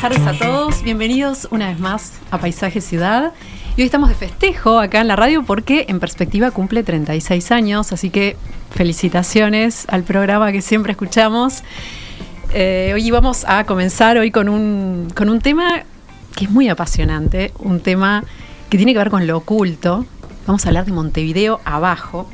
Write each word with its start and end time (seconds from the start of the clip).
buenas 0.00 0.18
tardes 0.18 0.42
a 0.42 0.46
todos. 0.46 0.82
Bienvenidos 0.82 1.48
una 1.50 1.68
vez 1.68 1.78
más 1.78 2.12
a 2.30 2.38
Paisaje 2.38 2.82
Ciudad. 2.82 3.32
Y 3.76 3.80
hoy 3.80 3.86
estamos 3.86 4.10
de 4.10 4.14
festejo 4.14 4.78
acá 4.78 5.00
en 5.00 5.08
la 5.08 5.16
radio 5.16 5.42
porque 5.42 5.86
en 5.88 6.00
perspectiva 6.00 6.50
cumple 6.50 6.82
36 6.82 7.50
años, 7.50 7.92
así 7.92 8.10
que 8.10 8.36
felicitaciones 8.72 9.86
al 9.88 10.02
programa 10.02 10.52
que 10.52 10.60
siempre 10.60 10.92
escuchamos. 10.92 11.62
Eh, 12.52 12.90
hoy 12.92 13.10
vamos 13.10 13.46
a 13.48 13.64
comenzar 13.64 14.18
hoy 14.18 14.30
con 14.30 14.50
un, 14.50 15.08
con 15.14 15.30
un 15.30 15.40
tema 15.40 15.84
que 16.34 16.44
es 16.44 16.50
muy 16.50 16.68
apasionante, 16.68 17.52
un 17.58 17.80
tema 17.80 18.22
que 18.68 18.76
tiene 18.76 18.92
que 18.92 18.98
ver 18.98 19.10
con 19.10 19.26
lo 19.26 19.38
oculto. 19.38 20.04
Vamos 20.46 20.66
a 20.66 20.68
hablar 20.68 20.84
de 20.84 20.92
Montevideo 20.92 21.60
abajo. 21.64 22.28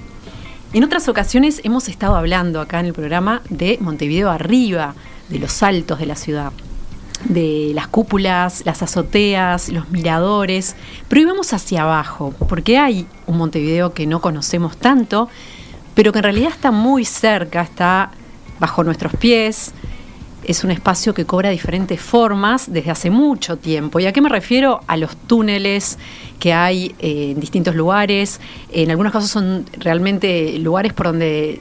En 0.73 0.83
otras 0.83 1.07
ocasiones 1.09 1.61
hemos 1.63 1.89
estado 1.89 2.17
hablando 2.17 2.61
acá 2.61 2.81
en 2.81 2.87
el 2.87 2.93
programa 2.93 3.41
de 3.51 3.79
Montevideo 3.81 4.31
arriba, 4.31 4.97
de 5.29 5.39
los 5.39 5.63
altos 5.63 6.01
de 6.01 6.07
la 6.07 6.17
ciudad 6.17 6.53
de 7.25 7.73
las 7.75 7.89
cúpulas, 7.89 8.63
las 8.65 8.83
azoteas, 8.83 9.69
los 9.69 9.91
miradores, 9.91 10.77
pero 11.09 11.21
hoy 11.21 11.27
vamos 11.27 11.53
hacia 11.53 11.83
abajo, 11.83 12.35
porque 12.49 12.79
hay 12.79 13.07
un 13.27 13.39
Montevideo 13.39 13.93
que 13.95 14.07
no 14.07 14.21
conocemos 14.21 14.77
tanto, 14.77 15.29
pero 15.95 16.13
que 16.13 16.19
en 16.19 16.25
realidad 16.25 16.51
está 16.51 16.71
muy 16.71 17.05
cerca, 17.05 17.63
está 17.63 18.11
bajo 18.59 18.85
nuestros 18.85 19.15
pies, 19.17 19.73
es 20.45 20.65
un 20.65 20.71
espacio 20.71 21.15
que 21.15 21.25
cobra 21.25 21.51
diferentes 21.51 22.01
formas 22.01 22.73
desde 22.73 22.91
hace 22.91 23.11
mucho 23.11 23.57
tiempo. 23.57 24.01
¿Y 24.01 24.07
a 24.07 24.13
qué 24.13 24.21
me 24.21 24.29
refiero? 24.29 24.81
A 24.87 24.97
los 24.97 25.17
túneles 25.17 25.99
que 26.41 26.53
hay 26.53 26.95
eh, 26.99 27.33
en 27.33 27.41
distintos 27.41 27.75
lugares, 27.75 28.41
en 28.73 28.91
algunos 28.91 29.13
casos 29.13 29.31
son 29.31 29.67
realmente 29.79 30.59
lugares 30.59 30.93
por 30.93 31.07
donde 31.07 31.61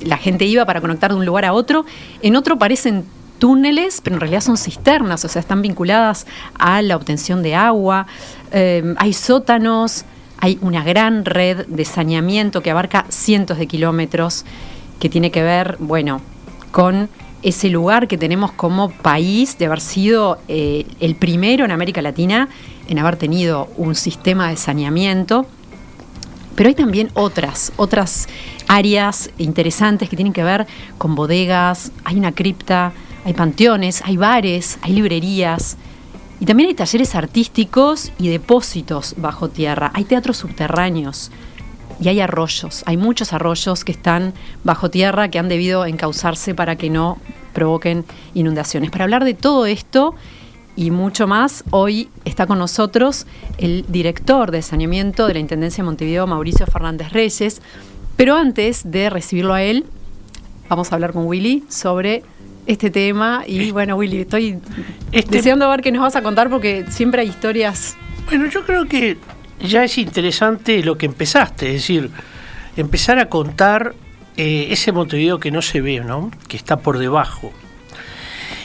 la 0.00 0.16
gente 0.16 0.44
iba 0.44 0.64
para 0.64 0.80
conectar 0.80 1.10
de 1.10 1.16
un 1.16 1.26
lugar 1.26 1.44
a 1.44 1.52
otro, 1.52 1.84
en 2.22 2.36
otro 2.36 2.58
parecen 2.58 3.04
túneles, 3.38 4.00
pero 4.02 4.16
en 4.16 4.20
realidad 4.20 4.40
son 4.40 4.56
cisternas, 4.56 5.24
o 5.24 5.28
sea, 5.28 5.40
están 5.40 5.62
vinculadas 5.62 6.26
a 6.58 6.82
la 6.82 6.96
obtención 6.96 7.42
de 7.42 7.54
agua. 7.54 8.06
Eh, 8.52 8.94
hay 8.98 9.12
sótanos, 9.12 10.04
hay 10.38 10.58
una 10.60 10.84
gran 10.84 11.24
red 11.24 11.66
de 11.66 11.84
saneamiento 11.84 12.62
que 12.62 12.70
abarca 12.70 13.06
cientos 13.08 13.58
de 13.58 13.66
kilómetros, 13.66 14.44
que 15.00 15.08
tiene 15.08 15.30
que 15.30 15.42
ver, 15.42 15.76
bueno, 15.78 16.20
con 16.70 17.08
ese 17.42 17.70
lugar 17.70 18.08
que 18.08 18.18
tenemos 18.18 18.52
como 18.52 18.90
país 18.90 19.58
de 19.58 19.66
haber 19.66 19.80
sido 19.80 20.38
eh, 20.48 20.86
el 21.00 21.14
primero 21.14 21.64
en 21.64 21.70
América 21.70 22.02
Latina 22.02 22.48
en 22.88 22.98
haber 22.98 23.16
tenido 23.16 23.68
un 23.76 23.94
sistema 23.94 24.48
de 24.48 24.56
saneamiento. 24.56 25.46
Pero 26.56 26.68
hay 26.68 26.74
también 26.74 27.10
otras, 27.14 27.72
otras 27.76 28.28
áreas 28.66 29.30
interesantes 29.38 30.08
que 30.08 30.16
tienen 30.16 30.32
que 30.32 30.42
ver 30.42 30.66
con 30.98 31.14
bodegas, 31.14 31.92
hay 32.04 32.16
una 32.16 32.32
cripta, 32.32 32.92
hay 33.28 33.34
panteones, 33.34 34.00
hay 34.06 34.16
bares, 34.16 34.78
hay 34.80 34.94
librerías. 34.94 35.76
Y 36.40 36.46
también 36.46 36.70
hay 36.70 36.74
talleres 36.74 37.14
artísticos 37.14 38.10
y 38.18 38.28
depósitos 38.28 39.14
bajo 39.18 39.50
tierra. 39.50 39.90
Hay 39.92 40.04
teatros 40.04 40.38
subterráneos 40.38 41.30
y 42.00 42.08
hay 42.08 42.20
arroyos. 42.20 42.84
Hay 42.86 42.96
muchos 42.96 43.34
arroyos 43.34 43.84
que 43.84 43.92
están 43.92 44.32
bajo 44.64 44.88
tierra 44.88 45.28
que 45.28 45.38
han 45.38 45.50
debido 45.50 45.84
encauzarse 45.84 46.54
para 46.54 46.76
que 46.76 46.88
no 46.88 47.18
provoquen 47.52 48.06
inundaciones. 48.32 48.90
Para 48.90 49.04
hablar 49.04 49.24
de 49.24 49.34
todo 49.34 49.66
esto 49.66 50.14
y 50.74 50.90
mucho 50.90 51.26
más, 51.26 51.64
hoy 51.70 52.08
está 52.24 52.46
con 52.46 52.58
nosotros 52.58 53.26
el 53.58 53.84
director 53.88 54.50
de 54.52 54.62
saneamiento 54.62 55.26
de 55.26 55.34
la 55.34 55.40
Intendencia 55.40 55.84
de 55.84 55.86
Montevideo, 55.86 56.26
Mauricio 56.26 56.64
Fernández 56.64 57.12
Reyes. 57.12 57.60
Pero 58.16 58.36
antes 58.36 58.90
de 58.90 59.10
recibirlo 59.10 59.52
a 59.52 59.62
él, 59.62 59.84
vamos 60.70 60.90
a 60.90 60.94
hablar 60.94 61.12
con 61.12 61.26
Willy 61.26 61.64
sobre 61.68 62.22
este 62.68 62.90
tema. 62.90 63.42
Y 63.46 63.72
bueno, 63.72 63.96
Willy, 63.96 64.20
estoy 64.20 64.60
este 65.10 65.38
deseando 65.38 65.68
ver 65.68 65.80
qué 65.80 65.90
nos 65.90 66.02
vas 66.02 66.14
a 66.14 66.22
contar 66.22 66.48
porque 66.50 66.84
siempre 66.90 67.22
hay 67.22 67.28
historias. 67.28 67.96
Bueno, 68.26 68.46
yo 68.46 68.64
creo 68.64 68.84
que 68.84 69.16
ya 69.58 69.82
es 69.82 69.98
interesante 69.98 70.84
lo 70.84 70.96
que 70.96 71.06
empezaste, 71.06 71.68
es 71.68 71.72
decir, 71.72 72.10
empezar 72.76 73.18
a 73.18 73.28
contar 73.28 73.94
eh, 74.36 74.68
ese 74.70 74.92
Montevideo 74.92 75.40
que 75.40 75.50
no 75.50 75.62
se 75.62 75.80
ve, 75.80 76.00
¿no? 76.00 76.30
Que 76.46 76.58
está 76.58 76.76
por 76.76 76.98
debajo. 76.98 77.52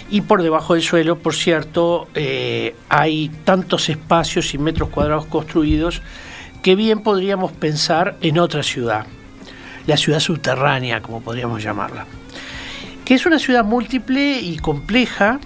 Y 0.10 0.22
por 0.22 0.44
debajo 0.44 0.74
del 0.74 0.84
suelo, 0.84 1.18
por 1.18 1.34
cierto, 1.34 2.08
eh, 2.14 2.76
hay 2.90 3.32
tantos 3.46 3.88
espacios 3.88 4.54
y 4.54 4.58
metros 4.58 4.90
cuadrados 4.90 5.26
construidos 5.26 6.02
que 6.62 6.76
bien 6.76 7.04
podríamos 7.04 7.54
pensar 7.54 8.18
en 8.22 8.38
otra 8.38 8.64
ciudad, 8.64 9.08
la 9.88 9.96
ciudad 9.96 10.20
subterránea, 10.20 11.02
como 11.02 11.22
podríamos 11.22 11.64
llamarla 11.64 12.06
que 13.06 13.16
es 13.16 13.26
una 13.26 13.40
ciudad 13.40 13.66
múltiple 13.66 14.40
y 14.40 14.58
compleja, 14.58 15.40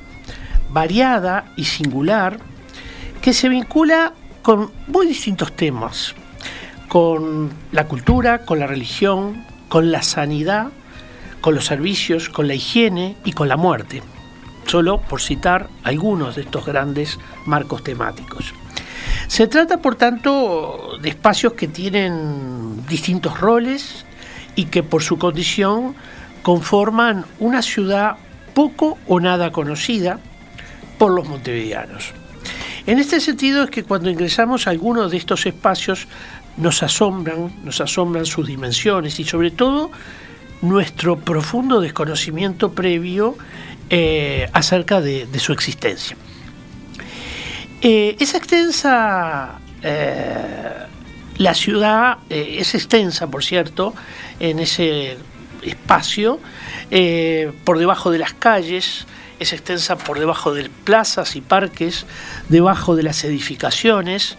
variada 0.69 1.45
y 1.55 1.65
singular, 1.65 2.39
que 3.21 3.33
se 3.33 3.49
vincula 3.49 4.13
con 4.41 4.71
muy 4.87 5.07
distintos 5.07 5.55
temas, 5.55 6.15
con 6.87 7.49
la 7.71 7.87
cultura, 7.87 8.45
con 8.45 8.59
la 8.59 8.67
religión, 8.67 9.43
con 9.69 9.91
la 9.91 10.01
sanidad, 10.01 10.67
con 11.41 11.55
los 11.55 11.65
servicios, 11.65 12.29
con 12.29 12.47
la 12.47 12.53
higiene 12.53 13.15
y 13.25 13.33
con 13.33 13.47
la 13.47 13.57
muerte, 13.57 14.01
solo 14.65 15.01
por 15.01 15.21
citar 15.21 15.67
algunos 15.83 16.35
de 16.35 16.43
estos 16.43 16.65
grandes 16.65 17.19
marcos 17.45 17.83
temáticos. 17.83 18.53
Se 19.27 19.47
trata, 19.47 19.77
por 19.77 19.95
tanto, 19.95 20.97
de 21.01 21.09
espacios 21.09 21.53
que 21.53 21.67
tienen 21.67 22.85
distintos 22.87 23.39
roles 23.39 24.05
y 24.55 24.65
que 24.65 24.83
por 24.83 25.03
su 25.03 25.17
condición 25.17 25.95
conforman 26.47 27.25
una 27.39 27.61
ciudad 27.61 28.15
poco 28.53 28.97
o 29.05 29.19
nada 29.19 29.51
conocida 29.51 30.17
por 30.97 31.11
los 31.11 31.27
montevideanos. 31.27 32.13
En 32.85 32.99
este 32.99 33.19
sentido 33.19 33.65
es 33.65 33.69
que 33.69 33.83
cuando 33.83 34.09
ingresamos 34.09 34.65
a 34.65 34.69
algunos 34.69 35.11
de 35.11 35.17
estos 35.17 35.45
espacios 35.45 36.07
nos 36.55 36.83
asombran, 36.83 37.51
nos 37.65 37.81
asombran 37.81 38.25
sus 38.25 38.47
dimensiones 38.47 39.19
y 39.19 39.25
sobre 39.25 39.51
todo 39.51 39.91
nuestro 40.61 41.19
profundo 41.19 41.81
desconocimiento 41.81 42.71
previo 42.71 43.37
eh, 43.89 44.49
acerca 44.53 45.01
de, 45.01 45.27
su 45.39 45.51
existencia. 45.51 46.15
Eh, 47.81 48.15
es 48.21 48.33
extensa, 48.35 49.59
eh, 49.83 50.85
la 51.39 51.53
ciudad 51.53 52.19
es 52.29 52.73
extensa, 52.73 53.27
por 53.27 53.43
cierto, 53.43 53.93
en 54.39 54.59
ese 54.59 55.17
espacio 55.69 56.39
eh, 56.91 57.51
por 57.63 57.79
debajo 57.79 58.11
de 58.11 58.19
las 58.19 58.33
calles, 58.33 59.05
es 59.39 59.53
extensa 59.53 59.97
por 59.97 60.19
debajo 60.19 60.53
de 60.53 60.69
plazas 60.69 61.35
y 61.35 61.41
parques, 61.41 62.05
debajo 62.49 62.95
de 62.95 63.03
las 63.03 63.23
edificaciones. 63.23 64.37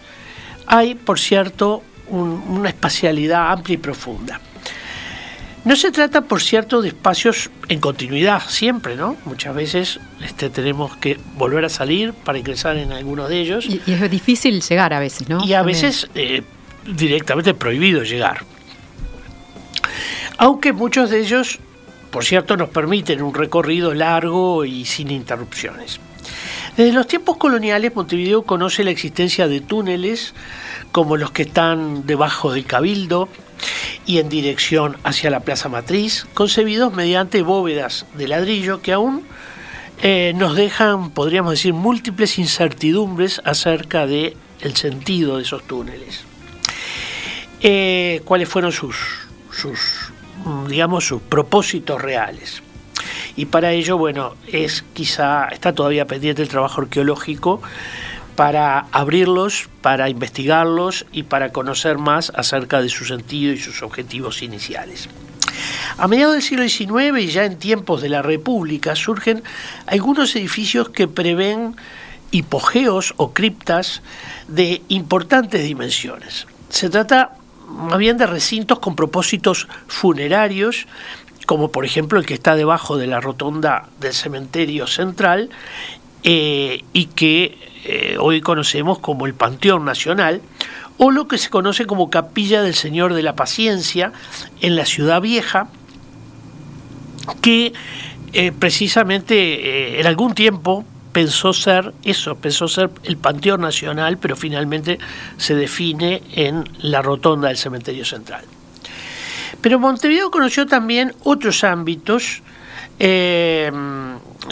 Hay, 0.67 0.95
por 0.95 1.19
cierto, 1.19 1.83
una 2.09 2.69
espacialidad 2.69 3.51
amplia 3.51 3.75
y 3.75 3.77
profunda. 3.77 4.41
No 5.65 5.75
se 5.75 5.91
trata, 5.91 6.21
por 6.21 6.41
cierto, 6.41 6.81
de 6.81 6.89
espacios 6.89 7.49
en 7.67 7.79
continuidad 7.79 8.41
siempre, 8.47 8.95
¿no? 8.95 9.17
Muchas 9.25 9.53
veces 9.53 9.99
este, 10.23 10.49
tenemos 10.49 10.95
que 10.97 11.19
volver 11.35 11.65
a 11.65 11.69
salir 11.69 12.13
para 12.13 12.37
ingresar 12.37 12.77
en 12.77 12.93
alguno 12.93 13.27
de 13.27 13.41
ellos. 13.41 13.65
Y, 13.65 13.81
es 13.85 14.09
difícil 14.09 14.61
llegar 14.61 14.93
a 14.93 14.99
veces, 14.99 15.27
¿no? 15.27 15.43
Y 15.45 15.53
a 15.53 15.61
veces 15.61 16.09
eh, 16.15 16.43
directamente 16.85 17.53
prohibido 17.53 18.03
llegar 18.03 18.45
aunque 20.39 20.71
muchos 20.71 21.09
de 21.09 21.19
ellos, 21.19 21.59
por 22.11 22.23
cierto, 22.23 22.55
nos 22.55 22.69
permiten 22.69 23.21
un 23.21 23.33
recorrido 23.33 23.93
largo 23.93 24.63
y 24.63 24.85
sin 24.85 25.11
interrupciones. 25.11 25.99
Desde 26.77 26.93
los 26.93 27.07
tiempos 27.07 27.35
coloniales, 27.35 27.93
Montevideo 27.93 28.43
conoce 28.43 28.85
la 28.85 28.91
existencia 28.91 29.49
de 29.49 29.59
túneles 29.59 30.33
como 30.93 31.17
los 31.17 31.31
que 31.31 31.41
están 31.41 32.07
debajo 32.07 32.53
del 32.53 32.65
Cabildo 32.65 33.27
y 34.05 34.19
en 34.19 34.29
dirección 34.29 34.95
hacia 35.03 35.29
la 35.29 35.41
Plaza 35.41 35.67
Matriz, 35.67 36.25
concebidos 36.33 36.93
mediante 36.93 37.41
bóvedas 37.41 38.05
de 38.13 38.29
ladrillo 38.29 38.81
que 38.81 38.93
aún 38.93 39.23
eh, 40.01 40.31
nos 40.37 40.55
dejan, 40.55 41.11
podríamos 41.11 41.51
decir, 41.51 41.73
múltiples 41.73 42.39
incertidumbres 42.39 43.41
acerca 43.43 44.07
del 44.07 44.37
el 44.61 44.77
sentido 44.77 45.35
de 45.35 45.43
esos 45.43 45.63
túneles. 45.63 46.21
Eh, 47.59 48.21
¿Cuáles 48.23 48.47
fueron 48.47 48.71
sus, 48.71 48.95
sus 49.51 50.13
digamos, 50.67 51.05
sus 51.05 51.21
propósitos 51.21 52.01
reales. 52.01 52.61
Y 53.35 53.45
para 53.45 53.71
ello, 53.71 53.97
bueno, 53.97 54.35
es 54.47 54.83
quizá, 54.93 55.47
está 55.47 55.73
todavía 55.73 56.05
pendiente 56.05 56.41
el 56.41 56.49
trabajo 56.49 56.81
arqueológico 56.81 57.61
para 58.35 58.85
abrirlos, 58.91 59.69
para 59.81 60.09
investigarlos 60.09 61.05
y 61.11 61.23
para 61.23 61.51
conocer 61.51 61.97
más 61.97 62.31
acerca 62.35 62.81
de 62.81 62.89
su 62.89 63.05
sentido 63.05 63.53
y 63.53 63.57
sus 63.57 63.81
objetivos 63.81 64.41
iniciales. 64.41 65.09
A 65.97 66.07
mediados 66.07 66.35
del 66.35 66.41
siglo 66.41 66.67
XIX 66.67 67.21
y 67.21 67.27
ya 67.27 67.45
en 67.45 67.57
tiempos 67.57 68.01
de 68.01 68.09
la 68.09 68.21
República 68.21 68.95
surgen 68.95 69.43
algunos 69.87 70.35
edificios 70.35 70.89
que 70.89 71.07
prevén 71.07 71.75
hipogeos 72.31 73.13
o 73.17 73.33
criptas 73.33 74.01
de 74.47 74.81
importantes 74.87 75.63
dimensiones. 75.63 76.47
Se 76.69 76.89
trata 76.89 77.38
más 77.69 77.97
bien 77.97 78.17
de 78.17 78.25
recintos 78.25 78.79
con 78.79 78.95
propósitos 78.95 79.67
funerarios, 79.87 80.87
como 81.45 81.71
por 81.71 81.85
ejemplo 81.85 82.19
el 82.19 82.25
que 82.25 82.33
está 82.33 82.55
debajo 82.55 82.97
de 82.97 83.07
la 83.07 83.21
rotonda 83.21 83.89
del 83.99 84.13
cementerio 84.13 84.87
central, 84.87 85.49
eh, 86.23 86.83
y 86.93 87.05
que 87.05 87.57
eh, 87.85 88.17
hoy 88.19 88.41
conocemos 88.41 88.99
como 88.99 89.25
el 89.25 89.33
Panteón 89.33 89.85
Nacional, 89.85 90.41
o 90.97 91.11
lo 91.11 91.27
que 91.27 91.37
se 91.37 91.49
conoce 91.49 91.85
como 91.85 92.09
Capilla 92.09 92.61
del 92.61 92.75
Señor 92.75 93.13
de 93.13 93.23
la 93.23 93.35
Paciencia 93.35 94.11
en 94.59 94.75
la 94.75 94.85
Ciudad 94.85 95.21
Vieja, 95.21 95.69
que 97.41 97.73
eh, 98.33 98.51
precisamente 98.51 99.99
en 99.99 100.07
algún 100.07 100.35
tiempo 100.35 100.83
pensó 101.19 101.51
ser 101.51 101.93
eso, 102.03 102.35
pensó 102.35 102.69
ser 102.69 102.89
el 103.03 103.17
Panteón 103.17 103.59
Nacional, 103.59 104.17
pero 104.17 104.37
finalmente 104.37 104.99
se 105.35 105.53
define 105.53 106.23
en 106.31 106.63
la 106.79 107.01
rotonda 107.01 107.49
del 107.49 107.57
Cementerio 107.57 108.05
Central. 108.05 108.45
Pero 109.59 109.79
Montevideo 109.79 110.31
conoció 110.31 110.65
también 110.65 111.13
otros 111.25 111.65
ámbitos, 111.65 112.41
eh, 112.99 113.69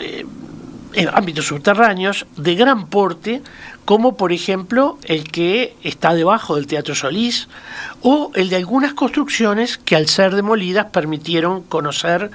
eh, 0.04 1.08
ámbitos 1.14 1.46
subterráneos 1.46 2.26
de 2.36 2.56
gran 2.56 2.88
porte, 2.88 3.42
como 3.86 4.18
por 4.18 4.34
ejemplo 4.34 4.98
el 5.06 5.32
que 5.32 5.74
está 5.84 6.14
debajo 6.14 6.58
del 6.58 6.68
Teatro 6.68 6.96
Solís, 6.96 7.48
o 8.02 8.32
el 8.36 8.50
de 8.50 8.58
algunas 8.58 8.94
construcciones 8.94 9.78
que 9.78 9.96
al 9.96 10.10
ser 10.10 10.36
demolidas 10.36 10.88
permitieron 10.88 11.62
conocer 11.62 12.30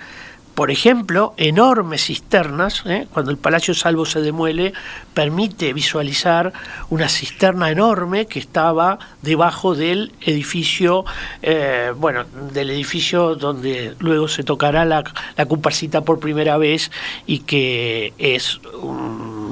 por 0.54 0.70
ejemplo, 0.70 1.34
enormes 1.36 2.04
cisternas, 2.04 2.82
¿eh? 2.86 3.06
cuando 3.12 3.30
el 3.30 3.38
Palacio 3.38 3.74
Salvo 3.74 4.04
se 4.04 4.20
demuele, 4.20 4.74
permite 5.14 5.72
visualizar 5.72 6.52
una 6.90 7.08
cisterna 7.08 7.70
enorme 7.70 8.26
que 8.26 8.38
estaba 8.38 8.98
debajo 9.22 9.74
del 9.74 10.12
edificio, 10.20 11.04
eh, 11.40 11.92
bueno, 11.96 12.24
del 12.52 12.70
edificio 12.70 13.34
donde 13.34 13.94
luego 13.98 14.28
se 14.28 14.44
tocará 14.44 14.84
la, 14.84 15.04
la 15.36 15.46
comparsita 15.46 16.02
por 16.02 16.20
primera 16.20 16.58
vez 16.58 16.90
y 17.26 17.40
que 17.40 18.12
es 18.18 18.60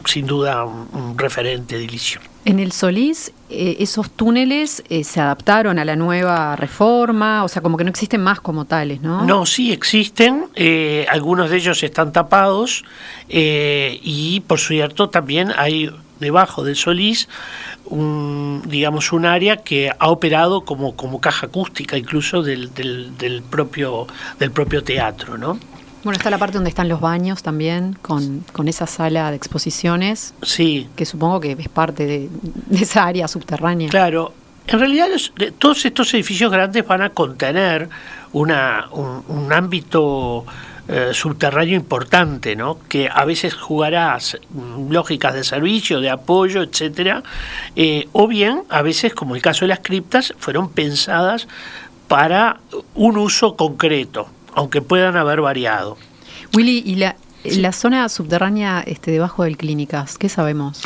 sin 0.04 0.26
duda 0.26 0.64
un, 0.64 0.88
un 0.92 1.18
referente 1.18 1.76
edilicio. 1.76 2.20
En 2.44 2.58
el 2.58 2.72
Solís, 2.72 3.32
eh, 3.50 3.76
esos 3.80 4.10
túneles 4.10 4.82
eh, 4.88 5.04
se 5.04 5.20
adaptaron 5.20 5.78
a 5.78 5.84
la 5.84 5.94
nueva 5.94 6.56
reforma, 6.56 7.44
o 7.44 7.48
sea, 7.48 7.60
como 7.60 7.76
que 7.76 7.84
no 7.84 7.90
existen 7.90 8.22
más 8.22 8.40
como 8.40 8.64
tales, 8.64 9.02
¿no? 9.02 9.24
No, 9.26 9.44
sí 9.44 9.72
existen, 9.72 10.46
eh, 10.54 11.06
algunos 11.10 11.50
de 11.50 11.58
ellos 11.58 11.82
están 11.82 12.12
tapados 12.12 12.84
y 13.28 14.42
por 14.46 14.58
cierto 14.58 15.08
también 15.10 15.52
hay 15.56 15.90
debajo 16.18 16.64
del 16.64 16.76
Solís 16.76 17.28
un, 17.84 18.62
digamos, 18.66 19.12
un 19.12 19.26
área 19.26 19.58
que 19.58 19.90
ha 19.98 20.08
operado 20.08 20.64
como, 20.64 20.96
como 20.96 21.20
caja 21.20 21.46
acústica 21.46 21.96
incluso 21.96 22.42
del, 22.42 22.72
del, 22.74 23.16
del 23.18 23.42
propio, 23.42 24.06
del 24.38 24.50
propio 24.50 24.82
teatro, 24.82 25.38
¿no? 25.38 25.58
Bueno, 26.02 26.16
está 26.16 26.30
la 26.30 26.38
parte 26.38 26.54
donde 26.54 26.70
están 26.70 26.88
los 26.88 27.00
baños 27.00 27.42
también, 27.42 27.96
con, 28.00 28.44
con 28.52 28.68
esa 28.68 28.86
sala 28.86 29.30
de 29.30 29.36
exposiciones. 29.36 30.34
Sí. 30.42 30.88
Que 30.96 31.04
supongo 31.04 31.40
que 31.40 31.52
es 31.52 31.68
parte 31.68 32.06
de, 32.06 32.28
de 32.30 32.82
esa 32.82 33.04
área 33.06 33.28
subterránea. 33.28 33.88
Claro. 33.90 34.32
En 34.66 34.78
realidad 34.78 35.08
los, 35.10 35.32
todos 35.58 35.84
estos 35.84 36.14
edificios 36.14 36.50
grandes 36.50 36.86
van 36.86 37.02
a 37.02 37.10
contener 37.10 37.88
una, 38.32 38.88
un, 38.92 39.24
un 39.28 39.52
ámbito 39.52 40.46
eh, 40.92 41.10
subterráneo 41.12 41.76
importante, 41.76 42.56
¿no? 42.56 42.78
que 42.88 43.08
a 43.12 43.24
veces 43.24 43.54
jugará 43.54 44.18
lógicas 44.88 45.34
de 45.34 45.44
servicio, 45.44 46.00
de 46.00 46.10
apoyo, 46.10 46.62
etcétera, 46.62 47.22
eh, 47.76 48.08
o 48.10 48.26
bien 48.26 48.62
a 48.68 48.82
veces, 48.82 49.14
como 49.14 49.36
el 49.36 49.42
caso 49.42 49.60
de 49.60 49.68
las 49.68 49.80
criptas, 49.80 50.34
fueron 50.38 50.68
pensadas 50.68 51.46
para 52.08 52.58
un 52.96 53.18
uso 53.18 53.54
concreto 53.54 54.28
aunque 54.54 54.82
puedan 54.82 55.16
haber 55.16 55.40
variado. 55.40 55.96
Willy, 56.54 56.82
¿y 56.84 56.96
la, 56.96 57.16
la 57.44 57.72
zona 57.72 58.08
subterránea 58.08 58.82
este, 58.86 59.10
debajo 59.10 59.44
del 59.44 59.56
Clínicas, 59.56 60.18
qué 60.18 60.28
sabemos? 60.28 60.82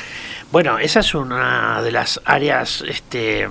Bueno, 0.53 0.79
esa 0.79 1.01
es 1.01 1.15
una 1.15 1.83
de 1.83 1.93
las 1.93 2.21
áreas 2.25 2.85
este, 2.87 3.49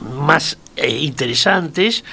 más 0.00 0.58
eh, 0.80 0.98
interesantes. 1.00 2.04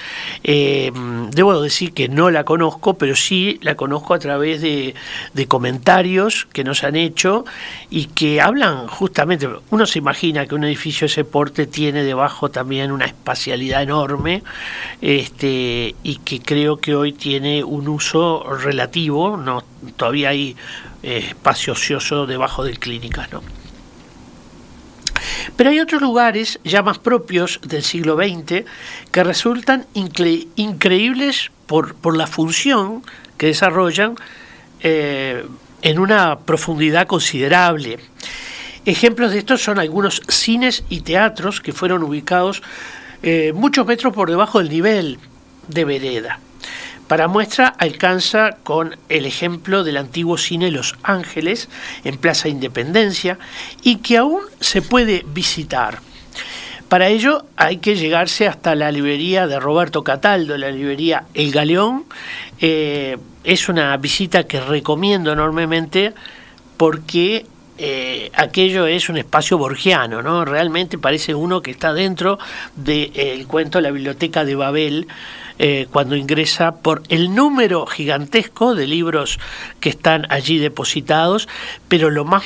Eh, 0.44 0.92
debo 1.32 1.62
decir 1.62 1.94
que 1.94 2.10
no 2.10 2.32
la 2.32 2.44
conozco, 2.44 2.96
pero 2.96 3.16
sí 3.16 3.60
la 3.62 3.76
conozco 3.76 4.14
a 4.14 4.20
través 4.20 4.62
de, 4.62 4.96
de, 5.34 5.48
comentarios 5.48 6.48
que 6.52 6.64
nos 6.64 6.84
han 6.84 6.96
hecho 6.96 7.46
y 7.90 8.06
que 8.08 8.42
hablan 8.42 8.88
justamente, 8.88 9.48
uno 9.70 9.86
se 9.86 10.00
imagina 10.00 10.46
que 10.48 10.56
un 10.56 10.64
edificio 10.64 11.06
de 11.06 11.12
ese 11.12 11.24
porte 11.24 11.68
tiene 11.68 12.04
debajo 12.04 12.50
también 12.50 12.92
una 12.92 13.06
espacialidad 13.06 13.84
enorme 13.84 14.44
este, 15.02 15.96
y 16.04 16.18
que 16.18 16.42
creo 16.42 16.78
que 16.78 16.96
hoy 16.96 17.14
tiene 17.14 17.64
un 17.64 17.88
uso 17.88 18.44
relativo, 18.56 19.38
no 19.38 19.64
todavía 19.96 20.30
hay 20.30 20.56
eh, 21.04 21.26
espacio 21.30 21.74
ocioso 21.74 22.26
debajo 22.26 22.64
del 22.64 22.80
clínicas, 22.80 23.32
¿no? 23.32 23.42
Pero 25.56 25.70
hay 25.70 25.80
otros 25.80 26.02
lugares 26.02 26.60
ya 26.64 26.82
más 26.82 27.00
propios 27.00 27.60
del 27.64 27.84
siglo 27.84 28.16
XX 28.16 28.66
que 29.12 29.24
resultan 29.24 29.86
incre 29.94 30.48
increíbles 30.56 31.52
por, 31.68 31.96
por, 31.96 32.16
la 32.16 32.28
función 32.28 33.04
que 33.38 33.48
desarrollan 33.48 34.16
eh, 34.82 35.46
en 35.82 36.00
una 36.00 36.40
profundidad 36.40 37.08
considerable. 37.08 38.00
Ejemplos 38.86 39.32
de 39.32 39.40
estos 39.40 39.64
son 39.64 39.80
algunos 39.80 40.22
cines 40.28 40.84
y 40.90 41.02
teatros 41.02 41.60
que 41.60 41.74
fueron 41.74 42.04
ubicados 42.04 42.62
eh, 43.24 43.52
muchos 43.56 43.88
metros 43.88 44.14
por 44.14 44.30
debajo 44.30 44.60
del 44.60 44.70
nivel 44.70 45.18
de 45.68 45.86
vereda. 45.86 46.40
Para 47.08 47.28
muestra 47.28 47.68
alcanza 47.68 48.58
con 48.64 48.98
el 49.10 49.26
ejemplo 49.26 49.84
del 49.84 49.98
antiguo 49.98 50.38
cine 50.38 50.72
Los 50.72 50.96
Ángeles 51.04 51.70
en 52.04 52.18
Plaza 52.18 52.50
Independencia 52.50 53.38
y 53.84 53.98
que 53.98 54.18
aún 54.18 54.42
se 54.60 54.82
puede 54.82 55.24
visitar. 55.28 56.00
Para 56.90 57.08
ello 57.10 57.46
hay 57.58 57.78
que 57.78 57.96
llegarse 57.96 58.48
hasta 58.48 58.74
la 58.76 58.92
librería 58.92 59.48
de 59.48 59.60
Roberto 59.60 60.04
Cataldo, 60.04 60.58
la 60.58 60.72
librería 60.72 61.26
El 61.34 61.52
Galeón. 61.52 62.06
Eh, 62.60 63.18
es 63.44 63.70
una 63.70 63.96
visita 63.98 64.46
que 64.46 64.60
recomiendo 64.60 65.32
enormemente 65.32 66.14
porque 66.78 67.46
eh, 67.78 68.32
aquello 68.36 68.88
es 68.88 69.10
un 69.10 69.18
espacio 69.18 69.58
borgiano, 69.58 70.22
¿no? 70.22 70.46
Realmente 70.46 70.98
parece 70.98 71.36
uno 71.36 71.62
que 71.62 71.72
está 71.72 71.94
dentro 71.94 72.40
del 72.76 73.12
de, 73.14 73.46
cuento 73.48 73.82
La 73.82 73.92
Biblioteca 73.92 74.46
de 74.46 74.56
Babel, 74.56 75.08
eh, 75.58 75.88
cuando 75.90 76.18
ingresa 76.18 76.76
por 76.76 77.02
el 77.08 77.34
número 77.34 77.86
gigantesco 77.86 78.76
de 78.76 78.88
libros 78.88 79.40
que 79.80 79.88
están 79.88 80.28
allí 80.30 80.58
depositados, 80.58 81.48
pero 81.88 82.10
lo 82.10 82.26
más 82.26 82.44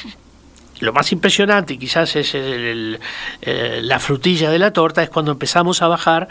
lo 0.79 0.93
más 0.93 1.11
impresionante, 1.11 1.77
quizás 1.77 2.15
es 2.15 2.35
el, 2.35 2.99
eh, 3.41 3.81
la 3.83 3.99
frutilla 3.99 4.49
de 4.49 4.59
la 4.59 4.71
torta, 4.71 5.03
es 5.03 5.09
cuando 5.09 5.33
empezamos 5.33 5.81
a 5.81 5.87
bajar 5.87 6.29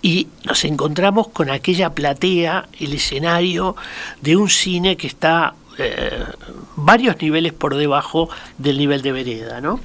y 0.00 0.28
nos 0.44 0.64
encontramos 0.64 1.28
con 1.28 1.50
aquella 1.50 1.90
platea, 1.90 2.68
el 2.80 2.94
escenario 2.94 3.76
de 4.22 4.36
un 4.36 4.48
cine 4.48 4.96
que 4.96 5.08
está 5.08 5.54
eh, 5.76 6.24
varios 6.76 7.20
niveles 7.20 7.52
por 7.52 7.74
debajo 7.74 8.30
del 8.56 8.78
nivel 8.78 9.02
de 9.02 9.12
vereda. 9.12 9.60
¿no? 9.60 9.78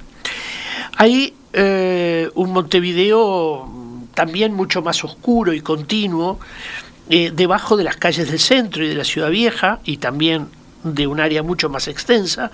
Hay 0.95 1.33
un 1.53 2.51
Montevideo 2.53 3.86
también 4.17 4.51
mucho 4.51 4.81
más 4.81 5.03
oscuro 5.03 5.53
y 5.53 5.61
continuo, 5.61 6.39
eh, 7.07 7.31
debajo 7.31 7.77
de 7.77 7.83
las 7.83 7.97
calles 7.97 8.31
del 8.31 8.39
centro 8.39 8.83
y 8.83 8.87
de 8.87 8.95
la 8.95 9.03
ciudad 9.03 9.29
vieja, 9.29 9.79
y 9.85 9.97
también 9.97 10.47
de 10.83 11.05
un 11.05 11.19
área 11.19 11.43
mucho 11.43 11.69
más 11.69 11.87
extensa, 11.87 12.49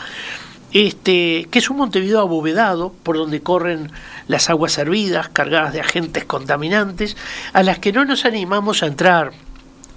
este, 0.74 1.48
que 1.50 1.60
es 1.60 1.70
un 1.70 1.77
Montevideo 1.77 2.20
abovedado 2.20 2.93
por 3.03 3.15
donde 3.15 3.41
corren 3.41 3.93
las 4.27 4.50
aguas 4.50 4.77
hervidas 4.77 5.29
cargadas 5.29 5.72
de 5.72 5.79
agentes 5.79 6.25
contaminantes, 6.25 7.15
a 7.53 7.63
las 7.63 7.79
que 7.79 7.93
no 7.93 8.03
nos 8.03 8.25
animamos 8.25 8.84
a 8.84 8.88
entrar 8.88 9.32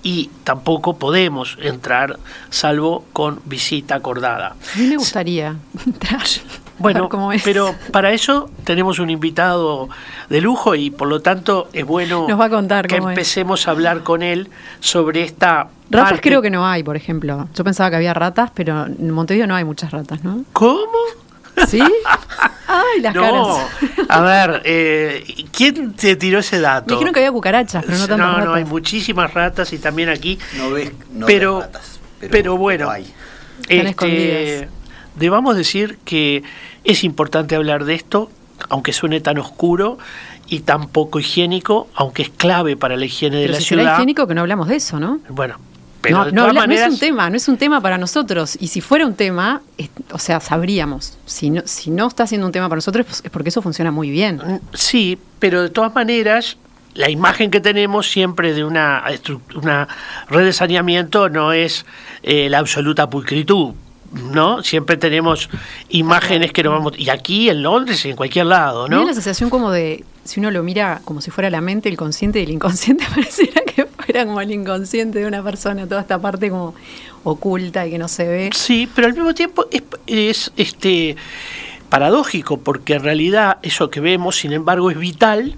y 0.04 0.30
tampoco 0.44 0.99
podemos 0.99 1.58
entrar 1.61 2.20
salvo 2.49 3.04
con 3.12 3.40
visita 3.44 3.96
acordada. 3.96 4.54
A 4.73 4.78
mí 4.78 4.87
me 4.87 4.99
gustaría 4.99 5.56
entrar. 5.85 6.23
Bueno, 6.78 7.09
pero 7.45 7.75
para 7.90 8.12
eso 8.12 8.50
tenemos 8.64 8.99
un 8.99 9.11
invitado 9.11 9.88
de 10.28 10.40
lujo 10.40 10.75
y 10.75 10.90
por 10.90 11.09
lo 11.09 11.21
tanto 11.21 11.68
es 11.73 11.85
bueno 11.87 12.26
Nos 12.28 12.38
va 12.38 12.47
a 12.47 12.50
contar 12.50 12.87
que 12.87 12.97
empecemos 12.97 13.61
es. 13.61 13.68
a 13.68 13.71
hablar 13.71 14.02
con 14.02 14.23
él 14.23 14.50
sobre 14.80 15.23
esta... 15.23 15.68
Ratas 15.90 16.11
parte... 16.12 16.21
creo 16.28 16.42
que 16.42 16.50
no 16.50 16.66
hay, 16.66 16.83
por 16.83 16.97
ejemplo. 16.97 17.49
Yo 17.54 17.64
pensaba 17.64 17.90
que 17.90 17.97
había 17.97 18.12
ratas, 18.12 18.50
pero 18.54 18.87
en 18.87 19.11
Montevideo 19.11 19.47
no 19.47 19.54
hay 19.54 19.64
muchas 19.64 19.90
ratas, 19.92 20.23
¿no? 20.25 20.42
¿Cómo? 20.52 20.99
¿Sí? 21.68 21.80
Ay, 22.66 23.00
las 23.00 23.14
no, 23.14 23.23
caras. 23.23 23.47
a 24.09 24.21
ver, 24.21 24.62
eh, 24.64 25.25
¿quién 25.52 25.92
te 25.95 26.16
tiró 26.16 26.40
ese 26.40 26.61
dato? 26.61 26.87
Me 26.88 26.92
dijeron 26.97 27.14
que 27.14 27.21
había 27.21 27.33
cucarachas, 27.33 27.85
pero 27.87 27.97
no 27.99 28.06
tantas 28.09 28.26
No, 28.26 28.33
ratas. 28.35 28.45
no, 28.47 28.54
hay 28.54 28.64
muchísimas 28.66 29.33
ratas 29.33 29.73
y 29.73 29.78
también 29.78 30.09
aquí. 30.11 30.38
No 30.59 30.71
ves, 30.73 30.92
no 31.12 31.25
pero, 31.25 31.56
ves 31.59 31.66
ratas, 31.66 32.00
pero, 32.21 32.30
pero, 32.33 32.56
bueno, 32.59 32.90
hay. 32.90 33.11
este, 33.68 34.68
debamos 35.16 35.56
decir 35.56 35.99
que 36.04 36.42
es 36.85 37.04
importante 37.04 37.56
hablar 37.56 37.85
de 37.85 37.94
esto, 37.94 38.30
aunque 38.68 38.92
suene 38.92 39.20
tan 39.20 39.38
oscuro 39.38 39.99
y 40.49 40.61
tan 40.61 40.88
poco 40.88 41.18
higiénico, 41.18 41.88
aunque 41.94 42.23
es 42.23 42.30
clave 42.30 42.76
para 42.76 42.96
la 42.96 43.04
higiene 43.04 43.37
de 43.37 43.42
pero 43.42 43.52
la 43.54 43.58
si 43.61 43.64
ciudad. 43.66 43.82
será 43.82 43.94
higiénico 43.94 44.26
que 44.26 44.35
no 44.35 44.42
hablamos 44.42 44.68
de 44.68 44.76
eso, 44.76 45.00
¿no? 45.00 45.20
Bueno, 45.28 45.58
no, 46.11 46.30
no, 46.30 46.62
es 46.73 46.88
un 46.88 46.99
tema, 46.99 47.30
no 47.30 47.37
es 47.37 47.49
un 47.49 47.56
tema 47.56 47.80
para 47.80 47.99
nosotros. 47.99 48.56
Y 48.61 48.68
si 48.68 48.80
fuera 48.80 49.06
un 49.06 49.14
tema, 49.14 49.62
o 50.12 50.18
sea, 50.18 50.40
sabríamos. 50.40 51.18
Si 51.26 51.50
no, 51.50 51.62
si 51.64 51.90
no 51.90 52.06
está 52.06 52.26
siendo 52.26 52.46
un 52.46 52.52
tema 52.52 52.68
para 52.68 52.76
nosotros 52.76 53.06
es 53.25 53.30
porque 53.30 53.49
eso 53.49 53.62
funciona 53.62 53.90
muy 53.90 54.11
bien. 54.11 54.37
Mm, 54.37 54.58
sí, 54.75 55.18
pero 55.38 55.62
de 55.62 55.70
todas 55.70 55.94
maneras, 55.94 56.56
la 56.94 57.11
imagen 57.11 57.50
que 57.50 57.61
tenemos 57.61 58.11
siempre 58.11 58.54
de 58.54 58.64
una, 58.64 59.04
una 59.54 59.88
red 60.28 60.44
de 60.44 60.52
saneamiento 60.52 61.28
no 61.28 61.52
es 61.52 61.87
eh, 62.23 62.49
la 62.50 62.58
absoluta 62.58 63.08
pulcritud. 63.11 63.75
¿No? 64.12 64.62
Siempre 64.62 64.96
tenemos 64.96 65.48
imágenes 65.88 66.52
que 66.52 66.62
nos 66.62 66.72
vamos... 66.72 66.92
Y 66.96 67.10
aquí 67.10 67.48
en 67.48 67.62
Londres 67.62 68.04
y 68.04 68.10
en 68.10 68.16
cualquier 68.16 68.46
lado, 68.46 68.88
¿no? 68.88 68.96
Tiene 68.96 69.06
la 69.06 69.14
sensación 69.14 69.50
como 69.50 69.70
de, 69.70 70.04
si 70.25 70.40
uno 70.40 70.50
lo 70.50 70.62
mira 70.62 71.00
como 71.04 71.20
si 71.20 71.30
fuera 71.30 71.50
la 71.50 71.60
mente, 71.60 71.88
el 71.88 71.96
consciente 71.96 72.40
y 72.40 72.44
el 72.44 72.50
inconsciente, 72.50 73.04
pareciera 73.14 73.62
que 73.62 73.86
fuera 73.86 74.26
como 74.26 74.40
el 74.40 74.50
inconsciente 74.50 75.18
de 75.18 75.26
una 75.26 75.42
persona, 75.42 75.86
toda 75.86 76.00
esta 76.00 76.18
parte 76.18 76.50
como 76.50 76.75
oculta 77.25 77.86
y 77.86 77.90
que 77.90 77.98
no 77.98 78.08
se 78.08 78.26
ve. 78.26 78.50
Sí, 78.54 78.88
pero 78.94 79.08
al 79.08 79.14
mismo 79.14 79.34
tiempo 79.34 79.66
es, 79.70 79.82
es 80.06 80.52
este 80.56 81.16
paradójico, 81.88 82.58
porque 82.58 82.94
en 82.94 83.02
realidad 83.02 83.58
eso 83.62 83.90
que 83.90 84.00
vemos, 84.00 84.36
sin 84.36 84.52
embargo, 84.52 84.90
es 84.90 84.98
vital 84.98 85.56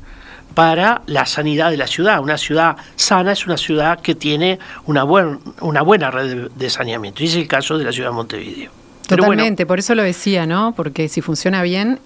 para 0.59 1.03
la 1.07 1.25
sanidad 1.25 1.71
de 1.71 1.77
la 1.77 1.87
ciudad. 1.87 2.21
Una 2.21 2.37
ciudad 2.37 2.77
sana 2.97 3.31
es 3.31 3.47
una 3.47 3.57
ciudad 3.57 4.01
que 4.01 4.17
tiene 4.17 4.59
una, 4.87 5.05
buen, 5.05 5.39
una 5.61 5.83
buena 5.83 6.11
red 6.11 6.51
de, 6.51 6.69
saneamiento. 6.69 7.23
Y 7.23 7.27
es 7.27 7.37
el 7.37 7.47
caso 7.47 7.79
de 7.79 7.85
la 7.85 7.93
ciudad 7.93 8.09
de 8.09 8.17
Montevideo. 8.17 8.73
Totalmente, 9.07 9.67
por 9.67 9.79
eso 9.79 9.95
lo 9.95 10.03
decía, 10.03 10.47
¿no? 10.47 10.75
Porque 10.75 11.09
si 11.09 11.21
funciona 11.21 11.63
bien, 11.63 12.01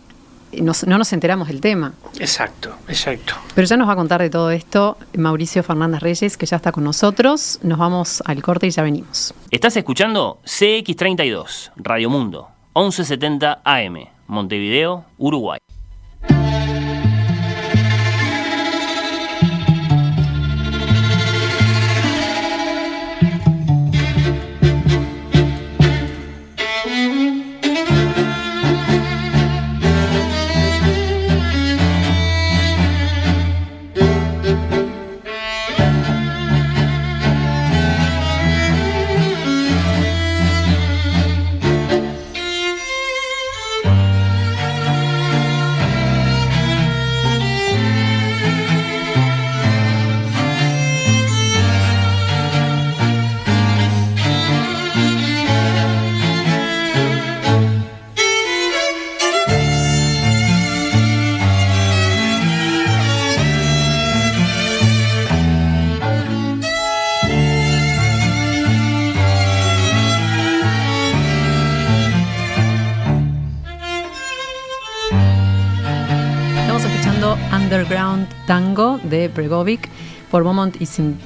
no 0.52 0.74
nos 0.98 1.12
enteramos 1.14 1.48
del 1.48 1.62
tema. 1.62 1.94
Exacto, 2.20 2.76
exacto. 2.88 3.36
Pero 3.54 3.66
ya 3.66 3.78
nos 3.78 3.88
va 3.88 3.94
a 3.94 3.96
contar 3.96 4.20
de 4.20 4.28
todo 4.28 4.50
esto 4.50 4.98
Mauricio 5.16 5.62
Fernández 5.62 6.02
Reyes, 6.02 6.36
que 6.36 6.44
ya 6.44 6.58
está 6.58 6.72
con 6.72 6.84
nosotros. 6.84 7.58
Nos 7.62 7.78
vamos 7.78 8.22
al 8.26 8.42
corte 8.42 8.66
y 8.66 8.70
ya 8.70 8.82
venimos. 8.82 9.32
Estás 9.50 9.78
escuchando 9.78 10.40
CX32, 10.44 11.70
Radio 11.76 12.10
Mundo, 12.10 12.50
1170 12.74 13.62
AM, 13.64 14.08
Montevideo, 14.26 15.06
Uruguay. 15.16 15.58
Tango 78.46 78.98
de 79.02 79.28
Bregovic 79.28 79.88
por 80.30 80.44
Momont 80.44 80.80
y 80.80 80.86
100, 80.86 81.18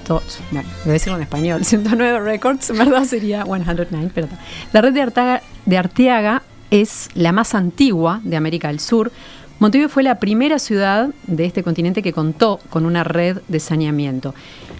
bueno, 0.50 0.68
a 0.84 0.88
decirlo 0.88 1.16
en 1.16 1.22
español, 1.22 1.64
109 1.64 2.20
Records, 2.20 2.76
verdad 2.76 3.04
sería 3.04 3.44
109, 3.44 4.10
pero 4.14 4.28
La 4.72 4.80
red 4.80 4.92
de 4.92 5.02
Arteaga, 5.02 5.42
de 5.64 5.78
Arteaga 5.78 6.42
es 6.70 7.08
la 7.14 7.32
más 7.32 7.54
antigua 7.54 8.20
de 8.24 8.36
América 8.36 8.68
del 8.68 8.80
Sur, 8.80 9.12
Montevideo 9.58 9.88
fue 9.88 10.02
la 10.02 10.20
primera 10.20 10.58
ciudad 10.58 11.08
de 11.26 11.46
este 11.46 11.62
continente 11.62 12.02
que 12.02 12.12
contó 12.12 12.60
con 12.68 12.84
una 12.84 13.04
red 13.04 13.38
de 13.48 13.58
saneamiento. 13.58 14.34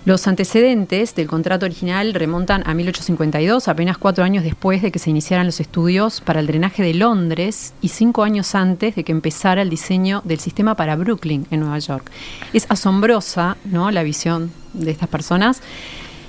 Los 0.07 0.29
antecedentes 0.29 1.17
del 1.17 1.27
contrato 1.27 1.67
original 1.67 2.15
remontan 2.15 2.63
a 2.65 2.75
1852, 2.75 3.67
apenas 3.67 3.99
cuatro 3.99 4.23
años 4.23 4.45
después 4.45 4.81
de 4.81 4.93
que 4.93 5.01
se 5.01 5.11
iniciaran 5.11 5.47
los 5.47 5.59
estudios 5.59 6.21
para 6.21 6.39
el 6.39 6.47
drenaje 6.47 6.85
de 6.85 6.95
Londres 6.95 7.75
y 7.83 7.89
cinco 7.89 8.23
años 8.23 8.55
antes 8.55 8.95
de 8.95 9.03
que 9.03 9.11
empezara 9.11 9.63
el 9.63 9.69
diseño 9.69 10.23
del 10.25 10.39
sistema 10.39 10.77
para 10.77 10.95
Brooklyn, 10.95 11.49
en 11.51 11.59
Nueva 11.59 11.81
York. 11.81 12.13
Es 12.53 12.67
asombrosa 12.69 13.57
¿no? 13.65 13.91
la 13.91 14.05
visión 14.05 14.53
de 14.75 14.93
estas 14.93 15.09
personas. 15.09 15.61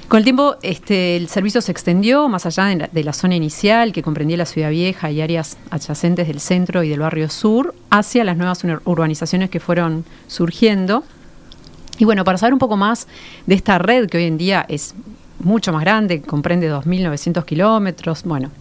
Con 0.08 0.18
el 0.18 0.24
tiempo, 0.24 0.56
este, 0.64 1.16
el 1.16 1.28
servicio 1.28 1.62
se 1.62 1.72
extendió 1.72 2.28
más 2.30 2.48
allá 2.48 2.90
de 2.92 3.04
la, 3.04 3.14
zona 3.14 3.36
inicial, 3.36 3.94
que 3.94 4.02
comprendía 4.02 4.38
la 4.38 4.48
ciudad 4.48 4.72
vieja 4.72 5.12
y 5.12 5.22
áreas 5.22 5.56
adyacentes 5.70 6.28
del 6.28 6.40
centro 6.40 6.82
y 6.82 6.90
del 6.90 7.02
barrio 7.02 7.30
sur, 7.30 7.76
hacia 7.92 8.24
las 8.24 8.38
nuevas 8.38 8.64
urbanizaciones 8.86 9.52
que 9.52 9.60
fueron 9.60 10.04
surgiendo. 10.28 11.04
Y 11.98 12.06
bueno, 12.06 12.24
para 12.24 12.38
saber 12.38 12.54
un 12.54 12.60
poco 12.60 12.78
más 12.78 13.08
de 13.46 13.56
esta 13.56 13.78
red, 13.80 14.10
que 14.10 14.18
hoy 14.18 14.26
en 14.26 14.38
día 14.38 14.66
es 14.68 14.96
mucho 15.40 15.72
más 15.72 15.82
grande, 15.82 16.22
comprende 16.22 16.72
2.900 16.72 17.46
kilómetros, 17.46 18.24
bueno, 18.24 18.52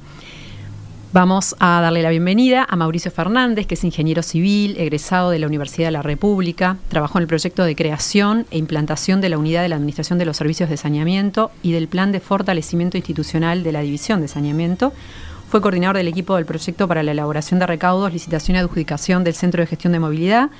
Vamos 1.16 1.56
a 1.60 1.80
darle 1.80 2.02
la 2.02 2.10
bienvenida 2.10 2.66
a 2.68 2.76
Mauricio 2.76 3.10
Fernández, 3.10 3.66
que 3.66 3.72
es 3.72 3.84
ingeniero 3.84 4.22
civil, 4.22 4.76
egresado 4.76 5.30
de 5.30 5.38
la 5.38 5.46
Universidad 5.46 5.86
de 5.86 5.92
la 5.92 6.02
República. 6.02 6.76
Trabajó 6.88 7.16
en 7.16 7.22
el 7.22 7.26
proyecto 7.26 7.64
de 7.64 7.74
creación 7.74 8.44
e 8.50 8.58
implantación 8.58 9.22
de 9.22 9.30
la 9.30 9.38
Unidad 9.38 9.62
de 9.62 9.70
la 9.70 9.76
Administración 9.76 10.18
de 10.18 10.26
los 10.26 10.36
Servicios 10.36 10.68
de 10.68 10.76
Saneamiento 10.76 11.52
y 11.62 11.72
del 11.72 11.88
Plan 11.88 12.12
de 12.12 12.20
Fortalecimiento 12.20 12.98
Institucional 12.98 13.62
de 13.62 13.72
la 13.72 13.80
División 13.80 14.20
de 14.20 14.28
Saneamiento. 14.28 14.92
Fue 15.48 15.62
coordinador 15.62 15.96
del 15.96 16.08
equipo 16.08 16.36
del 16.36 16.44
proyecto 16.44 16.86
para 16.86 17.02
la 17.02 17.12
elaboración 17.12 17.60
de 17.60 17.66
recaudos, 17.66 18.12
licitación 18.12 18.56
y 18.56 18.60
adjudicación 18.60 19.24
del 19.24 19.32
Centro 19.32 19.62
de 19.62 19.68
Gestión 19.68 19.94
de 19.94 20.00
Movilidad 20.00 20.50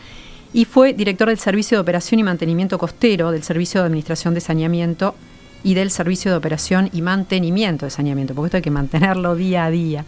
y 0.57 0.65
fue 0.65 0.95
director 0.95 1.29
del 1.29 1.39
Servicio 1.39 1.77
de 1.77 1.83
Operación 1.83 2.19
y 2.19 2.23
Mantenimiento 2.23 2.79
Costero 2.79 3.31
del 3.31 3.43
Servicio 3.43 3.83
de 3.83 3.89
Administración 3.89 4.33
de 4.33 4.41
Saneamiento 4.41 5.15
y 5.63 5.75
del 5.75 5.91
Servicio 5.91 6.31
de 6.31 6.39
Operación 6.39 6.89
y 6.95 7.03
Mantenimiento 7.03 7.85
de 7.85 7.91
Saneamiento, 7.91 8.35
porque 8.35 8.47
esto 8.47 8.57
hay 8.57 8.63
que 8.63 8.71
mantenerlo 8.71 9.35
día 9.35 9.67
a 9.67 9.71
día. 9.71 10.07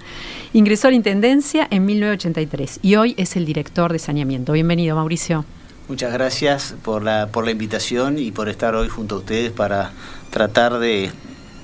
Ingresó 0.55 0.88
a 0.88 0.93
la 0.93 0.97
Intendencia 0.97 1.69
en 1.71 1.85
1983 1.85 2.81
y 2.81 2.95
hoy 2.95 3.14
es 3.19 3.37
el 3.37 3.45
director 3.45 3.93
de 3.93 3.99
saneamiento. 3.99 4.55
Bienvenido, 4.55 4.97
Mauricio. 4.97 5.45
Muchas 5.87 6.14
gracias 6.14 6.75
por 6.83 7.02
la, 7.02 7.26
por 7.26 7.45
la 7.45 7.50
invitación 7.50 8.19
y 8.19 8.31
por 8.31 8.49
estar 8.49 8.75
hoy 8.75 8.88
junto 8.88 9.17
a 9.17 9.19
ustedes 9.19 9.52
para 9.52 9.93
tratar 10.31 10.78
de, 10.78 11.11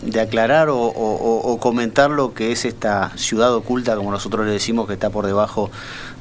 de 0.03 0.21
aclarar 0.21 0.69
o, 0.71 1.59
comentar 1.61 2.11
lo 2.11 2.35
que 2.35 2.53
es 2.53 2.65
esta 2.65 3.17
ciudad 3.17 3.55
oculta, 3.55 3.97
como 3.97 4.11
nosotros 4.11 4.45
le 4.45 4.53
decimos, 4.53 4.87
que 4.87 4.93
está 4.93 5.09
por 5.09 5.27
debajo 5.27 5.71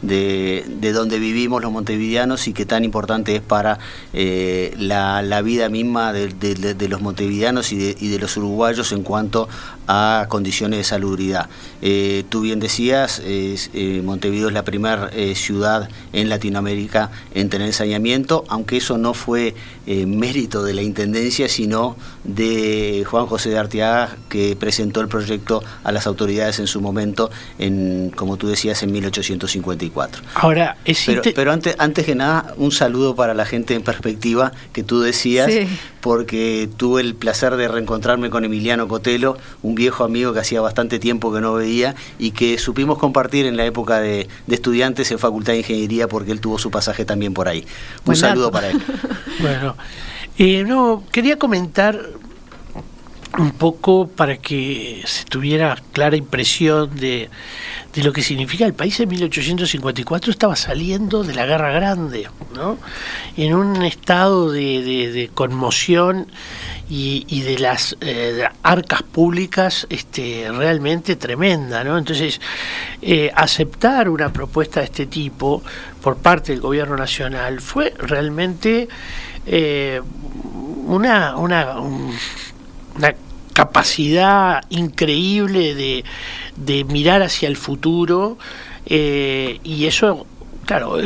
de, 0.03 0.91
donde 0.93 1.17
vivimos 1.17 1.61
los 1.61 1.71
montevideanos 1.71 2.47
y 2.47 2.53
que 2.53 2.65
tan 2.65 2.83
importante 2.83 3.35
es 3.35 3.41
para 3.41 3.79
eh, 4.13 4.73
la, 4.77 5.41
vida 5.41 5.69
misma 5.69 6.13
de, 6.13 6.87
los 6.89 7.01
montevideanos 7.01 7.71
y, 7.71 7.77
de, 7.93 8.19
los 8.19 8.37
uruguayos 8.37 8.91
en 8.91 9.03
cuanto 9.03 9.47
a 9.87 10.25
condiciones 10.29 10.79
de 10.79 10.83
salubridad. 10.83 11.49
Eh, 11.81 12.23
tú 12.29 12.41
bien 12.41 12.59
decías, 12.59 13.21
eh, 13.23 14.01
Montevideo 14.03 14.47
es 14.47 14.53
la 14.53 14.63
primera 14.63 15.09
ciudad 15.35 15.89
en 16.11 16.29
Latinoamérica 16.29 17.11
en 17.33 17.49
tener 17.49 17.73
saneamiento, 17.73 18.43
aunque 18.47 18.77
eso 18.77 18.97
no 18.97 19.13
fue 19.13 19.55
mérito 19.85 20.63
de 20.63 20.73
la 20.73 20.81
Intendencia, 20.81 21.49
sino 21.49 21.97
de 22.23 23.05
Juan 23.09 23.25
José 23.25 23.49
de 23.49 23.57
Arteaga, 23.57 24.17
que 24.29 24.55
presentó 24.55 25.01
el 25.01 25.07
proyecto 25.07 25.63
a 25.83 25.91
las 25.91 26.07
autoridades 26.07 26.59
en 26.59 26.67
su 26.67 26.81
momento, 26.81 27.29
en, 27.59 28.11
como 28.15 28.37
tú 28.37 28.47
decías, 28.47 28.81
en 28.83 28.91
1854. 28.91 30.23
Ahora, 30.35 30.77
pero, 31.35 31.51
antes, 31.51 31.75
antes 31.77 32.05
que 32.05 32.15
nada, 32.15 32.53
un 32.57 32.71
saludo 32.71 33.15
para 33.15 33.33
la 33.33 33.45
gente 33.45 33.73
en 33.73 33.83
perspectiva 33.83 34.51
que 34.71 34.83
tú 34.83 35.01
decías, 35.01 35.49
porque 36.03 36.67
tuve 36.75 36.99
el 36.99 37.15
placer 37.15 37.55
de 37.55 37.69
reencontrarme 37.69 38.29
con 38.29 38.43
Emiliano 38.43 38.89
Cotelo, 38.89 39.37
un 39.61 39.73
viejo 39.73 40.03
amigo 40.03 40.33
que 40.33 40.41
hacía 40.41 40.59
bastante 40.59 40.99
tiempo 40.99 41.33
que 41.33 41.39
no 41.39 41.53
veía 41.53 41.95
y 42.19 42.31
que 42.31 42.57
supimos 42.57 42.97
compartir 42.97 43.45
en 43.45 43.55
la 43.55 43.65
época 43.65 44.01
de, 44.01 44.27
estudiantes 44.49 45.09
en 45.11 45.17
Facultad 45.17 45.53
de 45.53 45.59
Ingeniería 45.59 46.09
porque 46.09 46.33
él 46.33 46.41
tuvo 46.41 46.59
su 46.59 46.69
pasaje 46.71 47.05
también 47.05 47.33
por 47.33 47.47
ahí. 47.47 47.65
Un 48.03 48.17
saludo 48.17 48.51
para 48.51 48.71
él. 48.71 48.81
bueno, 49.39 49.77
eh, 50.37 50.65
no, 50.65 51.05
quería 51.09 51.39
comentar 51.39 51.97
un 53.37 53.51
poco 53.51 54.07
para 54.07 54.37
que 54.37 55.01
se 55.05 55.25
tuviera 55.25 55.75
clara 55.91 56.15
impresión 56.15 56.95
de, 56.95 57.29
de, 57.93 58.03
lo 58.03 58.13
que 58.13 58.21
significa 58.21 58.65
el 58.65 58.73
país 58.73 58.99
en 58.99 59.09
1854 59.09 60.31
estaba 60.31 60.55
saliendo 60.55 61.23
de 61.23 61.33
la 61.33 61.45
guerra 61.45 61.71
grande, 61.71 62.27
¿no? 62.53 62.77
en 63.35 63.55
un 63.55 63.83
estado 63.83 64.51
de, 64.51 65.31
conmoción 65.33 66.27
y, 66.89 67.41
de 67.41 67.57
las 67.57 67.97
eh, 68.01 68.43
arcas 68.61 69.01
públicas 69.01 69.87
este, 69.89 70.51
realmente 70.51 71.15
tremenda. 71.15 71.83
¿no? 71.83 71.97
Entonces, 71.97 72.39
eh, 73.01 73.31
aceptar 73.33 74.09
una 74.09 74.31
propuesta 74.31 74.81
de 74.81 74.85
este 74.85 75.07
tipo 75.07 75.63
por 76.03 76.17
parte 76.17 76.51
del 76.51 76.61
gobierno 76.61 76.95
nacional 76.95 77.61
fue 77.61 77.93
realmente 77.97 78.87
eh, 79.47 80.01
una, 80.85 81.35
una, 81.37 81.75
una 82.95 83.15
capacidad 83.53 84.63
increíble 84.69 85.75
de, 85.75 86.03
de 86.55 86.83
mirar 86.85 87.21
hacia 87.21 87.47
el 87.47 87.55
futuro 87.55 88.37
eh, 88.85 89.59
y 89.63 89.85
eso, 89.85 90.25
claro, 90.65 90.97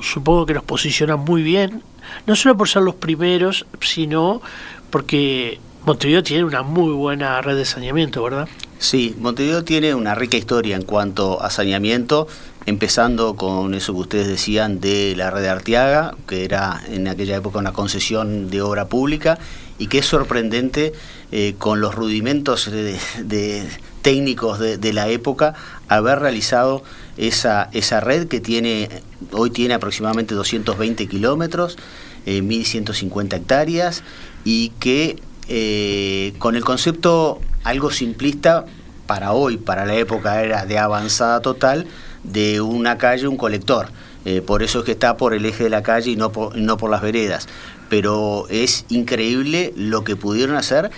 supongo 0.00 0.46
que 0.46 0.54
nos 0.54 0.64
posiciona 0.64 1.16
muy 1.16 1.42
bien, 1.42 1.82
no 2.26 2.34
solo 2.36 2.56
por 2.56 2.68
ser 2.68 2.82
los 2.82 2.96
primeros, 2.96 3.66
sino 3.80 4.42
porque 4.90 5.60
Montevideo 5.84 6.22
tiene 6.22 6.44
una 6.44 6.62
muy 6.62 6.92
buena 6.92 7.40
red 7.40 7.56
de 7.56 7.64
saneamiento, 7.64 8.22
¿verdad? 8.22 8.48
Sí, 8.78 9.14
Montevideo 9.18 9.62
tiene 9.62 9.94
una 9.94 10.14
rica 10.14 10.36
historia 10.36 10.74
en 10.74 10.82
cuanto 10.82 11.40
a 11.40 11.50
saneamiento, 11.50 12.26
empezando 12.66 13.36
con 13.36 13.74
eso 13.74 13.92
que 13.92 14.00
ustedes 14.00 14.26
decían 14.26 14.80
de 14.80 15.14
la 15.16 15.30
red 15.30 15.42
de 15.42 15.48
Arteaga, 15.48 16.16
que 16.26 16.44
era 16.44 16.82
en 16.88 17.06
aquella 17.06 17.36
época 17.36 17.58
una 17.58 17.72
concesión 17.72 18.50
de 18.50 18.60
obra 18.60 18.86
pública, 18.86 19.38
y 19.82 19.88
que 19.88 19.98
es 19.98 20.06
sorprendente 20.06 20.92
eh, 21.32 21.56
con 21.58 21.80
los 21.80 21.96
rudimentos 21.96 22.70
técnicos 24.00 24.60
de, 24.60 24.92
la 24.92 25.08
época 25.08 25.54
haber 25.88 26.20
realizado 26.20 26.84
esa, 27.16 27.68
esa 27.72 27.98
red 27.98 28.28
que 28.28 28.38
tiene 28.38 28.88
hoy 29.32 29.50
tiene 29.50 29.74
aproximadamente 29.74 30.36
220 30.36 31.08
kilómetros, 31.08 31.78
1.150 32.26 33.32
eh, 33.32 33.36
hectáreas 33.36 34.04
y 34.44 34.68
que 34.78 35.20
eh, 35.48 36.32
con 36.38 36.54
el 36.54 36.62
concepto 36.62 37.40
algo 37.64 37.90
simplista 37.90 38.66
para 39.08 39.32
hoy, 39.32 39.56
para 39.56 39.84
la 39.84 39.96
época 39.96 40.44
era 40.44 40.64
de 40.64 40.78
avanzada 40.78 41.40
total, 41.40 41.88
de 42.22 42.60
una 42.60 42.98
calle, 42.98 43.26
un 43.26 43.36
colector. 43.36 43.88
por 44.46 44.62
eso 44.62 44.78
es 44.78 44.84
que 44.84 44.92
está 44.92 45.16
por 45.16 45.34
el 45.34 45.44
eje 45.44 45.64
de 45.64 45.70
la 45.70 45.82
calle 45.82 46.12
y 46.12 46.16
no 46.16 46.30
no 46.54 46.76
por 46.76 46.88
las 46.88 47.02
veredas 47.02 47.48
pero 47.92 48.46
es 48.48 48.86
increíble 48.88 49.74
lo 49.76 50.02
que 50.02 50.16
pudieron 50.16 50.56
hacer 50.56 50.90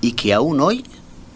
y 0.00 0.14
que 0.14 0.34
aún 0.34 0.60
hoy 0.60 0.84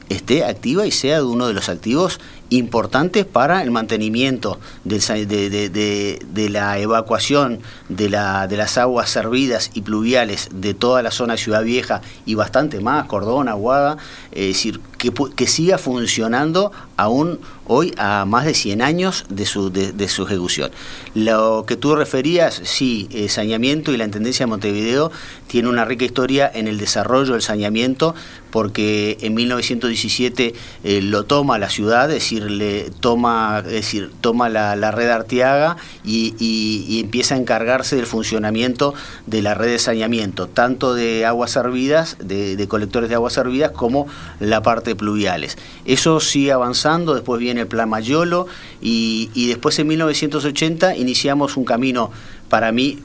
esté 0.09 0.45
activa 0.45 0.85
y 0.85 0.91
sea 0.91 1.23
uno 1.23 1.47
de 1.47 1.55
los 1.55 1.69
activos 1.69 2.19
importantes 2.51 3.25
para 3.25 3.63
el 3.63 3.71
mantenimiento 3.71 4.59
de, 4.83 4.99
de, 4.99 6.49
la 6.51 6.81
evacuación 6.81 7.61
de 7.89 8.09
las 8.09 8.79
aguas 8.79 9.09
servidas 9.09 9.71
y 9.75 9.83
pluviales 9.83 10.49
de 10.53 10.75
toda 10.75 11.03
la 11.03 11.13
zona 11.13 11.35
de 11.35 11.39
Ciudad 11.39 11.63
Vieja 11.63 12.03
y 12.25 12.35
bastante 12.35 12.81
más, 12.81 13.07
Cordón, 13.07 13.49
Aguada, 13.49 13.99
es 14.33 14.49
decir, 14.49 14.81
que, 14.97 15.47
siga 15.47 15.79
funcionando 15.79 16.73
aún 16.97 17.39
hoy 17.67 17.93
a 17.99 18.25
más 18.25 18.45
de 18.45 18.55
100 18.55 18.83
años 18.83 19.25
de 19.29 19.45
su, 19.45 19.71
de, 19.71 20.09
su 20.09 20.25
ejecución. 20.25 20.71
Lo 21.15 21.65
que 21.67 21.77
tú 21.77 21.95
referías, 21.95 22.61
sí, 22.65 23.09
eh, 23.11 23.29
saneamiento 23.29 23.93
y 23.93 23.97
la 23.97 24.05
Intendencia 24.05 24.47
de 24.47 24.51
Montevideo 24.51 25.11
tiene 25.49 25.69
una 25.69 25.85
rica 25.85 26.05
historia 26.05 26.51
en 26.53 26.69
el 26.69 26.79
desarrollo 26.79 27.33
del 27.33 27.43
saneamiento 27.43 28.15
porque 28.51 29.19
en 29.21 29.35
1917 29.35 30.55
eh, 30.85 31.03
lo 31.03 31.25
toma 31.25 31.59
la 31.59 31.69
ciudad, 31.69 32.11
es 32.11 32.23
decir, 32.23 32.51
le 32.51 32.91
toma, 33.01 33.61
decir, 33.61 34.11
toma 34.23 34.49
la, 34.49 34.91
red 34.93 35.11
Arteaga 35.11 35.77
y, 36.05 36.35
y, 36.39 37.01
empieza 37.01 37.35
a 37.35 37.39
encargarse 37.39 37.97
del 37.97 38.07
funcionamiento 38.07 38.95
de 39.27 39.43
la 39.43 39.53
red 39.53 39.73
de 39.73 39.79
saneamiento, 39.79 40.47
tanto 40.47 40.95
de 40.95 41.27
aguas 41.27 41.51
servidas, 41.51 42.17
de, 42.19 42.57
de 42.57 42.69
colectores 42.69 43.11
de 43.11 43.17
aguas 43.17 43.35
servidas, 43.35 43.73
como 43.73 44.07
la 44.41 44.63
parte 44.63 44.96
pluviales. 44.97 45.57
Eso 45.85 46.21
sigue 46.21 46.53
avanzando, 46.53 47.15
después 47.15 47.41
viene 47.41 47.63
el 47.63 47.67
Plan 47.67 47.89
Mayolo 47.89 48.47
y, 48.81 49.49
después 49.49 49.79
en 49.79 49.89
1980 49.89 50.97
iniciamos 50.97 51.57
un 51.57 51.65
camino 51.65 52.11
para 52.49 52.73
mí 52.73 52.99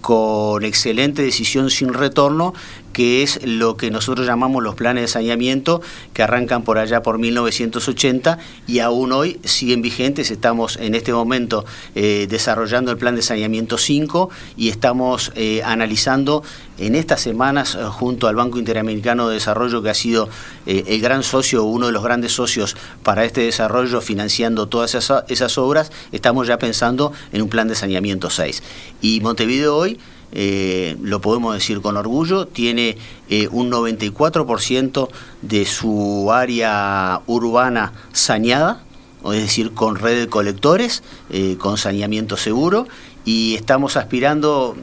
con 0.00 0.64
excelente 0.64 1.22
decisión 1.22 1.70
sin 1.70 1.94
retorno, 1.94 2.52
que 2.92 3.22
es 3.22 3.40
lo 3.42 3.78
que 3.78 3.90
nosotros 3.90 4.26
llamamos 4.26 4.62
los 4.62 4.74
planes 4.74 5.04
de 5.04 5.08
saneamiento, 5.08 5.80
que 6.12 6.22
arrancan 6.22 6.62
por 6.62 6.76
allá 6.76 7.02
por 7.02 7.18
1980 7.18 8.38
y 8.66 8.80
aún 8.80 9.12
hoy 9.12 9.40
siguen 9.44 9.80
vigentes. 9.80 10.30
Estamos 10.30 10.76
en 10.76 10.94
este 10.94 11.14
momento 11.14 11.64
eh, 11.94 12.26
desarrollando 12.28 12.90
el 12.90 12.98
plan 12.98 13.16
de 13.16 13.22
saneamiento 13.22 13.78
5 13.78 14.28
y 14.58 14.68
estamos 14.68 15.32
eh, 15.36 15.62
analizando 15.64 16.42
en 16.78 16.94
estas 16.94 17.20
semanas 17.20 17.74
eh, 17.74 17.84
junto 17.84 18.26
al 18.28 18.36
Banco 18.36 18.58
Interamericano 18.58 19.28
de 19.28 19.34
Desarrollo, 19.34 19.82
que 19.82 19.90
ha 19.90 19.94
sido 19.94 20.28
el 20.66 21.00
gran 21.00 21.22
socio, 21.22 21.64
uno 21.64 21.86
de 21.86 21.92
los 21.92 22.02
grandes 22.02 22.32
socios 22.32 22.76
para 23.02 23.24
este 23.24 23.42
desarrollo, 23.42 24.00
financiando 24.00 24.66
todas 24.66 24.94
esas, 24.94 25.24
esas 25.28 25.58
obras, 25.58 25.92
estamos 26.12 26.46
ya 26.46 26.58
pensando 26.58 27.12
en 27.32 27.42
un 27.42 27.48
plan 27.48 27.68
de 27.68 27.74
saneamiento 27.74 28.30
6. 28.30 28.62
Y 29.00 29.20
Montevideo 29.20 29.76
hoy 29.76 29.98
eh, 30.36 30.96
lo 31.00 31.20
podemos 31.20 31.54
decir 31.54 31.80
con 31.80 31.96
orgullo, 31.96 32.46
tiene 32.48 32.98
eh, 33.28 33.48
un 33.52 33.70
94% 33.70 35.08
de 35.42 35.64
su 35.64 36.32
área 36.32 37.20
urbana 37.28 37.92
saneada, 38.12 38.82
es 39.26 39.42
decir, 39.42 39.72
con 39.74 39.94
red 39.94 40.18
de 40.18 40.28
colectores, 40.28 41.04
eh, 41.30 41.56
con 41.56 41.78
saneamiento 41.78 42.36
seguro, 42.36 42.88
y 43.24 43.54
estamos 43.54 43.96
aspirando 43.96 44.76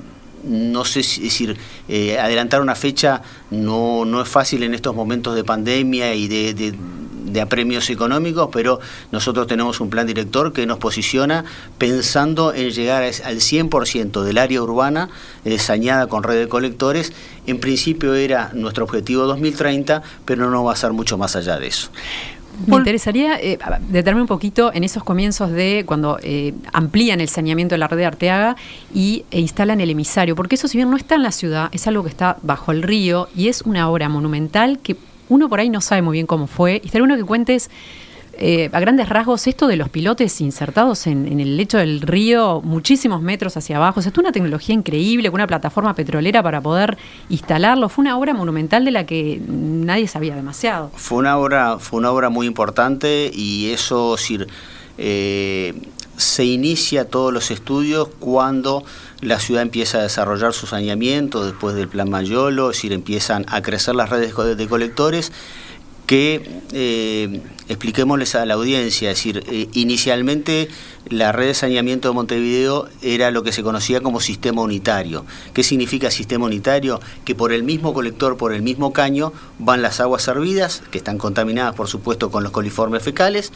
no 0.44 0.86
sé 0.86 1.04
si 1.04 1.22
decir, 1.22 1.58
adelantar 2.20 2.62
una 2.62 2.76
fecha 2.76 3.22
no, 3.50 4.06
no 4.06 4.22
es 4.22 4.28
fácil 4.28 4.64
en 4.64 4.74
estos 4.74 4.96
momentos 4.96 5.36
de 5.36 5.44
pandemia 5.44 6.14
y 6.16 6.28
de, 6.28 6.74
de 7.32 7.42
apremios 7.42 7.90
económicos, 7.90 8.50
pero 8.52 8.80
nosotros 9.12 9.48
tenemos 9.48 9.80
un 9.80 9.90
plan 9.90 10.08
director 10.08 10.54
que 10.54 10.66
nos 10.66 10.78
posiciona 10.78 11.46
pensando 11.78 12.54
en 12.54 12.72
llegar 12.72 13.04
al 13.04 13.38
100% 13.38 14.24
del 14.24 14.38
área 14.38 14.62
urbana 14.62 15.10
eh, 15.46 15.58
sañada 15.58 16.08
con 16.08 16.24
red 16.24 16.40
de 16.40 16.48
colectores. 16.48 17.14
En 17.48 17.60
principio 17.60 18.14
era 18.14 18.52
nuestro 18.54 18.84
objetivo 18.84 19.26
2030, 19.26 20.04
pero 20.26 20.50
no 20.50 20.64
va 20.64 20.74
a 20.74 20.76
ser 20.76 20.92
mucho 20.94 21.18
más 21.18 21.36
allá 21.36 21.58
de 21.58 21.68
eso. 21.68 21.90
Me 22.68 22.76
interesaría 22.76 23.40
eh, 23.40 23.58
detenerme 23.90 24.22
un 24.22 24.28
poquito 24.28 24.72
en 24.74 24.84
esos 24.84 25.04
comienzos 25.04 25.52
de 25.52 25.84
cuando 25.86 26.20
eh, 26.22 26.54
amplían 26.74 27.22
el 27.22 27.30
saneamiento 27.30 27.74
de 27.76 27.80
la 27.80 27.88
red 27.88 27.98
de 27.98 28.06
Arteaga 28.06 28.56
y, 28.94 29.26
e 29.32 29.40
instalan 29.40 29.82
el 29.82 29.90
emisario, 29.90 30.36
porque 30.36 30.56
eso 30.56 30.68
si 30.68 30.78
bien 30.78 30.90
no 30.90 30.98
está 30.98 31.16
en 31.16 31.24
la 31.24 31.32
ciudad, 31.32 31.70
es 31.72 31.88
algo 31.88 32.04
que 32.04 32.10
está 32.10 32.38
bajo 32.44 32.72
el 32.72 32.84
río 32.84 33.30
y 33.36 33.48
es 33.48 33.62
una 33.64 33.90
obra 33.90 34.10
monumental 34.10 34.80
que 34.80 34.96
uno 35.30 35.48
por 35.48 35.60
ahí 35.60 35.70
no 35.70 35.80
sabe 35.82 36.02
muy 36.02 36.14
bien 36.14 36.28
cómo 36.28 36.46
fue. 36.46 36.82
Y 36.84 36.88
estaría 36.88 37.04
uno 37.04 37.16
que 37.16 37.24
cuentes 37.24 37.70
eh, 38.44 38.72
a 38.74 38.80
grandes 38.80 39.08
rasgos 39.08 39.46
esto 39.46 39.68
de 39.68 39.76
los 39.76 39.90
pilotes 39.90 40.42
insertados 40.42 41.06
en, 41.06 41.40
el 41.40 41.58
lecho 41.58 41.78
del 41.78 42.02
río, 42.02 42.60
muchísimos 42.64 43.22
metros 43.22 43.56
hacia 43.56 43.78
abajo. 43.78 44.00
O 44.00 44.04
es 44.04 44.18
una 44.18 44.32
tecnología 44.32 44.74
increíble, 44.74 45.30
con 45.30 45.36
una 45.36 45.46
plataforma 45.46 45.94
petrolera 45.94 46.42
para 46.42 46.60
poder 46.60 46.98
instalarlo. 47.30 47.88
Fue 47.88 48.02
una 48.02 48.18
obra 48.18 48.34
monumental 48.34 48.84
de 48.84 48.90
la 48.90 49.06
que 49.06 49.40
nadie 49.48 50.08
sabía 50.08 50.36
demasiado. 50.36 50.90
Fue 50.96 51.20
una 51.20 51.38
obra, 51.38 51.78
fue 51.78 52.00
una 52.00 52.10
obra 52.10 52.30
muy 52.30 52.48
importante 52.48 53.30
y 53.32 53.70
eso, 53.70 54.18
sir, 54.18 54.48
eh, 54.98 55.80
se 56.18 56.44
inicia 56.44 57.06
todos 57.06 57.32
los 57.32 57.52
estudios 57.52 58.08
cuando 58.20 58.84
la 59.22 59.40
ciudad 59.40 59.62
empieza 59.62 60.00
a 60.00 60.02
desarrollar 60.02 60.54
su 60.54 60.66
saneamiento 60.66 61.46
después 61.46 61.76
del 61.76 61.88
plan 61.88 62.10
Mayolo, 62.10 62.72
es 62.72 62.78
decir, 62.78 62.92
empiezan 62.92 63.46
a 63.50 63.62
crecer 63.62 63.94
las 63.94 64.10
redes 64.10 64.34
de 64.58 64.68
colectores 64.68 65.32
que 66.12 66.62
eh, 66.74 67.41
expliquémosles 67.69 68.36
a 68.36 68.45
la 68.45 68.56
audiencia, 68.56 69.12
es 69.12 69.17
decir, 69.17 69.45
eh, 69.47 69.69
inicialmente 69.71 70.67
la 71.08 71.32
red 71.32 71.47
de 71.47 71.54
saneamiento 71.54 72.10
de 72.10 72.13
Montevideo 72.13 72.89
era 73.02 73.32
lo 73.32 73.43
que 73.43 73.54
se 73.54 73.63
conocía 73.63 74.02
como 74.02 74.19
sistema 74.19 74.62
unitario. 74.62 75.26
¿Qué 75.54 75.63
significa 75.63 76.12
sistema 76.12 76.47
unitario? 76.47 77.00
Que 77.24 77.34
por 77.34 77.54
el 77.54 77.63
mismo 77.63 77.93
colector, 77.93 78.36
por 78.36 78.52
el 78.52 78.62
mismo 78.62 78.91
caño, 78.91 79.32
van 79.58 79.82
las 79.82 80.02
aguas 80.02 80.21
servidas, 80.21 80.84
que 80.91 80.97
están 80.97 81.17
contaminadas 81.17 81.76
por 81.76 81.88
supuesto 81.88 82.30
con 82.30 82.43
los 82.43 82.52
coliformes 82.52 83.02
fecales, 83.04 83.54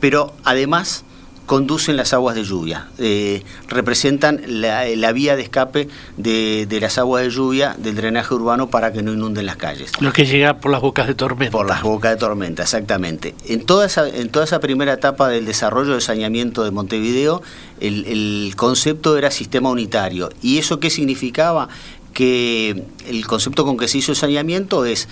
pero 0.00 0.32
además 0.44 1.04
conducen 1.48 1.96
las 1.96 2.12
aguas 2.12 2.36
de 2.36 2.44
lluvia, 2.44 2.88
eh, 2.98 3.42
representan 3.68 4.42
la, 4.46 5.12
vía 5.12 5.34
de 5.34 5.42
escape 5.42 5.88
de, 6.18 6.78
las 6.78 6.98
aguas 6.98 7.24
de 7.24 7.30
lluvia 7.30 7.74
del 7.78 7.96
drenaje 7.96 8.34
urbano 8.34 8.68
para 8.68 8.92
que 8.92 9.02
no 9.02 9.14
inunden 9.14 9.46
las 9.46 9.56
calles. 9.56 9.92
Lo 9.98 10.12
que 10.12 10.26
llega 10.26 10.58
por 10.58 10.70
las 10.70 10.82
bocas 10.82 11.06
de 11.06 11.14
tormenta. 11.14 11.50
Por 11.50 11.66
las 11.66 11.82
bocas 11.82 12.10
de 12.12 12.18
tormenta, 12.18 12.64
exactamente. 12.64 13.34
En 13.46 13.64
toda 13.64 13.86
esa, 13.86 14.06
en 14.06 14.28
toda 14.28 14.44
esa 14.44 14.60
primera 14.60 14.92
etapa 14.92 15.28
del 15.28 15.46
desarrollo 15.46 15.92
del 15.92 16.02
saneamiento 16.02 16.64
de 16.64 16.70
Montevideo, 16.70 17.40
el, 17.80 18.04
el 18.04 18.54
concepto 18.54 19.16
era 19.16 19.30
sistema 19.30 19.70
unitario. 19.70 20.28
¿Y 20.42 20.58
eso 20.58 20.80
qué 20.80 20.90
significaba? 20.90 21.70
Que 22.12 22.84
el 23.08 23.26
concepto 23.26 23.64
con 23.64 23.78
que 23.78 23.88
se 23.88 23.96
hizo 23.96 24.12
el 24.12 24.16
saneamiento 24.18 24.84
es 24.84 25.08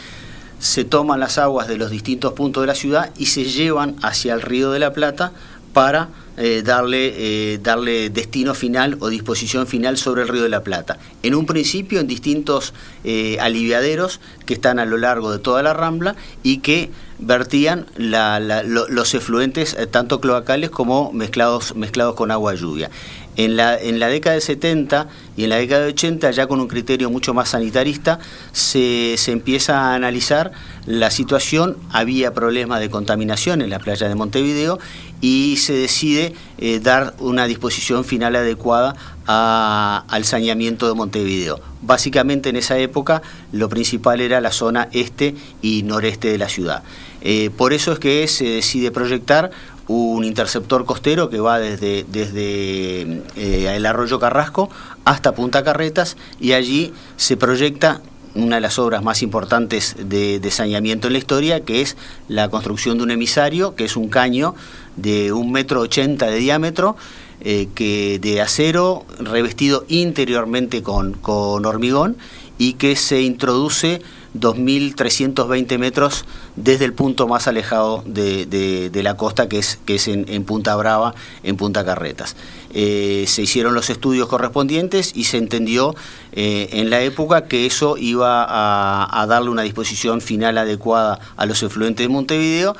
se 0.58 0.84
toman 0.84 1.20
las 1.20 1.38
aguas 1.38 1.68
de 1.68 1.76
los 1.76 1.90
distintos 1.90 2.32
puntos 2.32 2.62
de 2.62 2.66
la 2.66 2.74
ciudad 2.74 3.10
y 3.18 3.26
se 3.26 3.44
llevan 3.44 3.96
hacia 4.02 4.34
el 4.34 4.42
río 4.42 4.70
de 4.70 4.78
la 4.78 4.92
Plata 4.92 5.32
para 5.76 6.08
eh, 6.38 6.62
darle, 6.64 7.12
eh, 7.52 7.58
darle 7.58 8.08
destino 8.08 8.54
final 8.54 8.96
o 9.00 9.10
disposición 9.10 9.66
final 9.66 9.98
sobre 9.98 10.22
el 10.22 10.28
río 10.28 10.42
de 10.42 10.48
la 10.48 10.62
Plata. 10.62 10.98
En 11.22 11.34
un 11.34 11.44
principio 11.44 12.00
en 12.00 12.06
distintos 12.06 12.72
eh, 13.04 13.36
aliviaderos 13.40 14.20
que 14.46 14.54
están 14.54 14.78
a 14.78 14.86
lo 14.86 14.96
largo 14.96 15.30
de 15.30 15.38
toda 15.38 15.62
la 15.62 15.74
rambla 15.74 16.16
y 16.42 16.60
que 16.60 16.90
vertían 17.18 17.84
los 17.98 19.12
efluentes 19.12 19.76
tanto 19.90 20.18
cloacales 20.18 20.70
como 20.70 21.12
mezclados, 21.12 21.76
mezclados 21.76 22.14
con 22.14 22.30
agua 22.30 22.54
lluvia. 22.54 22.90
En 23.36 23.56
la, 23.56 23.78
en 23.78 23.98
la 23.98 24.08
década 24.08 24.34
de 24.34 24.40
70 24.40 25.08
y 25.36 25.44
en 25.44 25.50
la 25.50 25.56
década 25.56 25.82
de 25.82 25.88
80, 25.88 26.30
ya 26.30 26.46
con 26.46 26.60
un 26.60 26.68
criterio 26.68 27.10
mucho 27.10 27.34
más 27.34 27.50
sanitarista, 27.50 28.18
se, 28.52 29.16
se 29.18 29.32
empieza 29.32 29.78
a 29.78 29.94
analizar 29.94 30.52
la 30.86 31.10
situación. 31.10 31.76
Había 31.90 32.32
problemas 32.32 32.80
de 32.80 32.88
contaminación 32.88 33.60
en 33.60 33.70
la 33.70 33.78
playa 33.78 34.08
de 34.08 34.14
Montevideo 34.14 34.78
y 35.20 35.56
se 35.56 35.72
decide 35.72 36.34
eh, 36.58 36.78
dar 36.80 37.14
una 37.18 37.46
disposición 37.46 38.04
final 38.04 38.36
adecuada 38.36 38.94
al 39.28 40.24
saneamiento 40.24 40.86
de 40.86 40.94
Montevideo. 40.94 41.60
Básicamente 41.82 42.48
en 42.48 42.56
esa 42.56 42.78
época 42.78 43.22
lo 43.50 43.68
principal 43.68 44.20
era 44.20 44.40
la 44.40 44.52
zona 44.52 44.88
este 44.92 45.34
y 45.62 45.82
noreste 45.82 46.30
de 46.30 46.38
la 46.38 46.48
ciudad. 46.48 46.84
Eh, 47.22 47.50
por 47.56 47.72
eso 47.72 47.92
es 47.92 47.98
que 47.98 48.28
se 48.28 48.44
decide 48.44 48.92
proyectar 48.92 49.50
un 49.88 50.24
interceptor 50.24 50.84
costero 50.84 51.30
que 51.30 51.40
va 51.40 51.58
desde, 51.58 52.04
desde 52.08 53.22
eh, 53.36 53.74
el 53.76 53.86
arroyo 53.86 54.18
Carrasco 54.18 54.68
hasta 55.04 55.34
Punta 55.34 55.62
Carretas 55.62 56.16
y 56.40 56.52
allí 56.52 56.92
se 57.16 57.36
proyecta 57.36 58.00
una 58.34 58.56
de 58.56 58.60
las 58.60 58.78
obras 58.78 59.02
más 59.02 59.22
importantes 59.22 59.96
de, 59.98 60.40
saneamiento 60.50 61.06
en 61.06 61.14
la 61.14 61.18
historia, 61.18 61.60
que 61.60 61.80
es 61.80 61.96
la 62.28 62.50
construcción 62.50 62.98
de 62.98 63.04
un 63.04 63.10
emisario, 63.10 63.74
que 63.74 63.84
es 63.84 63.96
un 63.96 64.08
caño 64.08 64.54
de 64.96 65.32
un 65.32 65.52
metro 65.52 65.80
ochenta 65.80 66.26
de 66.26 66.36
diámetro, 66.36 66.96
eh, 67.40 67.68
que 67.74 68.18
de 68.20 68.40
acero 68.40 69.04
revestido 69.18 69.84
interiormente 69.88 70.82
con, 70.82 71.14
con 71.14 71.64
hormigón 71.64 72.16
y 72.58 72.74
que 72.74 72.96
se 72.96 73.22
introduce 73.22 74.02
2.320 74.40 75.78
metros 75.78 76.24
desde 76.56 76.84
el 76.84 76.92
punto 76.92 77.26
más 77.28 77.48
alejado 77.48 78.02
de, 78.06 78.90
la 79.02 79.16
costa, 79.16 79.48
que 79.48 79.58
es, 79.58 79.78
que 79.84 79.96
es 79.96 80.08
en, 80.08 80.44
Punta 80.44 80.76
Brava, 80.76 81.14
en 81.42 81.56
Punta 81.56 81.84
Carretas. 81.84 82.36
Eh, 82.72 83.24
se 83.26 83.42
hicieron 83.42 83.74
los 83.74 83.90
estudios 83.90 84.28
correspondientes 84.28 85.12
y 85.14 85.24
se 85.24 85.38
entendió 85.38 85.94
eh, 86.32 86.68
en 86.72 86.90
la 86.90 87.00
época 87.00 87.46
que 87.46 87.66
eso 87.66 87.96
iba 87.96 88.44
a, 88.48 89.26
darle 89.26 89.50
una 89.50 89.62
disposición 89.62 90.20
final 90.20 90.58
adecuada 90.58 91.18
a 91.36 91.46
los 91.46 91.62
efluentes 91.62 92.04
de 92.04 92.12
Montevideo, 92.12 92.76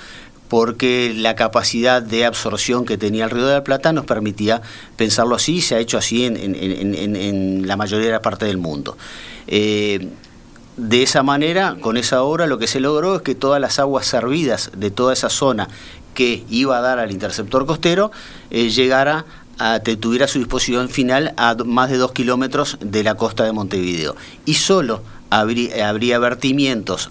porque 0.49 1.13
la 1.15 1.35
capacidad 1.35 2.03
de 2.03 2.25
absorción 2.25 2.85
que 2.85 2.97
tenía 2.97 3.25
el 3.25 3.31
Río 3.31 3.47
de 3.47 3.55
la 3.55 3.65
Plata 3.65 3.93
nos 3.93 4.05
permitía 4.05 4.63
pensarlo 4.97 5.35
así, 5.35 5.57
y 5.57 5.61
se 5.63 5.75
ha 5.75 5.79
hecho 5.79 5.99
así 5.99 6.25
en, 6.25 7.67
la 7.67 7.77
mayoría 7.77 8.07
de 8.07 8.13
la 8.13 8.23
parte 8.23 8.47
del 8.47 8.59
mundo. 8.59 8.97
Eh, 9.49 10.09
de 10.77 11.03
esa 11.03 11.23
manera, 11.23 11.77
con 11.81 11.97
esa 11.97 12.23
obra, 12.23 12.47
lo 12.47 12.59
que 12.59 12.67
se 12.67 12.81
logró 12.81 13.17
es 13.17 13.23
que 13.23 13.35
todas 13.35 13.61
las 13.61 13.79
aguas 13.79 14.07
servidas 14.07 14.71
de 14.77 14.91
toda 14.91 15.13
esa 15.13 15.31
zona 15.31 15.69
que 16.15 16.45
iba 16.51 16.77
a 16.77 16.81
dar 16.81 16.99
al 16.99 17.11
interceptor 17.13 17.67
costero 17.67 18.11
eh, 18.51 18.69
llegara 18.71 19.25
a, 19.59 19.81
tuviera 19.81 20.29
su 20.29 20.39
disposición 20.39 20.89
final 20.89 21.33
a 21.37 21.55
más 21.65 21.91
de 21.91 21.97
dos 21.97 22.13
kilómetros 22.13 22.79
de 22.81 23.03
la 23.03 23.15
costa 23.15 23.45
de 23.45 23.53
Montevideo. 23.53 24.17
Y 24.45 24.55
solo 24.55 25.03
habría, 25.31 25.89
habría 25.89 26.19
vertimientos 26.19 27.11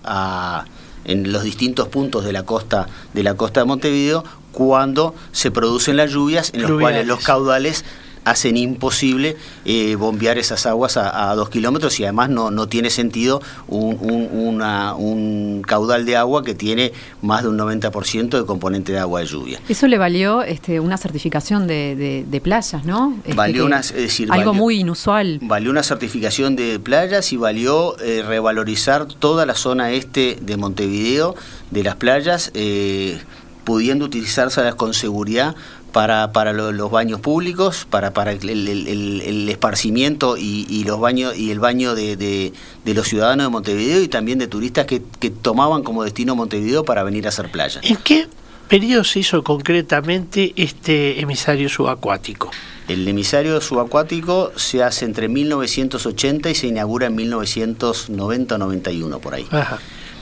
en 1.06 1.32
los 1.32 1.44
distintos 1.44 1.88
puntos 1.88 2.24
de 2.24 2.34
la 2.34 2.44
costa 2.44 2.88
de 3.14 3.24
la 3.24 3.36
costa 3.36 3.62
de 3.62 3.66
Montevideo 3.66 4.24
cuando 4.52 5.16
se 5.32 5.52
producen 5.52 5.98
las 5.98 6.12
lluvias 6.12 6.52
en 6.54 6.62
los 6.62 6.80
cuales 6.80 7.06
los 7.08 7.20
caudales 7.22 7.84
hacen 8.26 8.58
imposible 8.58 9.38
eh, 9.64 9.96
bombear 9.96 10.38
esas 10.38 10.66
aguas 10.66 10.98
a, 10.98 11.34
dos 11.36 11.50
kilómetros 11.50 12.00
y 12.00 12.04
además 12.04 12.30
no, 12.30 12.52
no 12.52 12.68
tiene 12.68 12.90
sentido 12.90 13.42
un, 13.68 13.98
un, 14.02 15.62
caudal 15.66 16.06
de 16.06 16.18
agua 16.18 16.44
que 16.44 16.54
tiene 16.54 16.92
más 17.22 17.44
de 17.44 17.50
un 17.50 17.58
90% 17.58 18.40
de 18.40 18.46
componente 18.46 18.92
de 18.92 19.00
agua 19.00 19.22
de 19.22 19.28
lluvia. 19.28 19.60
Eso 19.70 19.88
le 19.88 19.98
valió 19.98 20.42
este, 20.42 20.80
una 20.80 20.98
certificación 20.98 21.68
de, 21.68 22.26
de, 22.28 22.42
playas, 22.42 22.84
¿no? 22.86 23.16
Este, 23.24 23.34
valió 23.34 23.66
una, 23.66 23.82
algo 24.30 24.54
muy 24.54 24.80
inusual. 24.80 25.40
Valió 25.42 25.72
una 25.72 25.84
certificación 25.84 26.56
de 26.56 26.80
playas 26.80 27.32
y 27.32 27.38
valió 27.38 27.98
eh, 28.00 28.24
revalorizar 28.26 29.06
toda 29.06 29.46
la 29.46 29.56
zona 29.56 29.92
este 29.92 30.38
de 30.42 30.58
Montevideo, 30.58 31.36
de 31.72 31.84
las 31.84 31.96
playas, 31.96 32.52
eh, 32.54 33.20
pudiendo 33.64 34.06
utilizarse 34.06 34.62
con 34.78 34.94
seguridad 34.94 35.56
para, 35.96 36.34
para 36.34 36.52
los 36.52 36.92
baños 36.92 37.22
públicos, 37.22 37.88
para, 37.90 38.12
para 38.12 38.34
el, 38.34 39.50
esparcimiento 39.50 40.36
y, 40.36 40.84
los 40.84 41.00
baños 41.00 41.38
y 41.38 41.52
el 41.52 41.62
baño 41.62 41.96
de, 41.96 42.52
los 42.84 43.08
ciudadanos 43.08 43.46
de 43.46 43.50
Montevideo 43.50 44.02
y 44.02 44.10
también 44.10 44.38
de 44.38 44.48
turistas 44.48 44.88
que, 44.88 45.00
tomaban 45.42 45.84
como 45.84 46.04
destino 46.04 46.36
Montevideo 46.36 46.84
para 46.84 47.04
venir 47.04 47.28
a 47.28 47.30
hacer 47.30 47.50
playa. 47.50 47.80
¿En 47.82 47.96
qué 47.96 48.28
periodo 48.68 49.06
se 49.06 49.20
hizo 49.20 49.42
concretamente 49.42 50.52
este 50.58 51.22
emisario 51.22 51.70
subacuático? 51.70 52.52
El 52.90 53.08
emisario 53.08 53.62
subacuático 53.62 54.52
se 54.58 54.84
hace 54.84 55.06
entre 55.06 55.30
1980 55.30 56.50
y 56.50 56.56
se 56.56 56.68
inaugura 56.68 57.08
en 57.08 57.16
1990-91 57.16 59.22
por 59.22 59.34
ahí. 59.34 59.48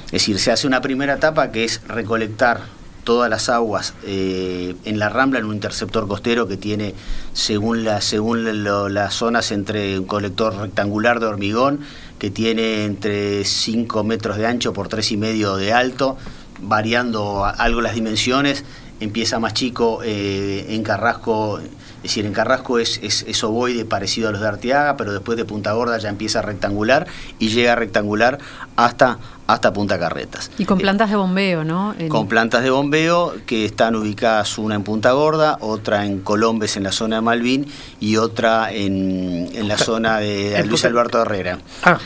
Es 0.05 0.11
decir, 0.11 0.37
se 0.37 0.51
hace 0.51 0.67
una 0.67 0.81
primera 0.81 1.15
etapa 1.15 1.51
que 1.51 1.63
es 1.63 1.81
recolectar 1.87 2.61
todas 3.03 3.29
las 3.29 3.49
aguas 3.49 3.93
eh, 4.03 4.75
en 4.85 4.99
la 4.99 5.09
Rambla 5.09 5.39
en 5.39 5.45
un 5.45 5.55
interceptor 5.55 6.07
costero 6.07 6.47
que 6.47 6.57
tiene, 6.57 6.93
según, 7.33 7.87
según 7.99 8.63
las 8.93 9.13
zonas, 9.13 9.51
entre 9.51 9.99
un 9.99 10.05
colector 10.05 10.55
rectangular 10.55 11.19
de 11.19 11.27
hormigón 11.27 11.81
que 12.19 12.31
tiene 12.31 12.85
entre 12.85 13.43
5 13.43 14.03
metros 14.03 14.37
de 14.37 14.47
ancho 14.47 14.73
por 14.73 14.87
3,5 14.87 15.11
y 15.11 15.17
medio 15.17 15.55
de 15.57 15.73
alto, 15.73 16.17
variando 16.61 17.45
algo 17.45 17.81
las 17.81 17.95
dimensiones, 17.95 18.63
empieza 18.99 19.39
más 19.39 19.53
chico 19.53 20.01
eh, 20.03 20.67
en 20.69 20.83
Carrasco 20.83 21.59
es 22.03 22.09
decir, 22.09 22.25
en 22.25 22.33
Carrasco 22.33 22.79
es, 22.79 22.99
es, 23.01 23.43
ovoide 23.45 23.85
parecido 23.85 24.27
a 24.27 24.33
los 24.33 24.41
de 24.41 24.47
Arteaga, 24.49 24.97
pero 24.97 25.13
después 25.13 25.37
de 25.37 25.45
Punta 25.45 25.71
Gorda 25.71 25.97
ya 25.99 26.09
empieza 26.09 26.41
rectangular 26.41 27.07
y 27.39 27.47
llega 27.47 27.75
rectangular 27.75 28.39
hasta, 28.75 29.19
hasta 29.47 29.71
Punta 29.71 29.97
Carretas. 29.97 30.51
Y 30.57 30.65
con 30.65 30.79
plantas 30.79 31.09
de 31.09 31.15
bombeo, 31.15 31.63
¿no? 31.63 31.95
Con 32.09 32.27
plantas 32.27 32.61
de 32.61 32.71
bombeo 32.71 33.33
que 33.45 33.63
están 33.63 33.95
ubicadas 33.95 34.57
una 34.57 34.75
en 34.75 34.83
Punta 34.83 35.13
Gorda, 35.13 35.57
otra 35.61 36.05
en 36.05 36.19
Colombes 36.19 36.75
en 36.75 36.83
la 36.83 36.91
zona 36.91 37.15
de 37.15 37.21
Malvin 37.21 37.67
y 38.01 38.17
otra 38.17 38.73
en, 38.73 39.49
en 39.53 39.67
la 39.69 39.77
zona 39.77 40.19
de 40.19 40.61
Luis 40.65 40.83
Alberto 40.83 41.21
Herrera. 41.21 41.59
Ah, 41.83 41.99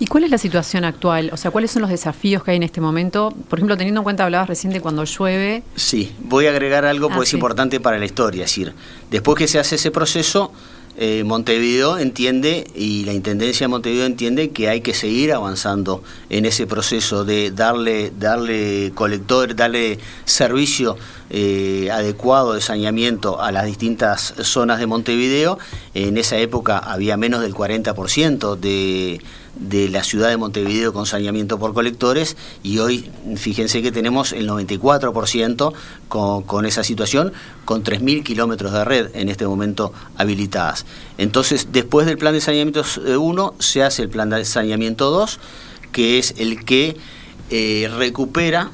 ¿Y 0.00 0.06
cuál 0.06 0.24
es 0.24 0.30
la 0.30 0.38
situación 0.38 0.84
actual? 0.84 1.28
O 1.30 1.36
sea, 1.36 1.50
¿cuáles 1.50 1.70
son 1.72 1.82
los 1.82 1.90
desafíos 1.90 2.42
que 2.42 2.52
hay 2.52 2.56
en 2.56 2.62
este 2.62 2.80
momento? 2.80 3.34
Por 3.50 3.58
ejemplo, 3.58 3.76
teniendo 3.76 4.00
en 4.00 4.04
cuenta, 4.04 4.24
hablabas 4.24 4.48
recién 4.48 4.72
de 4.72 4.80
cuando 4.80 5.04
llueve. 5.04 5.62
Sí, 5.76 6.14
voy 6.20 6.46
a 6.46 6.50
agregar 6.50 6.86
algo 6.86 7.08
porque 7.08 7.20
ah, 7.20 7.24
es 7.24 7.34
importante 7.34 7.80
para 7.80 7.98
la 7.98 8.06
historia. 8.06 8.44
Es 8.44 8.50
decir, 8.50 8.72
después 9.10 9.36
que 9.36 9.46
se 9.46 9.58
hace 9.58 9.74
ese 9.74 9.90
proceso, 9.90 10.52
eh, 10.96 11.22
Montevideo 11.24 11.98
entiende 11.98 12.66
y 12.74 13.04
la 13.04 13.12
Intendencia 13.12 13.64
de 13.64 13.68
Montevideo 13.68 14.06
entiende 14.06 14.50
que 14.50 14.70
hay 14.70 14.80
que 14.80 14.94
seguir 14.94 15.34
avanzando 15.34 16.02
en 16.30 16.46
ese 16.46 16.66
proceso 16.66 17.26
de 17.26 17.50
darle, 17.50 18.10
darle 18.18 18.92
colector, 18.94 19.54
darle 19.54 19.98
servicio 20.24 20.96
eh, 21.28 21.90
adecuado 21.92 22.54
de 22.54 22.62
saneamiento 22.62 23.40
a 23.40 23.52
las 23.52 23.66
distintas 23.66 24.34
zonas 24.42 24.78
de 24.78 24.86
Montevideo. 24.86 25.58
En 25.92 26.16
esa 26.16 26.38
época 26.38 26.78
había 26.78 27.18
menos 27.18 27.42
del 27.42 27.54
40% 27.54 28.56
de 28.56 29.20
de 29.60 29.88
la 29.88 30.02
ciudad 30.02 30.30
de 30.30 30.36
Montevideo 30.36 30.92
con 30.92 31.06
saneamiento 31.06 31.58
por 31.58 31.74
colectores 31.74 32.36
y 32.62 32.78
hoy 32.78 33.10
fíjense 33.36 33.82
que 33.82 33.92
tenemos 33.92 34.32
el 34.32 34.48
94% 34.48 35.72
con, 36.08 36.42
con 36.42 36.66
esa 36.66 36.82
situación 36.82 37.32
con 37.64 37.84
3.000 37.84 38.22
kilómetros 38.24 38.72
de 38.72 38.84
red 38.84 39.10
en 39.14 39.28
este 39.28 39.46
momento 39.46 39.92
habilitadas. 40.16 40.86
Entonces 41.18 41.68
después 41.72 42.06
del 42.06 42.18
plan 42.18 42.32
de 42.32 42.40
saneamiento 42.40 42.82
1 43.18 43.54
se 43.58 43.82
hace 43.82 44.02
el 44.02 44.08
plan 44.08 44.30
de 44.30 44.44
saneamiento 44.44 45.10
2 45.10 45.38
que 45.92 46.18
es 46.18 46.34
el 46.38 46.64
que 46.64 46.96
eh, 47.50 47.90
recupera 47.96 48.70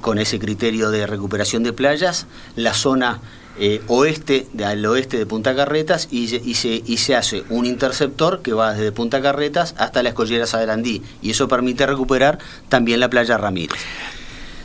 con 0.00 0.18
ese 0.18 0.38
criterio 0.38 0.90
de 0.90 1.06
recuperación 1.06 1.62
de 1.62 1.72
playas 1.72 2.26
la 2.56 2.72
zona 2.72 3.20
eh, 3.58 3.82
oeste, 3.88 4.46
al 4.64 4.84
oeste 4.86 5.18
de 5.18 5.26
Punta 5.26 5.54
Carretas 5.54 6.08
y, 6.10 6.28
se, 6.28 6.82
y 6.86 6.96
se 6.96 7.16
hace 7.16 7.44
un 7.50 7.66
interceptor 7.66 8.42
que 8.42 8.52
va 8.52 8.72
desde 8.72 8.92
Punta 8.92 9.20
Carretas 9.20 9.74
hasta 9.76 10.02
la 10.02 10.10
escollera 10.10 10.46
Sagrandí 10.46 11.02
y 11.20 11.30
eso 11.30 11.48
permite 11.48 11.86
recuperar 11.86 12.38
también 12.68 13.00
la 13.00 13.10
playa 13.10 13.36
Ramírez. 13.36 13.80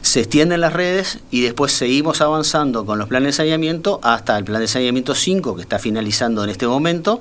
Se 0.01 0.19
extienden 0.19 0.61
las 0.61 0.73
redes 0.73 1.19
y 1.31 1.41
después 1.41 1.71
seguimos 1.71 2.21
avanzando 2.21 2.85
con 2.85 2.99
los 2.99 3.07
planes 3.07 3.29
de 3.29 3.43
saneamiento 3.43 3.99
hasta 4.03 4.37
el 4.37 4.45
plan 4.45 4.61
de 4.61 4.67
saneamiento 4.67 5.15
5 5.15 5.55
que 5.55 5.63
está 5.63 5.79
finalizando 5.79 6.43
en 6.43 6.51
este 6.51 6.67
momento, 6.67 7.19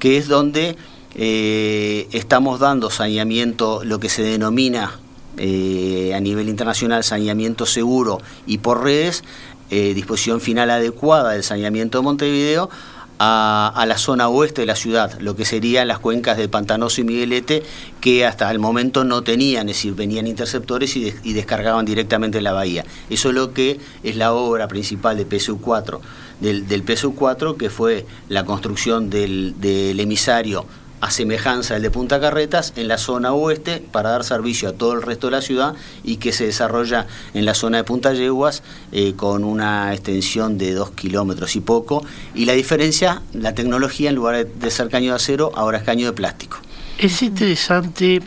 que 0.00 0.16
es 0.16 0.26
donde 0.26 0.76
eh, 1.14 2.08
estamos 2.10 2.58
dando 2.58 2.90
saneamiento, 2.90 3.84
lo 3.84 4.00
que 4.00 4.08
se 4.08 4.22
denomina 4.22 4.98
eh, 5.36 6.12
a 6.14 6.20
nivel 6.20 6.48
internacional 6.48 7.04
saneamiento 7.04 7.66
seguro 7.66 8.20
y 8.46 8.58
por 8.58 8.82
redes, 8.82 9.22
eh, 9.70 9.94
disposición 9.94 10.40
final 10.40 10.70
adecuada 10.70 11.32
del 11.32 11.42
saneamiento 11.42 11.98
de 11.98 12.04
Montevideo, 12.04 12.70
a, 13.18 13.84
la 13.86 13.96
zona 13.96 14.28
oeste 14.28 14.62
de 14.62 14.66
la 14.66 14.76
ciudad, 14.76 15.18
lo 15.20 15.36
que 15.36 15.44
serían 15.44 15.88
las 15.88 15.98
cuencas 15.98 16.36
de 16.36 16.48
Pantanoso 16.48 17.00
y 17.00 17.04
Miguelete, 17.04 17.62
que 18.00 18.26
hasta 18.26 18.50
el 18.50 18.58
momento 18.58 19.04
no 19.04 19.22
tenían, 19.22 19.68
es 19.68 19.76
decir, 19.76 19.94
venían 19.94 20.26
interceptores 20.26 20.96
y, 20.96 21.10
descargaban 21.32 21.84
directamente 21.84 22.38
en 22.38 22.44
la 22.44 22.52
bahía. 22.52 22.84
Eso 23.10 23.28
es 23.28 23.34
lo 23.34 23.52
que 23.52 23.78
es 24.02 24.16
la 24.16 24.32
obra 24.32 24.68
principal 24.68 25.16
de 25.16 25.28
PSU4, 25.28 26.00
del, 26.40 26.66
del 26.66 26.84
PSU4, 26.84 27.56
que 27.56 27.70
fue 27.70 28.06
la 28.28 28.44
construcción 28.44 29.10
del, 29.10 29.54
del 29.60 30.00
emisario 30.00 30.66
a 31.04 31.10
semejanza 31.10 31.74
del 31.74 31.82
de 31.82 31.90
Punta 31.90 32.18
Carretas 32.18 32.72
en 32.76 32.88
la 32.88 32.96
zona 32.96 33.34
oeste 33.34 33.82
para 33.92 34.08
dar 34.08 34.24
servicio 34.24 34.70
a 34.70 34.72
todo 34.72 34.94
el 34.94 35.02
resto 35.02 35.26
de 35.26 35.32
la 35.32 35.42
ciudad 35.42 35.74
y 36.02 36.16
que 36.16 36.32
se 36.32 36.46
desarrolla 36.46 37.06
en 37.34 37.44
la 37.44 37.52
zona 37.52 37.76
de 37.76 37.84
Punta 37.84 38.14
Yeguas 38.14 38.62
eh, 38.90 39.12
con 39.14 39.44
una 39.44 39.92
extensión 39.92 40.56
de 40.56 40.72
dos 40.72 40.92
kilómetros 40.92 41.56
y 41.56 41.60
poco. 41.60 42.06
Y 42.34 42.46
la 42.46 42.54
diferencia, 42.54 43.20
la 43.34 43.54
tecnología 43.54 44.08
en 44.08 44.16
lugar 44.16 44.46
de 44.46 44.70
ser 44.70 44.88
caño 44.88 45.10
de 45.10 45.16
acero, 45.16 45.52
ahora 45.56 45.76
es 45.76 45.84
caño 45.84 46.06
de 46.06 46.14
plástico. 46.14 46.56
Es 46.96 47.20
interesante, 47.20 48.22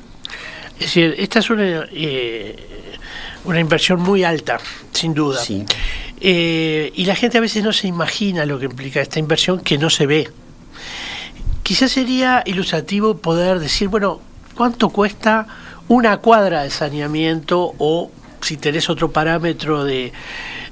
es 0.76 0.80
decir, 0.80 1.16
esta 1.18 1.40
es 1.40 1.50
una, 1.50 1.88
eh, 1.92 2.56
una 3.46 3.60
inversión 3.60 4.00
muy 4.02 4.24
alta, 4.24 4.60
sin 4.92 5.16
duda. 5.16 5.42
Eh, 6.22 6.92
y 6.94 7.06
la 7.06 7.16
gente 7.16 7.40
a 7.40 7.42
veces 7.42 7.64
no 7.64 7.74
se 7.74 7.88
imagina 7.88 8.46
lo 8.46 8.60
que 8.60 8.66
implica 8.66 9.02
esta 9.02 9.18
inversión 9.18 9.62
que 9.62 9.80
no 9.80 9.90
se 9.90 10.06
ve. 10.06 10.30
Quizás 11.68 11.92
sería 11.92 12.44
ilustrativo 12.46 13.18
poder 13.18 13.60
decir, 13.60 13.90
bueno, 13.90 14.22
¿cuánto 14.56 14.88
cuesta 14.88 15.46
una 15.90 16.16
cuadra 16.16 16.64
de 16.64 16.70
saneamiento 16.70 17.74
o 17.78 18.10
si 18.40 18.56
tenés 18.56 18.90
otro 18.90 19.12
parámetro 19.12 19.84
de, 19.84 20.14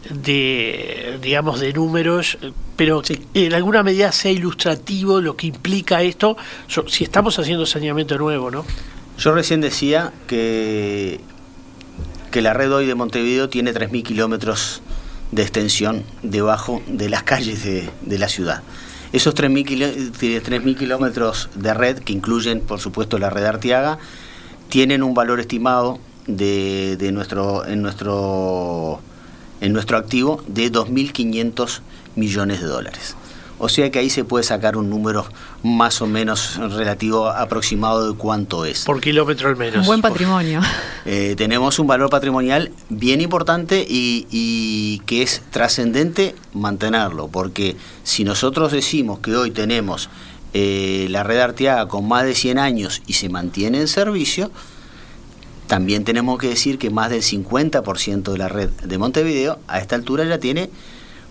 de 0.10 1.20
digamos, 1.22 1.60
de 1.60 1.74
números, 1.74 2.38
pero 2.78 3.02
en 3.34 3.54
alguna 3.54 3.84
medida 3.84 4.14
sea 4.14 4.32
ilustrativo 4.32 5.20
lo 5.20 5.36
que 5.36 5.48
implica 5.48 6.02
esto, 6.02 6.38
si 6.88 7.04
estamos 7.04 7.38
haciendo 7.40 7.66
saneamiento 7.66 8.18
nuevo, 8.18 8.50
¿no? 8.50 8.64
Yo 9.18 9.34
recién 9.34 9.60
decía 9.60 10.14
que, 10.28 11.20
que 12.32 12.42
la 12.42 12.54
red 12.54 12.72
hoy 12.72 12.86
de 12.86 12.96
Montevideo 12.96 13.50
tiene 13.50 13.74
3.000 13.74 14.02
kilómetros 14.02 14.82
de 15.34 15.42
extensión 15.42 16.06
debajo 16.24 16.82
de 16.88 17.10
las 17.10 17.24
calles 17.24 17.66
de, 17.66 17.90
de 18.02 18.18
la 18.18 18.30
ciudad. 18.30 18.64
Esos 19.14 19.36
3.000 19.36 20.78
kilómetros 20.78 21.50
de 21.56 21.74
red, 21.74 22.00
que 22.00 22.14
incluyen, 22.14 22.60
por 22.60 22.80
supuesto, 22.80 23.18
la 23.18 23.30
red 23.30 23.46
Arteaga, 23.46 23.98
tienen 24.70 25.04
un 25.04 25.14
valor 25.14 25.40
estimado 25.40 26.00
de, 26.28 27.10
nuestro, 27.14 27.66
en, 27.66 27.82
nuestro, 27.82 29.00
en 29.62 29.74
nuestro 29.74 29.98
activo 29.98 30.44
de 30.48 30.72
2.500 30.72 31.82
millones 32.16 32.62
de 32.62 32.68
dólares. 32.68 33.16
O 33.58 33.70
sea 33.70 33.90
que 33.90 34.00
ahí 34.00 34.10
se 34.10 34.26
puede 34.26 34.44
sacar 34.44 34.76
un 34.76 34.90
número 34.90 35.26
más 35.64 36.02
o 36.02 36.08
menos 36.08 36.58
relativo 36.58 37.30
aproximado 37.30 38.12
de 38.12 38.18
cuánto 38.18 38.66
es. 38.66 38.84
Por 38.84 39.00
kilómetro 39.00 39.48
al 39.48 39.56
menos. 39.56 39.82
Un 39.82 39.86
buen 39.86 40.02
patrimonio. 40.02 40.62
Eh, 41.08 41.36
tenemos 41.38 41.78
un 41.78 41.86
valor 41.86 42.10
patrimonial 42.10 42.72
bien 42.90 43.22
importante 43.22 43.86
y, 43.88 45.04
que 45.06 45.22
es 45.22 45.44
trascendente 45.52 46.34
mantenerlo, 46.52 47.28
porque 47.28 47.78
si 48.02 48.24
nosotros 48.24 48.72
decimos 48.72 49.20
que 49.20 49.36
hoy 49.36 49.52
tenemos 49.52 50.10
eh, 50.56 51.06
la 51.12 51.22
red 51.22 51.38
Arteaga 51.38 51.88
con 51.88 52.08
más 52.08 52.26
de 52.26 52.34
100 52.34 52.58
años 52.58 53.04
y 53.06 53.14
se 53.14 53.30
mantiene 53.30 53.82
en 53.82 53.88
servicio, 53.88 54.50
también 55.68 56.04
tenemos 56.04 56.40
que 56.40 56.50
decir 56.50 56.80
que 56.80 56.90
más 56.90 57.12
del 57.12 57.22
50% 57.22 58.32
de 58.32 58.38
la 58.38 58.48
red 58.48 58.70
de 58.70 58.98
Montevideo 58.98 59.60
a 59.68 59.80
esta 59.80 59.96
altura 59.96 60.24
ya 60.26 60.40
tiene 60.40 60.72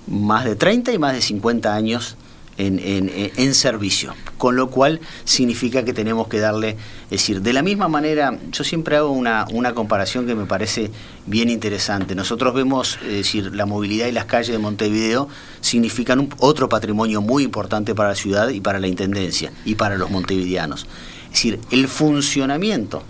más 0.07 0.45
de 0.45 0.57
30 0.57 0.93
y 0.93 0.99
más 0.99 1.15
de 1.15 1.23
50 1.23 1.75
años 1.75 2.17
en, 2.57 3.11
en, 3.37 3.55
servicio, 3.55 4.15
con 4.39 4.57
lo 4.57 4.71
cual 4.71 5.01
significa 5.25 5.85
que 5.85 5.93
tenemos 5.93 6.29
que 6.29 6.39
darle, 6.39 6.77
es 7.05 7.11
decir, 7.11 7.43
de 7.43 7.53
la 7.53 7.63
misma 7.63 7.89
manera, 7.89 8.39
yo 8.53 8.65
siempre 8.65 8.97
hago 8.97 9.11
una, 9.11 9.47
una 9.53 9.75
comparación 9.75 10.27
que 10.27 10.35
me 10.35 10.47
parece 10.47 10.91
bien 11.27 11.51
interesante. 11.51 12.15
Nosotros 12.15 12.55
vemos, 12.55 12.99
es 13.03 13.13
decir, 13.13 13.55
la 13.55 13.67
movilidad 13.67 14.07
y 14.07 14.13
las 14.13 14.27
calles 14.27 14.53
de 14.53 14.59
Montevideo 14.59 15.29
significan 15.61 16.21
un, 16.21 16.29
otro 16.39 16.69
patrimonio 16.69 17.21
muy 17.21 17.43
importante 17.43 17.95
para 17.95 18.11
la 18.11 18.15
ciudad 18.15 18.49
y 18.51 18.61
para 18.61 18.79
la 18.79 18.87
Intendencia 18.87 19.53
y 19.65 19.75
para 19.75 19.97
los 19.97 20.11
montevideanos. 20.11 20.87
Es 21.27 21.31
decir, 21.31 21.59
el 21.73 21.89
funcionamiento 21.89 23.03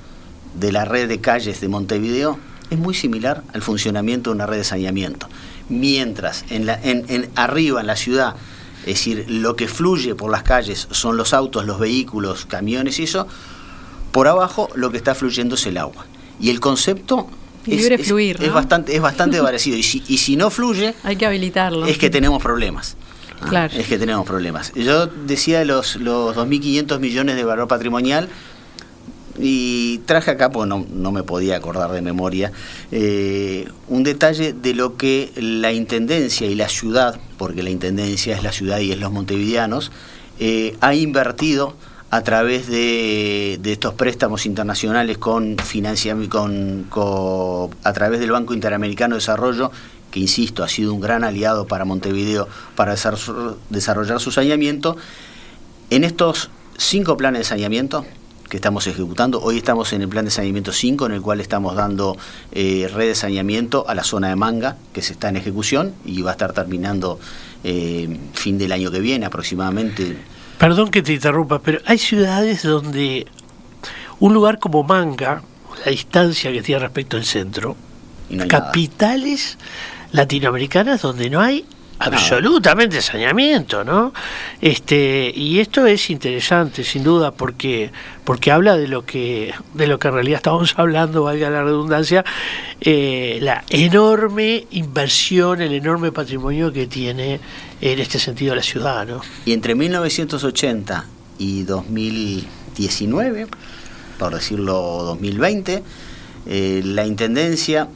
de 0.58 0.72
la 0.72 0.84
red 0.84 1.08
de 1.08 1.20
calles 1.20 1.60
de 1.60 1.68
Montevideo 1.68 2.38
es 2.70 2.78
muy 2.78 2.94
similar 2.94 3.42
al 3.52 3.60
funcionamiento 3.60 4.30
de 4.30 4.36
una 4.36 4.46
red 4.46 4.56
de 4.56 4.64
saneamiento 4.64 5.28
mientras 5.68 6.44
en, 6.50 6.66
la, 6.66 6.78
en, 6.82 7.30
arriba 7.34 7.80
en 7.80 7.86
la 7.86 7.96
ciudad, 7.96 8.34
es 8.80 8.94
decir, 8.94 9.26
lo 9.28 9.56
que 9.56 9.68
fluye 9.68 10.14
por 10.14 10.30
las 10.30 10.42
calles 10.42 10.88
son 10.90 11.16
los 11.16 11.32
autos, 11.32 11.64
los 11.64 11.78
vehículos, 11.78 12.44
camiones 12.44 12.98
y 12.98 13.04
eso, 13.04 13.26
por 14.12 14.28
abajo 14.28 14.68
lo 14.74 14.90
que 14.90 14.96
está 14.96 15.14
fluyendo 15.14 15.54
es 15.54 15.66
el 15.66 15.78
agua. 15.78 16.06
Y 16.40 16.50
el 16.50 16.60
concepto 16.60 17.28
es, 17.66 18.06
fluir, 18.06 18.36
es, 18.40 18.52
bastante, 18.52 18.94
es 18.94 19.00
bastante 19.00 19.40
parecido. 19.42 19.76
Y 19.76 19.82
si, 19.82 20.02
y 20.06 20.18
si 20.18 20.36
no 20.36 20.50
fluye, 20.50 20.94
hay 21.02 21.16
que 21.16 21.26
habilitarlo. 21.26 21.86
Es 21.86 21.98
que 21.98 22.10
tenemos 22.10 22.42
problemas. 22.42 22.96
Ah, 23.40 23.46
claro. 23.48 23.74
Es 23.76 23.86
que 23.86 23.98
tenemos 23.98 24.26
problemas. 24.26 24.72
Yo 24.74 25.06
decía 25.06 25.64
los, 25.64 25.96
los 25.96 26.36
2.500 26.36 26.98
millones 26.98 27.36
de 27.36 27.44
valor 27.44 27.68
patrimonial, 27.68 28.28
y 29.38 29.98
traje 30.06 30.30
acá, 30.30 30.50
pues 30.50 30.68
no, 30.68 31.12
me 31.12 31.22
podía 31.22 31.56
acordar 31.56 31.90
de 31.92 32.02
memoria, 32.02 32.52
eh, 32.92 33.68
un 33.88 34.04
detalle 34.04 34.52
de 34.52 34.74
lo 34.74 34.96
que 34.96 35.32
la 35.36 35.72
Intendencia 35.72 36.46
y 36.46 36.54
la 36.54 36.68
ciudad, 36.68 37.18
porque 37.36 37.62
la 37.62 37.70
Intendencia 37.70 38.36
es 38.36 38.42
la 38.42 38.52
ciudad 38.52 38.78
y 38.78 38.92
es 38.92 38.98
los 38.98 39.12
montevideanos, 39.12 39.92
eh, 40.38 40.76
ha 40.80 40.94
invertido 40.94 41.74
a 42.10 42.22
través 42.22 42.68
de, 42.68 43.58
estos 43.64 43.94
préstamos 43.94 44.46
internacionales 44.46 45.18
con, 45.18 45.56
con, 46.28 46.84
con, 46.88 47.70
a 47.82 47.92
través 47.92 48.20
del 48.20 48.30
Banco 48.30 48.54
Interamericano 48.54 49.16
de 49.16 49.18
Desarrollo, 49.18 49.72
que 50.12 50.20
insisto, 50.20 50.62
ha 50.62 50.68
sido 50.68 50.94
un 50.94 51.00
gran 51.00 51.24
aliado 51.24 51.66
para 51.66 51.84
Montevideo 51.84 52.46
para 52.76 52.94
desarrollar 53.70 54.20
su 54.20 54.30
saneamiento, 54.30 54.96
en 55.90 56.04
estos 56.04 56.50
cinco 56.76 57.16
planes 57.16 57.40
de 57.40 57.44
saneamiento, 57.44 58.06
que 58.54 58.58
estamos 58.58 58.86
ejecutando. 58.86 59.42
Hoy 59.42 59.56
estamos 59.56 59.92
en 59.94 60.02
el 60.02 60.08
plan 60.08 60.26
de 60.26 60.30
saneamiento 60.30 60.70
5, 60.70 61.06
en 61.06 61.12
el 61.14 61.22
cual 61.22 61.40
estamos 61.40 61.74
dando 61.74 62.16
eh, 62.52 62.88
red 62.94 63.08
de 63.08 63.16
saneamiento 63.16 63.84
a 63.88 63.96
la 63.96 64.04
zona 64.04 64.28
de 64.28 64.36
Manga, 64.36 64.76
que 64.92 65.02
se 65.02 65.14
está 65.14 65.28
en 65.28 65.36
ejecución 65.36 65.92
y 66.04 66.22
va 66.22 66.30
a 66.30 66.34
estar 66.34 66.52
terminando 66.52 67.18
eh, 67.64 68.16
fin 68.32 68.56
del 68.56 68.70
año 68.70 68.92
que 68.92 69.00
viene 69.00 69.26
aproximadamente. 69.26 70.16
Perdón 70.56 70.92
que 70.92 71.02
te 71.02 71.14
interrumpa, 71.14 71.58
pero 71.62 71.80
hay 71.84 71.98
ciudades 71.98 72.62
donde 72.62 73.26
un 74.20 74.32
lugar 74.32 74.60
como 74.60 74.84
Manga, 74.84 75.42
la 75.84 75.90
distancia 75.90 76.52
que 76.52 76.62
tiene 76.62 76.78
respecto 76.78 77.16
al 77.16 77.24
centro, 77.24 77.74
capitales 78.46 79.58
latinoamericanas 80.12 81.02
donde 81.02 81.28
no 81.28 81.40
hay 81.40 81.66
absolutamente 81.98 83.00
saneamiento, 83.00 83.84
¿no? 83.84 84.12
Este 84.60 85.32
y 85.34 85.60
esto 85.60 85.86
es 85.86 86.10
interesante, 86.10 86.84
sin 86.84 87.04
duda, 87.04 87.30
porque 87.30 87.90
porque 88.24 88.50
habla 88.50 88.76
de 88.76 88.88
lo 88.88 89.04
que 89.04 89.54
de 89.74 89.86
lo 89.86 89.98
que 89.98 90.08
en 90.08 90.14
realidad 90.14 90.36
estamos 90.38 90.74
hablando, 90.78 91.24
valga 91.24 91.50
la 91.50 91.62
redundancia, 91.62 92.24
eh, 92.80 93.38
la 93.40 93.64
enorme 93.68 94.66
inversión, 94.70 95.60
el 95.60 95.72
enorme 95.72 96.12
patrimonio 96.12 96.72
que 96.72 96.86
tiene 96.86 97.40
en 97.80 97.98
este 97.98 98.18
sentido 98.18 98.54
la 98.54 98.62
ciudad, 98.62 99.06
¿no? 99.06 99.20
Y 99.44 99.52
entre 99.52 99.74
1980 99.74 101.06
y 101.38 101.62
2019, 101.64 103.46
por 104.18 104.34
decirlo 104.34 104.74
2020, 105.04 105.82
eh, 106.46 106.82
la 106.84 107.06
intendencia 107.06 107.88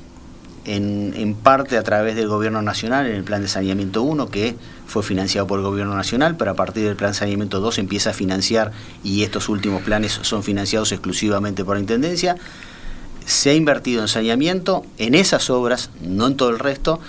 en, 0.68 1.34
parte 1.34 1.78
a 1.78 1.82
través 1.82 2.14
del 2.14 2.28
Gobierno 2.28 2.60
Nacional 2.62 3.06
en 3.06 3.16
el 3.16 3.24
Plan 3.24 3.40
de 3.40 3.48
Saneamiento 3.48 4.02
1, 4.02 4.28
que 4.28 4.54
fue 4.86 5.02
financiado 5.02 5.46
por 5.46 5.58
el 5.58 5.64
Gobierno 5.64 5.94
Nacional, 5.94 6.36
pero 6.36 6.50
a 6.50 6.54
partir 6.54 6.84
del 6.84 6.96
Plan 6.96 7.14
Saneamiento 7.14 7.60
2 7.60 7.78
empieza 7.78 8.10
a 8.10 8.12
financiar 8.12 8.72
y 9.02 9.22
estos 9.22 9.48
últimos 9.48 9.82
planes 9.82 10.18
son 10.22 10.42
financiados 10.42 10.92
exclusivamente 10.92 11.64
por 11.64 11.76
la 11.76 11.80
Intendencia. 11.80 12.36
Se 13.24 13.50
ha 13.50 13.54
invertido 13.54 14.02
en 14.02 14.08
saneamiento 14.08 14.84
en 14.98 15.14
esas 15.14 15.50
obras, 15.50 15.90
no 16.02 16.26
en 16.26 16.36
todo 16.36 16.50
el 16.50 16.58
resto, 16.58 17.00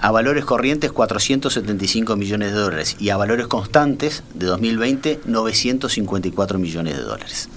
a 0.00 0.10
valores 0.10 0.44
corrientes 0.44 0.92
475 0.92 2.16
millones 2.16 2.52
de 2.52 2.58
dólares 2.58 2.96
y 3.00 3.10
a 3.10 3.16
valores 3.16 3.46
constantes 3.46 4.22
de 4.34 4.46
2020 4.46 5.20
954 5.24 6.58
millones 6.58 6.96
de 6.96 7.02
dólares. 7.02 7.48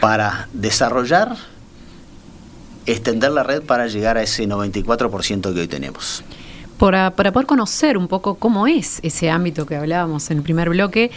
Para 0.00 0.48
desarrollar 0.52 1.36
extender 2.92 3.30
la 3.30 3.42
red 3.42 3.62
para 3.62 3.86
llegar 3.86 4.16
a 4.16 4.22
ese 4.22 4.46
94% 4.48 5.54
que 5.54 5.60
hoy 5.60 5.68
tenemos. 5.68 6.24
Para, 6.78 7.10
para, 7.10 7.32
poder 7.32 7.46
conocer 7.46 7.98
un 7.98 8.06
poco 8.06 8.36
cómo 8.36 8.66
es 8.66 9.00
ese 9.02 9.30
ámbito 9.30 9.66
que 9.66 9.76
hablábamos 9.76 10.30
en 10.30 10.38
el 10.38 10.42
primer 10.44 10.70
bloque, 10.70 11.10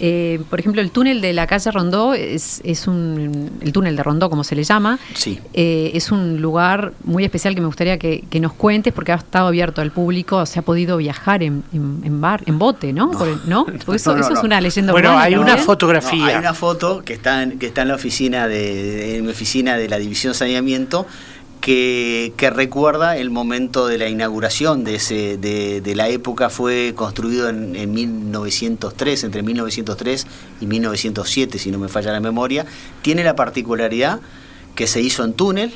Eh, 0.00 0.40
por 0.50 0.60
ejemplo, 0.60 0.80
el 0.82 0.90
túnel 0.90 1.20
de 1.20 1.32
la 1.32 1.46
calle 1.46 1.70
Rondó 1.70 2.14
es, 2.14 2.60
es 2.64 2.86
un. 2.86 3.50
El 3.60 3.72
túnel 3.72 3.96
de 3.96 4.02
Rondó, 4.02 4.28
como 4.30 4.44
se 4.44 4.54
le 4.54 4.64
llama. 4.64 4.98
Sí. 5.14 5.38
eh, 5.54 5.90
es 5.94 6.10
un 6.12 6.40
lugar 6.40 6.92
muy 7.04 7.24
especial 7.24 7.54
que 7.54 7.60
me 7.60 7.66
gustaría 7.66 7.98
que, 7.98 8.24
que 8.28 8.40
nos 8.40 8.52
cuentes 8.52 8.92
porque 8.92 9.12
ha 9.12 9.16
estado 9.16 9.46
abierto 9.48 9.80
al 9.80 9.90
público. 9.92 10.44
Se 10.46 10.58
ha 10.58 10.62
podido 10.62 10.96
viajar 10.96 11.42
en, 11.42 11.62
en, 11.72 12.00
en 12.04 12.20
bar, 12.20 12.42
en 12.46 12.58
bote, 12.58 12.92
¿no? 12.92 13.10
Por 13.10 13.28
el- 13.28 13.40
¿no? 13.46 13.64
Porque 13.66 13.96
eso, 13.96 14.12
No, 14.12 14.18
no, 14.18 14.24
eso 14.24 14.32
es 14.34 14.40
no. 14.40 14.46
una 14.46 14.60
leyenda 14.60 14.92
Bueno, 14.92 15.08
urbana 15.10 15.24
hay 15.24 15.34
una 15.36 15.56
fotografía. 15.56 16.18
No, 16.18 16.26
hay 16.26 16.36
una 16.36 16.54
foto 16.54 17.02
que 17.04 17.12
está 17.14 17.42
en, 17.42 17.58
que 17.58 17.66
está 17.66 17.82
en 17.82 17.88
la 17.88 17.94
oficina 17.94 18.48
de, 18.48 18.56
de- 18.74 19.16
en 19.18 19.24
mi 19.24 19.30
oficina 19.30 19.76
de 19.76 19.88
la 19.88 19.98
división 19.98 20.34
saneamiento 20.34 21.06
que, 21.66 22.50
recuerda 22.54 23.16
el 23.16 23.30
momento 23.30 23.88
de 23.88 23.98
la 23.98 24.08
inauguración 24.08 24.84
de 24.84 24.94
ese 24.94 25.36
de, 25.36 25.80
de 25.80 25.96
la 25.96 26.08
época. 26.08 26.48
Fue 26.48 26.92
construido 26.94 27.48
en, 27.48 27.74
en 27.74 27.92
1903 27.92 29.24
entre 29.24 29.42
1903 29.42 30.26
y 30.60 30.66
1907 30.66 31.58
si 31.58 31.72
no 31.72 31.78
me 31.78 31.88
falla 31.88 32.12
la 32.12 32.20
memoria. 32.20 32.66
Tiene 33.02 33.24
la 33.24 33.34
particularidad 33.34 34.20
que 34.76 34.86
se 34.86 35.00
hizo 35.00 35.24
en 35.24 35.32
túnel 35.32 35.72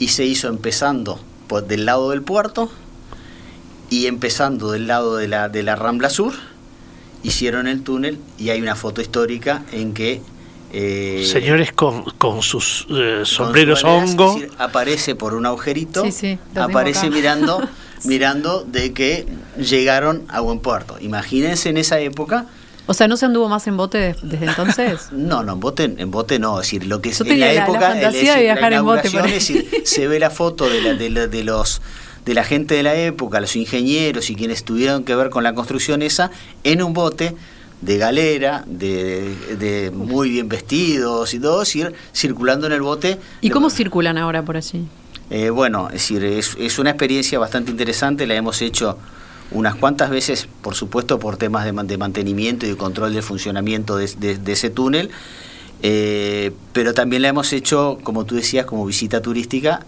y 0.00 0.08
se 0.08 0.24
hizo 0.24 0.48
empezando 0.48 1.20
por 1.46 1.68
del 1.68 1.86
lado 1.86 2.10
del 2.10 2.22
puerto 2.22 2.68
y 3.88 4.06
empezando 4.06 4.72
del 4.72 4.88
lado 4.88 5.16
de 5.16 5.28
la 5.28 5.48
de 5.48 5.62
la 5.62 5.76
Rambla 5.76 6.10
Sur. 6.10 6.34
Hicieron 7.22 7.68
el 7.68 7.82
túnel 7.84 8.18
y 8.38 8.50
hay 8.50 8.60
una 8.60 8.74
foto 8.74 9.00
histórica 9.00 9.62
en 9.70 9.94
que 9.94 10.20
eh, 10.78 11.24
Señores 11.30 11.72
con, 11.72 12.04
con 12.18 12.42
sus 12.42 12.86
eh, 12.90 13.16
con 13.18 13.26
sombreros 13.26 13.80
su 13.80 13.86
baleas, 13.86 14.10
hongo. 14.10 14.28
es 14.36 14.40
decir, 14.42 14.56
aparece 14.58 15.14
por 15.14 15.34
un 15.34 15.46
agujerito, 15.46 16.04
Sí, 16.04 16.12
sí, 16.12 16.38
aparece 16.54 17.08
mirando, 17.10 17.66
mirando 18.04 18.62
de 18.64 18.92
que 18.92 19.26
llegaron 19.58 20.24
a 20.28 20.40
buen 20.40 20.58
puerto. 20.60 20.96
Imagínense 21.00 21.68
en 21.70 21.76
esa 21.78 21.98
época, 22.00 22.46
O 22.88 22.94
sea, 22.94 23.08
¿no 23.08 23.16
se 23.16 23.26
anduvo 23.26 23.48
más 23.48 23.66
en 23.66 23.76
bote 23.76 23.98
de- 23.98 24.16
desde 24.22 24.46
entonces? 24.46 25.08
no, 25.12 25.42
no, 25.42 25.54
en 25.54 25.60
bote, 25.60 25.84
en 25.96 26.10
bote 26.10 26.38
no, 26.38 26.60
es 26.60 26.66
decir, 26.66 26.86
lo 26.86 27.00
que 27.00 27.08
es 27.08 27.20
en 27.22 27.40
la 27.40 27.46
la- 27.46 27.52
la 27.54 27.64
época, 27.64 27.80
fantasía 27.80 28.30
es 28.32 28.36
de 28.36 28.42
viajar 28.42 28.70
la 28.72 28.76
en 28.78 28.84
bote 28.84 29.08
es 29.08 29.12
decir, 29.32 29.68
se 29.84 30.06
ve 30.06 30.20
la 30.20 30.30
foto 30.30 30.68
de, 30.68 30.80
la- 30.82 30.94
de 30.94 31.10
la- 31.10 31.26
de 31.26 31.42
los 31.44 31.80
de 32.26 32.34
la 32.34 32.42
gente 32.42 32.74
de 32.74 32.82
la 32.82 32.94
época, 32.96 33.38
los 33.40 33.54
ingenieros 33.54 34.30
y 34.30 34.34
quienes 34.34 34.64
tuvieron 34.64 35.04
que 35.04 35.14
ver 35.14 35.30
con 35.30 35.44
la 35.44 35.54
construcción 35.54 36.02
esa, 36.02 36.32
en 36.64 36.82
un 36.82 36.92
bote 36.92 37.36
de 37.80 37.98
galera, 37.98 38.64
de, 38.66 39.34
de 39.58 39.90
muy 39.90 40.30
bien 40.30 40.48
vestidos 40.48 41.34
y 41.34 41.38
todo, 41.40 41.62
ir 41.74 41.92
circulando 42.14 42.66
en 42.66 42.72
el 42.72 42.80
bote. 42.82 43.18
¿Y 43.40 43.50
cómo 43.50 43.70
circulan 43.70 44.16
ahora 44.18 44.42
por 44.44 44.56
allí? 44.56 44.86
Eh, 45.30 45.50
bueno, 45.50 45.88
es 45.88 45.94
decir, 45.94 46.24
es, 46.24 46.56
es 46.58 46.78
una 46.78 46.90
experiencia 46.90 47.38
bastante 47.38 47.70
interesante, 47.70 48.26
la 48.26 48.34
hemos 48.34 48.62
hecho 48.62 48.96
unas 49.50 49.74
cuantas 49.76 50.10
veces, 50.10 50.48
por 50.62 50.74
supuesto, 50.74 51.18
por 51.18 51.36
temas 51.36 51.64
de, 51.64 51.72
de 51.72 51.98
mantenimiento 51.98 52.66
y 52.66 52.70
de 52.70 52.76
control 52.76 53.12
del 53.12 53.22
funcionamiento 53.22 53.96
de, 53.96 54.06
de- 54.18 54.38
de 54.38 54.52
ese 54.52 54.70
túnel, 54.70 55.10
eh, 55.82 56.52
pero 56.72 56.94
también 56.94 57.22
la 57.22 57.28
hemos 57.28 57.52
hecho, 57.52 57.98
como 58.02 58.24
tú 58.24 58.34
decías, 58.36 58.66
como 58.66 58.86
visita 58.86 59.20
turística. 59.20 59.80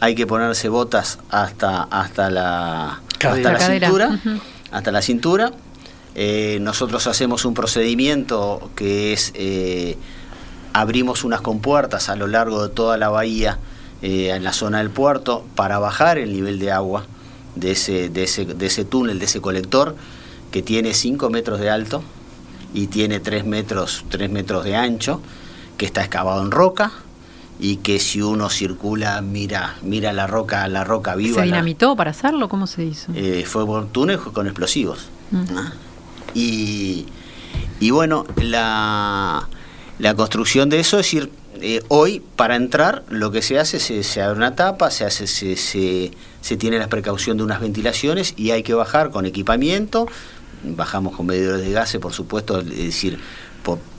Hay 0.00 0.14
que 0.14 0.26
ponerse 0.26 0.68
botas 0.68 1.18
hasta, 1.30 1.82
hasta 1.84 2.30
la, 2.30 3.00
Cadera. 3.18 3.50
hasta 3.50 3.52
la 3.52 3.58
Cadera, 3.58 3.86
cintura. 3.88 4.20
Hasta 4.70 4.92
la 4.92 5.02
cintura. 5.02 5.52
Eh, 6.14 6.58
nosotros 6.60 7.06
hacemos 7.06 7.44
un 7.44 7.54
procedimiento 7.54 8.70
que 8.74 9.12
es 9.12 9.30
eh, 9.34 9.96
abrimos 10.72 11.24
unas 11.24 11.40
compuertas 11.40 12.08
a 12.08 12.16
lo 12.16 12.26
largo 12.26 12.62
de 12.66 12.68
toda 12.74 12.96
la 12.96 13.08
bahía 13.08 13.58
eh, 14.02 14.30
en 14.30 14.42
la 14.44 14.52
zona 14.52 14.78
del 14.78 14.90
puerto 14.90 15.44
para 15.54 15.78
bajar 15.78 16.18
el 16.18 16.32
nivel 16.32 16.58
de 16.58 16.72
agua 16.72 17.04
de 17.54 17.72
ese, 17.72 18.08
de 18.08 18.24
ese, 18.24 18.44
de 18.44 18.66
ese 18.66 18.84
túnel, 18.84 19.18
de 19.18 19.24
ese 19.26 19.40
colector 19.40 19.94
que 20.50 20.62
tiene 20.62 20.94
5 20.94 21.30
metros 21.30 21.60
de 21.60 21.70
alto 21.70 22.02
y 22.74 22.86
tiene 22.88 23.20
3 23.20 23.44
metros, 23.44 24.04
3 24.08 24.30
metros 24.30 24.64
de 24.64 24.76
ancho, 24.76 25.20
que 25.76 25.86
está 25.86 26.02
excavado 26.02 26.42
en 26.42 26.50
roca 26.50 26.92
y 27.58 27.76
que 27.76 27.98
si 28.00 28.22
uno 28.22 28.48
circula 28.48 29.20
mira 29.20 29.76
mira 29.82 30.12
la 30.14 30.26
roca 30.26 30.66
la 30.68 30.82
roca 30.82 31.14
viva 31.14 31.34
¿Se 31.34 31.40
la- 31.40 31.56
dinamitó 31.56 31.94
para 31.94 32.10
hacerlo? 32.12 32.48
¿Cómo 32.48 32.66
se 32.66 32.84
hizo? 32.84 33.12
eh, 33.14 33.44
fue 33.46 33.66
por 33.66 33.86
túnel 33.88 34.18
con 34.18 34.46
explosivos. 34.46 35.06
Mm. 35.30 35.44
Ah. 35.56 35.72
Y, 36.34 37.06
y 37.80 37.90
bueno, 37.90 38.26
la, 38.36 39.48
la 39.98 40.14
construcción 40.14 40.68
de 40.68 40.80
eso, 40.80 40.98
es 40.98 41.06
decir, 41.06 41.30
eh, 41.62 41.82
hoy 41.88 42.22
para 42.36 42.56
entrar 42.56 43.04
lo 43.10 43.30
que 43.30 43.42
se 43.42 43.58
hace, 43.58 43.80
se, 43.80 44.02
se 44.02 44.22
abre 44.22 44.38
una 44.38 44.54
tapa, 44.54 44.90
se, 44.90 45.04
hace, 45.04 45.26
se, 45.26 45.56
se, 45.56 46.12
se 46.40 46.56
tiene 46.56 46.78
la 46.78 46.88
precaución 46.88 47.36
de 47.36 47.42
unas 47.42 47.60
ventilaciones 47.60 48.34
y 48.36 48.52
hay 48.52 48.62
que 48.62 48.72
bajar 48.72 49.10
con 49.10 49.26
equipamiento, 49.26 50.06
bajamos 50.62 51.16
con 51.16 51.26
medidores 51.26 51.62
de 51.62 51.72
gases, 51.72 52.00
por 52.00 52.12
supuesto, 52.12 52.60
es 52.60 52.66
decir, 52.66 53.18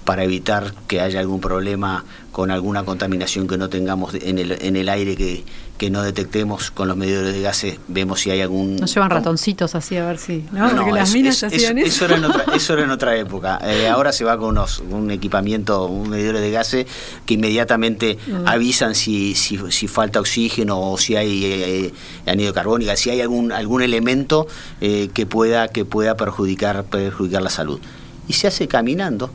para 0.05 0.23
evitar 0.23 0.73
que 0.87 0.99
haya 0.99 1.19
algún 1.19 1.39
problema 1.39 2.03
con 2.31 2.49
alguna 2.49 2.83
contaminación 2.83 3.47
que 3.47 3.57
no 3.57 3.69
tengamos 3.69 4.15
en 4.15 4.39
el, 4.39 4.53
en 4.53 4.75
el 4.75 4.89
aire 4.89 5.15
que, 5.15 5.43
que 5.81 5.89
no 5.89 6.03
detectemos 6.03 6.69
con 6.69 6.87
los 6.87 6.95
medidores 6.95 7.33
de 7.33 7.41
gases, 7.41 7.79
vemos 7.87 8.19
si 8.19 8.29
hay 8.29 8.39
algún... 8.41 8.75
Nos 8.75 8.93
llevan 8.93 9.09
ratoncitos 9.09 9.73
así 9.73 9.97
a 9.97 10.05
ver 10.05 10.19
si. 10.19 10.45
¿no? 10.51 10.59
No, 10.67 10.69
no, 10.73 10.75
Porque 10.83 10.91
las 10.91 11.11
minas 11.11 11.37
es- 11.37 11.43
hacían 11.45 11.79
eso, 11.79 11.87
eso. 11.87 11.95
eso 11.95 12.05
era 12.05 12.17
en 12.17 12.25
otra, 12.25 12.45
eso 12.55 12.73
era 12.73 12.83
en 12.83 12.91
otra 12.91 13.15
época. 13.17 13.59
Eh, 13.63 13.87
ahora 13.87 14.11
se 14.11 14.23
va 14.23 14.37
con 14.37 14.49
unos, 14.49 14.77
un 14.91 15.09
equipamiento, 15.09 15.87
un 15.87 16.09
medidor 16.11 16.37
de 16.37 16.51
gases 16.51 16.85
que 17.25 17.33
inmediatamente 17.33 18.19
Mm. 18.27 18.47
avisan 18.47 18.93
si, 18.93 19.33
si, 19.33 19.57
si 19.71 19.87
falta 19.87 20.19
oxígeno 20.19 20.79
o 20.79 20.99
si 20.99 21.15
hay 21.15 21.45
eh, 21.45 22.51
carbónica, 22.53 22.95
si 22.95 23.09
hay 23.09 23.19
algún 23.21 23.51
algún 23.51 23.81
elemento 23.81 24.45
eh, 24.81 25.09
que 25.15 25.25
pueda 25.25 25.67
que 25.69 25.83
pueda 25.83 26.15
perjudicar 26.15 26.83
perjudicar 26.83 27.41
la 27.41 27.49
salud. 27.49 27.79
Y 28.27 28.33
se 28.33 28.45
hace 28.45 28.67
caminando. 28.67 29.31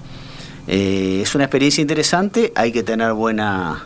Eh, 0.69 1.21
es 1.23 1.35
una 1.35 1.43
experiencia 1.45 1.83
interesante. 1.83 2.53
Hay 2.55 2.71
que 2.71 2.85
tener 2.85 3.13
buena 3.15 3.85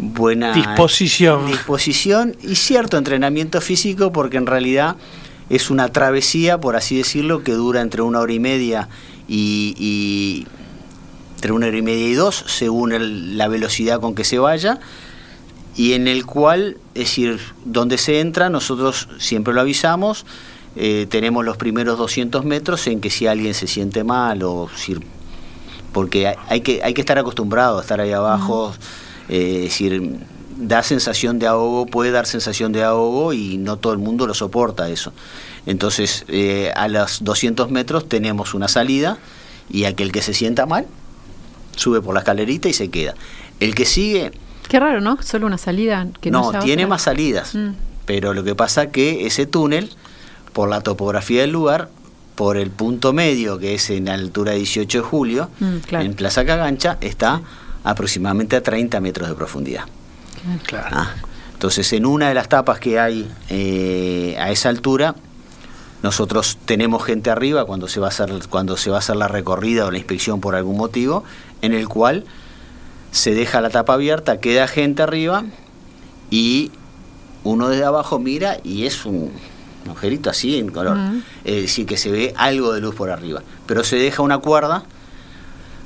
buena 0.00 0.52
Disposición. 0.54 1.46
disposición 1.46 2.36
y 2.42 2.54
cierto 2.56 2.96
entrenamiento 2.96 3.60
físico 3.60 4.12
porque 4.12 4.36
en 4.38 4.46
realidad 4.46 4.96
es 5.48 5.70
una 5.70 5.88
travesía, 5.90 6.58
por 6.58 6.76
así 6.76 6.96
decirlo, 6.96 7.42
que 7.42 7.52
dura 7.52 7.80
entre 7.80 8.02
una 8.02 8.20
hora 8.20 8.32
y 8.32 8.38
media 8.38 8.88
y, 9.28 9.74
y- 9.78 10.46
entre 11.36 11.52
una 11.52 11.66
hora 11.68 11.76
y 11.76 11.82
media 11.82 12.06
y 12.08 12.12
dos, 12.14 12.44
según 12.46 12.92
el- 12.92 13.36
la 13.38 13.48
velocidad 13.48 14.00
con 14.00 14.14
que 14.14 14.24
se 14.24 14.38
vaya, 14.38 14.78
y 15.76 15.94
en 15.94 16.06
el 16.08 16.26
cual, 16.26 16.76
es 16.94 17.04
decir, 17.04 17.40
donde 17.64 17.96
se 17.98 18.20
entra, 18.20 18.50
nosotros 18.50 19.08
siempre 19.18 19.54
lo 19.54 19.60
avisamos, 19.62 20.26
eh, 20.76 21.06
tenemos 21.10 21.44
los 21.44 21.56
primeros 21.56 21.98
200 21.98 22.44
metros 22.44 22.86
en 22.86 23.00
que 23.00 23.10
si 23.10 23.26
alguien 23.26 23.54
se 23.54 23.66
siente 23.66 24.04
mal 24.04 24.42
o 24.44 24.68
si 24.76 24.96
porque 25.92 26.28
hay- 26.28 26.36
hay 26.48 26.60
que, 26.60 26.80
hay 26.84 26.94
que 26.94 27.00
estar 27.00 27.18
acostumbrado 27.18 27.78
a 27.78 27.80
estar 27.80 28.00
ahí 28.00 28.12
abajo, 28.12 28.72
eh, 29.30 29.56
es 29.58 29.62
decir, 29.70 30.18
da 30.58 30.82
sensación 30.82 31.38
de 31.38 31.46
ahogo, 31.46 31.86
puede 31.86 32.10
dar 32.10 32.26
sensación 32.26 32.72
de 32.72 32.84
ahogo 32.84 33.32
y 33.32 33.56
no 33.56 33.78
todo 33.78 33.94
el 33.94 33.98
mundo 33.98 34.26
lo 34.26 34.34
soporta 34.34 34.90
eso. 34.90 35.12
Entonces, 35.64 36.24
eh, 36.28 36.70
a 36.76 36.88
los 36.88 37.24
200 37.24 37.70
metros 37.70 38.08
tenemos 38.08 38.52
una 38.52 38.68
salida 38.68 39.16
y 39.70 39.84
aquel 39.84 40.12
que 40.12 40.20
se 40.20 40.34
sienta 40.34 40.66
mal, 40.66 40.86
sube 41.76 42.02
por 42.02 42.12
la 42.14 42.20
escalerita 42.20 42.68
y 42.68 42.72
se 42.74 42.90
queda. 42.90 43.14
El 43.60 43.74
que 43.74 43.84
sigue, 43.86 44.32
Qué 44.68 44.78
raro, 44.78 45.00
¿no? 45.00 45.20
Solo 45.20 45.46
una 45.46 45.58
salida. 45.58 46.06
Que 46.20 46.30
no, 46.30 46.52
no, 46.52 46.58
tiene 46.60 46.82
otra. 46.84 46.88
más 46.90 47.02
salidas, 47.02 47.54
Mm. 47.56 47.70
pero 48.06 48.34
lo 48.34 48.44
que 48.44 48.54
pasa 48.54 48.90
que 48.90 49.26
ese 49.26 49.44
túnel, 49.46 49.90
por 50.52 50.68
la 50.68 50.80
topografía 50.80 51.40
del 51.40 51.50
lugar, 51.50 51.88
por 52.36 52.56
el 52.56 52.70
punto 52.70 53.12
medio, 53.12 53.58
que 53.58 53.74
es 53.74 53.90
en 53.90 54.04
la 54.06 54.14
altura 54.14 54.52
de 54.52 54.58
18 54.58 54.98
de 54.98 55.02
julio, 55.04 55.48
Mm, 55.60 55.76
claro. 55.88 56.04
en 56.04 56.14
Plaza 56.14 56.44
Cagancha, 56.44 56.98
está 57.00 57.42
aproximadamente 57.84 58.56
a 58.56 58.62
30 58.62 59.00
metros 59.00 59.28
de 59.28 59.34
profundidad. 59.34 59.84
Claro. 60.66 60.88
Ah, 60.90 61.14
Entonces, 61.52 61.92
en 61.92 62.06
una 62.06 62.28
de 62.28 62.34
las 62.34 62.48
tapas 62.48 62.80
que 62.80 62.98
hay 62.98 63.30
eh, 63.48 64.36
a 64.38 64.50
esa 64.50 64.68
altura, 64.68 65.14
nosotros 66.02 66.58
tenemos 66.64 67.04
gente 67.04 67.30
arriba 67.30 67.66
cuando 67.66 67.86
se 67.88 68.00
va 68.00 68.06
a 68.06 68.08
hacer 68.08 68.30
cuando 68.48 68.76
se 68.76 68.90
va 68.90 68.96
a 68.96 68.98
hacer 69.00 69.16
la 69.16 69.28
recorrida 69.28 69.84
o 69.84 69.90
la 69.90 69.98
inspección 69.98 70.40
por 70.40 70.54
algún 70.54 70.76
motivo, 70.76 71.24
en 71.60 71.74
el 71.74 71.88
cual 71.88 72.24
se 73.10 73.34
deja 73.34 73.60
la 73.60 73.70
tapa 73.70 73.94
abierta, 73.94 74.40
queda 74.40 74.66
gente 74.66 75.02
arriba 75.02 75.44
y 76.30 76.70
uno 77.44 77.68
desde 77.68 77.84
abajo 77.84 78.18
mira 78.18 78.58
y 78.64 78.86
es 78.86 79.04
un 79.04 79.30
agujerito 79.86 80.30
así 80.30 80.58
en 80.58 80.70
color, 80.70 80.96
es 81.44 81.62
decir 81.62 81.86
que 81.86 81.96
se 81.96 82.10
ve 82.10 82.34
algo 82.36 82.72
de 82.72 82.80
luz 82.80 82.94
por 82.94 83.10
arriba, 83.10 83.42
pero 83.66 83.84
se 83.84 83.96
deja 83.96 84.22
una 84.22 84.38
cuerda 84.38 84.84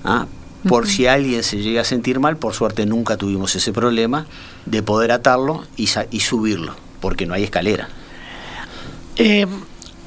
ah, 0.05 0.27
por 0.69 0.87
si 0.87 1.07
alguien 1.07 1.43
se 1.43 1.59
llega 1.59 1.83
a 1.83 1.85
sentir 1.85 2.21
mal, 2.21 2.37
por 2.37 2.55
suerte 2.55 2.87
nunca 2.87 3.17
tuvimos 3.17 3.55
ese 3.57 3.73
problema 3.73 4.27
de 4.67 4.83
poder 4.83 5.13
atarlo 5.13 5.65
y, 5.77 5.89
sa- 5.89 6.07
y 6.11 6.21
subirlo, 6.21 6.75
porque 7.01 7.27
no 7.27 7.35
hay 7.35 7.45
escalera. 7.45 7.89
Eh, 9.17 9.47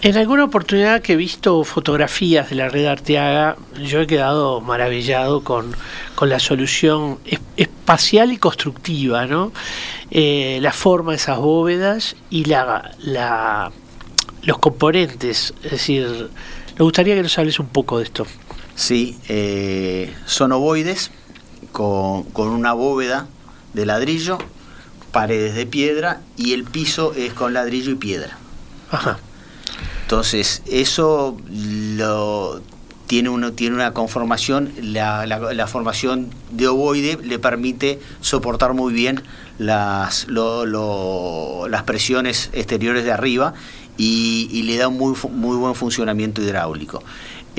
en 0.01 0.18
alguna 0.18 0.43
oportunidad 0.43 1.01
que 1.01 1.14
he 1.14 1.16
visto 1.16 1.64
fotografías 1.64 2.49
de 2.49 2.55
la 2.55 2.70
red 2.70 2.86
Arteaga, 2.86 3.55
yo 3.84 4.01
he 4.01 4.08
quedado 4.08 4.62
maravillado 4.62 5.43
con, 5.43 5.76
con 6.16 6.30
la 6.30 6.39
solución 6.39 7.18
es- 7.26 7.39
espacial 7.55 8.32
y 8.32 8.38
constructiva, 8.38 9.26
¿no? 9.26 9.51
Eh, 10.12 10.60
la 10.62 10.72
forma 10.72 11.12
de 11.12 11.18
esas 11.18 11.39
bóvedas 11.39 12.16
y 12.30 12.45
la, 12.45 12.91
la- 12.99 13.72
los 14.43 14.58
componentes. 14.60 15.53
Es 15.64 15.72
decir, 15.72 16.30
me 16.78 16.84
gustaría 16.84 17.16
que 17.16 17.24
nos 17.24 17.38
hables 17.39 17.60
un 17.60 17.68
poco 17.68 17.97
de 17.97 18.03
esto. 18.05 18.26
Sí, 18.78 19.17
eh, 19.28 20.13
son 20.28 20.51
ovoides 20.51 21.09
con, 21.71 22.23
con 22.25 22.49
una 22.49 22.73
bóveda 22.73 23.28
de 23.73 23.86
ladrillo, 23.88 24.38
paredes 25.11 25.55
de 25.55 25.65
piedra 25.65 26.21
y 26.38 26.53
el 26.53 26.63
piso 26.63 27.13
es 27.15 27.34
con 27.34 27.53
ladrillo 27.53 27.91
y 27.91 27.95
piedra. 27.95 28.38
Ajá. 28.91 29.17
Entonces, 30.03 30.61
eso 30.67 31.36
lo, 31.49 32.61
tiene, 33.07 33.30
uno, 33.30 33.51
tiene 33.53 33.75
una 33.75 33.93
conformación, 33.93 34.71
la, 34.80 35.25
la- 35.25 35.53
la 35.53 35.67
formación 35.67 36.30
de 36.51 36.67
ovoide 36.67 37.17
le 37.21 37.39
permite 37.39 37.99
soportar 38.21 38.73
muy 38.75 38.93
bien 38.93 39.23
las, 39.57 40.28
lo- 40.28 40.65
lo- 40.67 41.67
las 41.67 41.82
presiones 41.84 42.51
exteriores 42.53 43.03
de 43.03 43.11
arriba 43.11 43.53
y, 43.97 44.47
y 44.51 44.61
le 44.63 44.78
da 44.78 44.88
un 44.88 44.97
muy, 44.97 45.15
muy 45.32 45.57
buen 45.57 45.73
funcionamiento 45.75 46.41
hidráulico. 46.43 47.03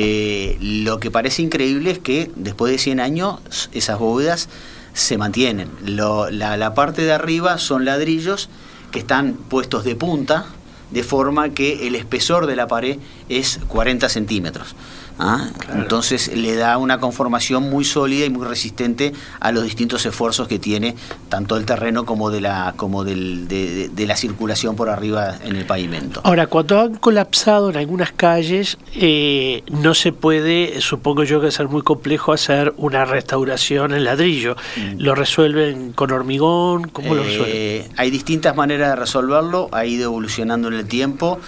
Eh, 0.01 0.57
lo 0.61 1.01
que 1.01 1.11
parece 1.11 1.43
increíble 1.43 1.91
es 1.91 1.99
que 1.99 2.31
después 2.37 2.71
de 2.71 2.79
100 2.79 3.01
años 3.01 3.69
esas 3.73 3.99
bóvedas 3.99 4.49
se 4.95 5.19
mantienen. 5.19 5.69
La 5.85 6.73
parte 6.75 7.03
de 7.03 7.13
arriba 7.13 7.59
son 7.59 7.85
ladrillos 7.85 8.49
que 8.93 9.01
están 9.01 9.35
puestos 9.35 9.85
de 9.85 9.97
punta, 9.97 10.47
de 10.93 11.03
forma 11.03 11.51
que 11.51 11.87
el 11.89 11.97
espesor 11.97 12.47
de 12.47 12.57
la 12.57 12.69
pared 12.69 12.99
es 13.29 13.61
40 13.69 14.09
centímetros. 14.09 14.75
¿Ah? 15.19 15.49
Entonces 15.75 16.35
le 16.37 16.55
da 16.57 16.79
una 16.79 16.99
conformación 16.99 17.69
muy 17.71 17.85
sólida 17.85 18.25
y 18.27 18.31
muy 18.31 18.47
resistente 18.47 19.13
a 19.41 19.53
los 19.53 19.65
distintos 19.65 20.05
esfuerzos 20.07 20.49
que 20.49 20.59
tiene 20.59 20.95
tanto 21.29 21.57
el 21.57 21.65
terreno 21.65 22.05
como 22.05 22.31
de 22.31 22.41
la, 22.41 22.75
como 22.77 23.05
del- 23.05 23.49
de, 23.49 23.71
de- 23.75 23.89
de 23.89 24.07
la 24.07 24.17
circulación 24.17 24.77
por 24.77 24.89
arriba 24.89 25.37
en 25.45 25.57
el 25.57 25.65
pavimento. 25.67 26.21
Ahora, 26.25 26.47
cuando 26.47 26.81
han 26.81 26.95
colapsado 26.97 27.71
en 27.71 27.77
algunas 27.77 28.13
calles, 28.13 28.79
eh, 28.95 29.63
no 29.71 29.95
se 29.95 30.13
puede, 30.13 30.81
supongo 30.81 31.25
yo 31.25 31.41
que 31.41 31.49
es 31.49 31.55
ser 31.55 31.69
muy 31.69 31.83
complejo 31.83 32.33
hacer 32.33 32.73
una 32.77 33.05
restauración 33.05 33.93
en 33.93 34.05
ladrillo. 34.05 34.57
¿Lo 34.99 35.15
resuelven 35.15 35.93
con 35.93 36.11
hormigón? 36.13 36.89
¿Cómo 36.89 37.15
lo 37.15 37.23
resuelven? 37.23 37.49
Eh, 37.55 37.89
hay 37.97 38.11
distintas 38.11 38.55
maneras 38.57 38.91
de 38.91 38.97
resolverlo, 38.97 39.69
ha 39.73 39.85
ido 39.85 40.05
evolucionando 40.05 40.69
en 40.69 40.75
el 40.75 40.87
tiempo. 40.87 41.39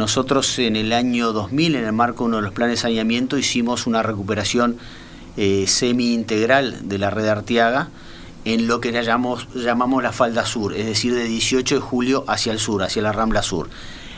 Nosotros 0.00 0.58
en 0.58 0.76
el 0.76 0.94
año 0.94 1.34
2000, 1.34 1.76
en 1.76 1.84
el 1.84 1.92
marco 1.92 2.24
de 2.24 2.28
uno 2.28 2.36
de 2.38 2.42
los 2.44 2.54
planes 2.54 2.78
de 2.78 2.80
saneamiento, 2.80 3.36
hicimos 3.36 3.86
una 3.86 4.02
recuperación 4.02 4.78
eh, 5.36 5.66
semi-integral 5.66 6.88
de 6.88 6.96
la 6.96 7.10
red 7.10 7.28
Arteaga 7.28 7.90
en 8.46 8.66
lo 8.66 8.80
que 8.80 8.92
llamamos, 8.92 9.46
llamamos 9.54 10.02
la 10.02 10.12
falda 10.12 10.46
sur, 10.46 10.74
es 10.74 10.86
decir, 10.86 11.14
de 11.14 11.24
18 11.24 11.74
de 11.74 11.80
julio 11.82 12.24
hacia 12.28 12.50
el 12.50 12.58
sur, 12.58 12.82
hacia 12.82 13.02
la 13.02 13.12
Rambla 13.12 13.42
Sur. 13.42 13.68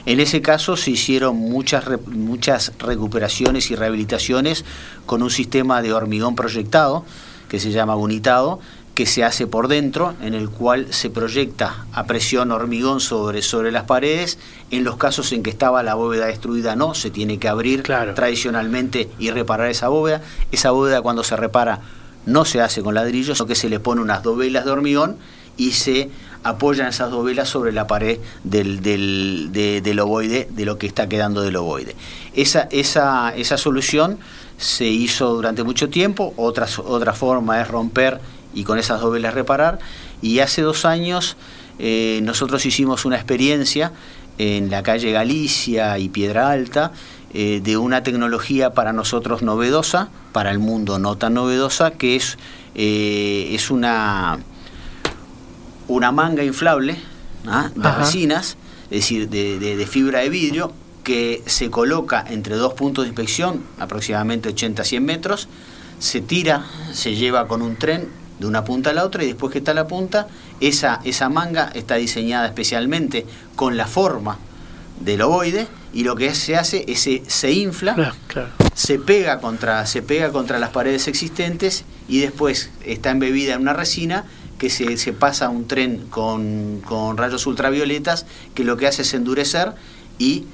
En 0.07 0.21
ese 0.21 0.41
caso 0.41 0.77
se 0.77 0.93
hicieron 0.93 1.37
muchas, 1.37 1.85
muchas 2.07 2.73
recuperaciones 2.79 3.73
y 3.73 3.75
rehabilitaciones 3.75 4.65
con 5.05 5.21
un 5.21 5.31
sistema 5.31 5.83
de 5.83 5.93
hormigón 5.93 6.37
proyectado, 6.37 7.05
que 7.49 7.59
se 7.59 7.73
llama 7.73 7.97
unitado, 7.97 8.61
que 9.03 9.07
se 9.07 9.25
hace 9.25 9.49
por 9.49 9.67
dentro, 9.67 10.15
en 10.23 10.33
el 10.33 10.49
cual 10.49 10.87
se 10.91 11.11
proyecta 11.11 11.87
a 11.93 12.05
presión 12.05 12.53
hormigón 12.53 13.01
sobre, 13.01 13.43
sobre 13.43 13.73
las 13.73 13.83
paredes. 13.83 14.39
En 14.71 14.85
los 14.85 14.97
casos 14.97 15.33
en 15.33 15.43
que 15.43 15.51
estaba 15.51 15.83
la 15.83 15.95
bóveda 15.95 16.27
destruida, 16.27 16.77
no, 16.77 16.95
se 16.95 17.11
tiene 17.11 17.39
que 17.39 17.49
abrir 17.49 17.83
Claro. 17.83 18.15
tradicionalmente 18.15 19.11
y 19.19 19.33
reparar 19.33 19.69
esa 19.71 19.89
bóveda. 19.89 20.23
Esa 20.53 20.71
bóveda 20.71 21.03
cuando 21.03 21.25
se 21.25 21.35
repara 21.35 21.81
no 22.27 22.45
se 22.45 22.61
hace 22.61 22.81
con 22.81 22.95
ladrillos, 22.95 23.39
sino 23.39 23.49
que 23.49 23.57
se 23.57 23.69
le 23.69 23.81
pone 23.81 24.01
unas 24.01 24.23
dovelas 24.23 24.65
de 24.65 24.71
hormigón 24.71 25.17
y 25.57 25.73
se 25.73 26.09
apoyan 26.45 26.87
esas 26.87 27.11
dovelas 27.11 27.49
sobre 27.49 27.73
la 27.73 27.89
pared 27.89 28.21
del, 28.45 28.83
del, 28.83 29.49
de- 29.51 29.81
del 29.81 29.99
ovoide, 29.99 30.47
de 30.49 30.65
lo 30.65 30.79
que 30.79 30.87
está 30.87 31.09
quedando 31.09 31.41
del 31.43 31.57
ovoide. 31.57 31.97
Esa, 32.35 32.69
esa, 32.71 33.35
esa 33.35 33.57
solución 33.57 34.19
se 34.59 34.85
hizo 34.87 35.35
durante 35.35 35.65
mucho 35.65 35.89
tiempo, 35.91 36.35
otra, 36.37 36.69
otra 36.85 37.15
forma 37.15 37.61
es 37.61 37.67
romper 37.67 38.21
y 38.55 38.65
con 38.65 38.79
esas 38.79 39.01
dovelas 39.01 39.35
reparar, 39.35 39.79
y 40.21 40.39
hace 40.41 40.63
dos 40.63 40.85
años 40.85 41.37
eh, 41.79 42.21
nosotros 42.23 42.65
hicimos 42.67 43.05
una 43.05 43.17
experiencia 43.17 43.93
en 44.39 44.71
la 44.71 44.83
calle 44.83 45.13
Galicia 45.13 45.99
y 45.99 46.09
Piedra 46.09 46.51
Alta, 46.51 46.93
eh, 47.35 47.61
de 47.63 47.77
una 47.79 48.03
tecnología 48.03 48.75
para 48.75 48.93
nosotros 48.93 49.43
novedosa, 49.43 50.09
para 50.33 50.51
el 50.51 50.59
mundo 50.59 50.99
no 50.99 51.17
tan 51.17 51.35
novedosa, 51.35 51.91
que 51.93 52.17
es, 52.17 52.37
eh, 52.75 53.49
es 53.53 53.71
una, 53.71 54.39
una 55.89 56.13
manga 56.13 56.45
inflable 56.45 56.97
¿ah? 57.47 57.71
de 57.75 57.89
Ajá. 57.89 57.99
resinas, 58.01 58.57
es 58.91 59.01
decir, 59.01 59.29
de, 59.29 59.59
de- 59.59 59.77
de 59.77 59.87
fibra 59.87 60.21
de 60.21 60.29
vidrio, 60.29 60.73
que 61.05 61.43
se 61.47 61.69
coloca 61.71 62.25
entre 62.29 62.55
dos 62.57 62.75
puntos 62.75 63.05
de 63.05 63.09
inspección, 63.09 63.63
aproximadamente 63.79 64.55
80-100 64.55 65.01
metros, 65.01 65.49
se 65.99 66.21
tira, 66.21 66.65
se 66.93 67.15
lleva 67.17 67.49
con 67.49 67.63
un 67.63 67.77
tren 67.77 68.09
de 68.43 68.49
una 68.49 68.65
punta 68.65 68.91
a 68.91 68.93
la 68.93 69.05
otra 69.05 69.23
y 69.23 69.27
después 69.29 69.53
que 69.53 69.59
está 69.59 69.73
la 69.73 69.87
punta, 69.87 70.27
esa, 70.61 71.01
esa 71.05 71.29
manga 71.29 71.71
está 71.75 71.95
diseñada 71.95 72.47
especialmente 72.47 73.25
con 73.57 73.77
la 73.77 73.87
forma 73.87 74.39
del 75.01 75.23
ovoide 75.23 75.67
y 75.93 76.05
lo 76.05 76.17
que 76.17 76.35
se 76.35 76.57
hace 76.57 76.85
es 76.89 77.01
se, 77.01 77.23
se 77.27 77.53
infla 77.53 77.95
Claro, 77.95 78.15
claro. 78.27 78.49
se 78.75 78.99
pega 78.99 79.41
contra 79.41 79.87
se 79.87 80.03
pega 80.03 80.31
contra 80.31 80.59
las 80.59 80.71
paredes 80.71 81.09
existentes 81.09 81.85
y 82.09 82.21
después 82.21 82.71
está 82.85 83.11
embebida 83.11 83.55
en 83.55 83.63
una 83.63 83.73
resina 83.73 84.25
que 84.59 84.71
se, 84.71 84.97
se 84.97 85.13
pasa 85.13 85.47
a 85.47 85.49
un 85.49 85.67
tren 85.67 86.07
con, 86.11 86.81
con 86.85 87.17
rayos 87.17 87.47
ultravioletas 87.47 88.27
que 88.55 88.65
lo 88.65 88.77
que 88.77 88.87
hace 88.87 89.03
es 89.03 89.15
endurecer 89.15 89.73
y 90.19 90.45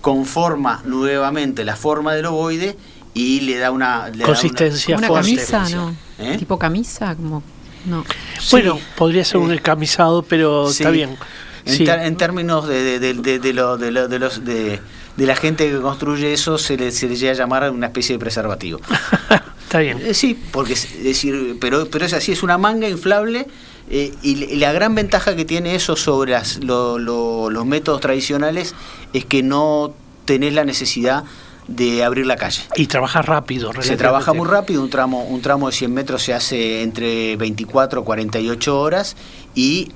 conforma 0.00 0.82
nuevamente 0.84 1.64
la 1.64 1.76
forma 1.76 2.14
del 2.14 2.26
ovoide 2.26 2.76
y 3.14 3.40
le 3.40 3.58
da 3.58 3.70
una 3.70 4.08
le 4.08 4.10
da 4.10 4.16
una- 4.16 4.24
Consistencia 4.26 4.96
Una 4.96 5.06
fuerte. 5.08 5.30
camisa, 5.36 5.68
¿no? 5.70 5.94
¿Eh? 6.18 6.36
Tipo 6.38 6.58
camisa, 6.58 7.14
como. 7.14 7.42
No. 7.84 8.04
Bueno, 8.52 8.76
Sí, 8.76 8.82
podría 8.96 9.24
ser 9.24 9.38
un 9.38 9.52
encamisado, 9.52 10.22
pero 10.22 10.68
sí. 10.70 10.82
está 10.82 10.90
bien. 10.90 11.16
En, 11.64 11.76
Sí. 11.76 11.84
ter- 11.84 12.00
en 12.00 12.16
términos 12.16 12.66
de, 12.68 12.82
de, 12.82 12.98
de- 13.00 13.14
de- 13.14 13.38
de 13.38 13.52
lo- 13.52 13.76
de 13.76 13.90
lo- 13.90 14.08
de 14.08 14.18
los 14.18 14.44
de, 14.44 14.80
de 15.16 15.26
la 15.26 15.36
gente 15.36 15.68
que 15.70 15.80
construye 15.80 16.32
eso 16.32 16.58
se 16.58 16.76
le, 16.76 16.90
se 16.92 17.08
le 17.08 17.16
llega 17.16 17.32
a 17.32 17.36
llamar 17.36 17.70
una 17.70 17.86
especie 17.86 18.14
de 18.14 18.18
preservativo. 18.18 18.80
está 19.62 19.78
bien. 19.80 19.98
Eh, 20.04 20.14
sí, 20.14 20.38
porque 20.52 20.72
es 20.74 21.02
decir, 21.02 21.56
pero, 21.60 21.88
pero 21.90 22.04
es 22.06 22.12
así, 22.12 22.32
es 22.32 22.42
una 22.42 22.56
manga 22.58 22.88
inflable 22.88 23.46
eh, 23.90 24.12
y, 24.22 24.56
la 24.56 24.72
gran 24.72 24.94
ventaja 24.94 25.34
que 25.36 25.44
tiene 25.44 25.74
eso 25.74 25.96
sobre 25.96 26.32
las- 26.32 26.62
lo- 26.64 26.98
lo- 26.98 27.50
los 27.50 27.66
métodos 27.66 28.00
tradicionales 28.00 28.74
es 29.12 29.24
que 29.24 29.42
no 29.42 29.92
tenés 30.24 30.54
la 30.54 30.64
necesidad 30.64 31.24
de 31.68 32.04
abrir 32.04 32.26
la 32.26 32.36
calle. 32.36 32.62
Y 32.76 32.86
trabaja 32.86 33.22
rápido. 33.22 33.72
Se 33.82 33.96
trabaja 33.96 34.32
muy 34.32 34.48
rápido, 34.48 34.82
un 34.82 34.90
tramo, 34.90 35.24
un 35.24 35.42
tramo 35.42 35.68
de 35.68 35.76
100 35.76 35.92
metros 35.92 36.22
se 36.22 36.34
hace 36.34 36.82
entre 36.82 37.36
24 37.36 38.00
y 38.00 38.04
48 38.04 38.80
horas 38.80 39.16
y 39.54 39.90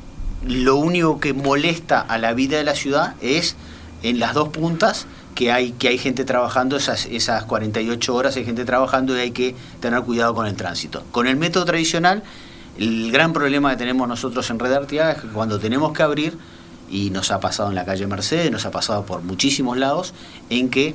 lo 0.46 0.76
único 0.76 1.18
que 1.18 1.32
molesta 1.32 2.00
a 2.00 2.18
la 2.18 2.32
vida 2.34 2.56
de 2.56 2.64
la 2.64 2.74
ciudad 2.74 3.14
es 3.20 3.56
en 4.02 4.20
las 4.20 4.34
dos 4.34 4.48
puntas 4.48 5.06
que 5.34 5.52
hay, 5.52 5.72
que 5.72 5.88
hay 5.88 5.98
gente 5.98 6.24
trabajando 6.24 6.76
esas, 6.76 7.06
esas 7.06 7.44
48 7.44 8.14
horas, 8.14 8.36
hay 8.36 8.44
gente 8.44 8.64
trabajando 8.64 9.16
y 9.16 9.20
hay 9.20 9.30
que 9.32 9.54
tener 9.80 10.00
cuidado 10.02 10.34
con 10.34 10.46
el 10.46 10.54
tránsito. 10.54 11.04
Con 11.10 11.26
el 11.26 11.36
método 11.36 11.64
tradicional, 11.64 12.22
el 12.78 13.10
gran 13.10 13.32
problema 13.32 13.70
que 13.70 13.76
tenemos 13.76 14.08
nosotros 14.08 14.48
en 14.50 14.58
Red 14.58 14.72
Arteaga 14.72 15.12
es 15.12 15.22
que 15.22 15.28
cuando 15.28 15.58
tenemos 15.58 15.92
que 15.92 16.02
abrir, 16.02 16.38
y 16.88 17.10
nos 17.10 17.30
ha 17.30 17.40
pasado 17.40 17.68
en 17.68 17.74
la 17.74 17.84
calle 17.84 18.06
Mercedes, 18.06 18.50
nos 18.50 18.64
ha 18.64 18.70
pasado 18.70 19.04
por 19.04 19.22
muchísimos 19.22 19.76
lados, 19.76 20.14
en 20.50 20.70
que 20.70 20.94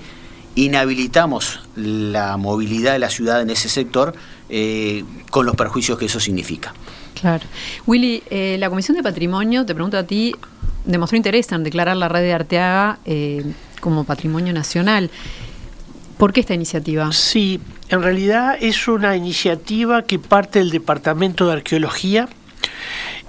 inhabilitamos 0.56 1.62
la 1.76 2.38
movilidad 2.38 2.94
de 2.94 3.00
la 3.00 3.10
ciudad 3.10 3.42
en 3.42 3.50
ese 3.50 3.70
sector 3.70 4.14
eh, 4.50 5.04
con 5.30 5.46
los 5.46 5.56
perjuicios 5.56 5.98
que 5.98 6.06
eso 6.06 6.20
significa. 6.20 6.74
Claro. 7.20 7.44
Willy, 7.86 8.24
eh, 8.30 8.58
la 8.60 8.70
Comisión 8.70 8.98
de 8.98 9.04
Patrimonio, 9.04 9.66
te 9.66 9.74
pregunto 9.74 9.98
a 9.98 10.04
ti, 10.04 10.36
demostró 10.86 11.18
interés 11.18 11.52
en 11.52 11.64
declarar 11.64 11.96
la 11.98 12.10
red 12.10 12.22
de 12.22 12.34
Arteaga 12.34 13.00
eh, 13.06 13.46
como 13.80 14.04
patrimonio 14.04 14.54
nacional. 14.54 15.10
¿Por 16.18 16.34
qué 16.34 16.42
esta 16.42 16.54
iniciativa? 16.54 17.12
Sí, 17.12 17.60
en 17.90 18.02
realidad 18.02 18.58
es 18.60 18.88
una 18.88 19.16
iniciativa 19.16 20.04
que 20.04 20.20
parte 20.20 20.60
del 20.60 20.70
Departamento 20.70 21.48
de 21.48 21.54
Arqueología. 21.54 22.30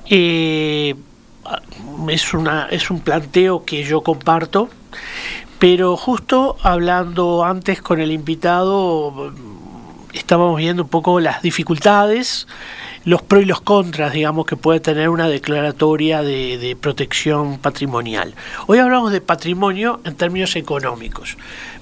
Eh, 0.08 0.94
es, 2.08 2.34
una, 2.34 2.68
es 2.70 2.90
un 2.90 3.00
planteo 3.00 3.64
que 3.64 3.82
yo 3.84 4.02
comparto, 4.02 4.68
pero 5.62 5.96
justo 5.96 6.56
hablando 6.64 7.44
antes 7.44 7.80
con 7.80 8.00
el 8.00 8.10
invitado, 8.10 9.32
estábamos 10.12 10.58
viendo 10.58 10.82
un 10.82 10.88
poco 10.88 11.20
las 11.20 11.40
dificultades, 11.40 12.48
los 13.04 13.22
pros 13.22 13.44
y 13.44 13.46
los 13.46 13.60
contras, 13.60 14.12
digamos, 14.12 14.44
que 14.44 14.56
puede 14.56 14.80
tener 14.80 15.08
una 15.08 15.28
declaratoria 15.28 16.22
de, 16.22 16.58
de 16.58 16.74
protección 16.74 17.58
patrimonial. 17.58 18.34
Hoy 18.66 18.78
hablamos 18.78 19.12
de 19.12 19.20
patrimonio 19.20 20.00
en 20.02 20.16
términos 20.16 20.56
económicos, 20.56 21.36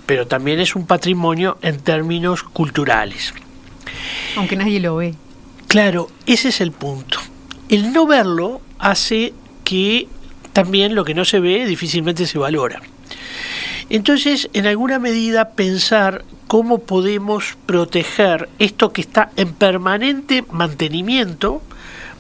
pero 0.05 0.27
también 0.27 0.61
es 0.61 0.77
un 0.77 0.87
patrimonio 0.87 1.57
en 1.63 1.81
términos 1.81 2.43
culturales. 2.43 3.33
Aunque 4.37 4.57
nadie 4.57 4.81
lo 4.81 4.97
ve. 4.97 5.15
Claro, 5.69 6.11
ese 6.27 6.51
es 6.51 6.61
el 6.61 6.73
punto. 6.73 7.19
El 7.71 7.95
no 7.95 8.07
verlo 8.07 8.61
hace 8.79 9.33
que 9.65 10.07
también 10.53 10.95
lo 10.95 11.03
que 11.07 11.15
no 11.15 11.25
se 11.25 11.41
ve 11.41 11.65
difícilmente 11.65 12.27
se 12.27 12.39
valora. 12.39 12.83
Entonces, 13.89 14.49
en 14.53 14.67
alguna 14.67 14.99
medida, 14.99 15.51
pensar 15.51 16.25
cómo 16.47 16.79
podemos 16.79 17.57
proteger 17.67 18.49
esto 18.59 18.93
que 18.93 19.01
está 19.01 19.31
en 19.37 19.53
permanente 19.53 20.45
mantenimiento, 20.51 21.63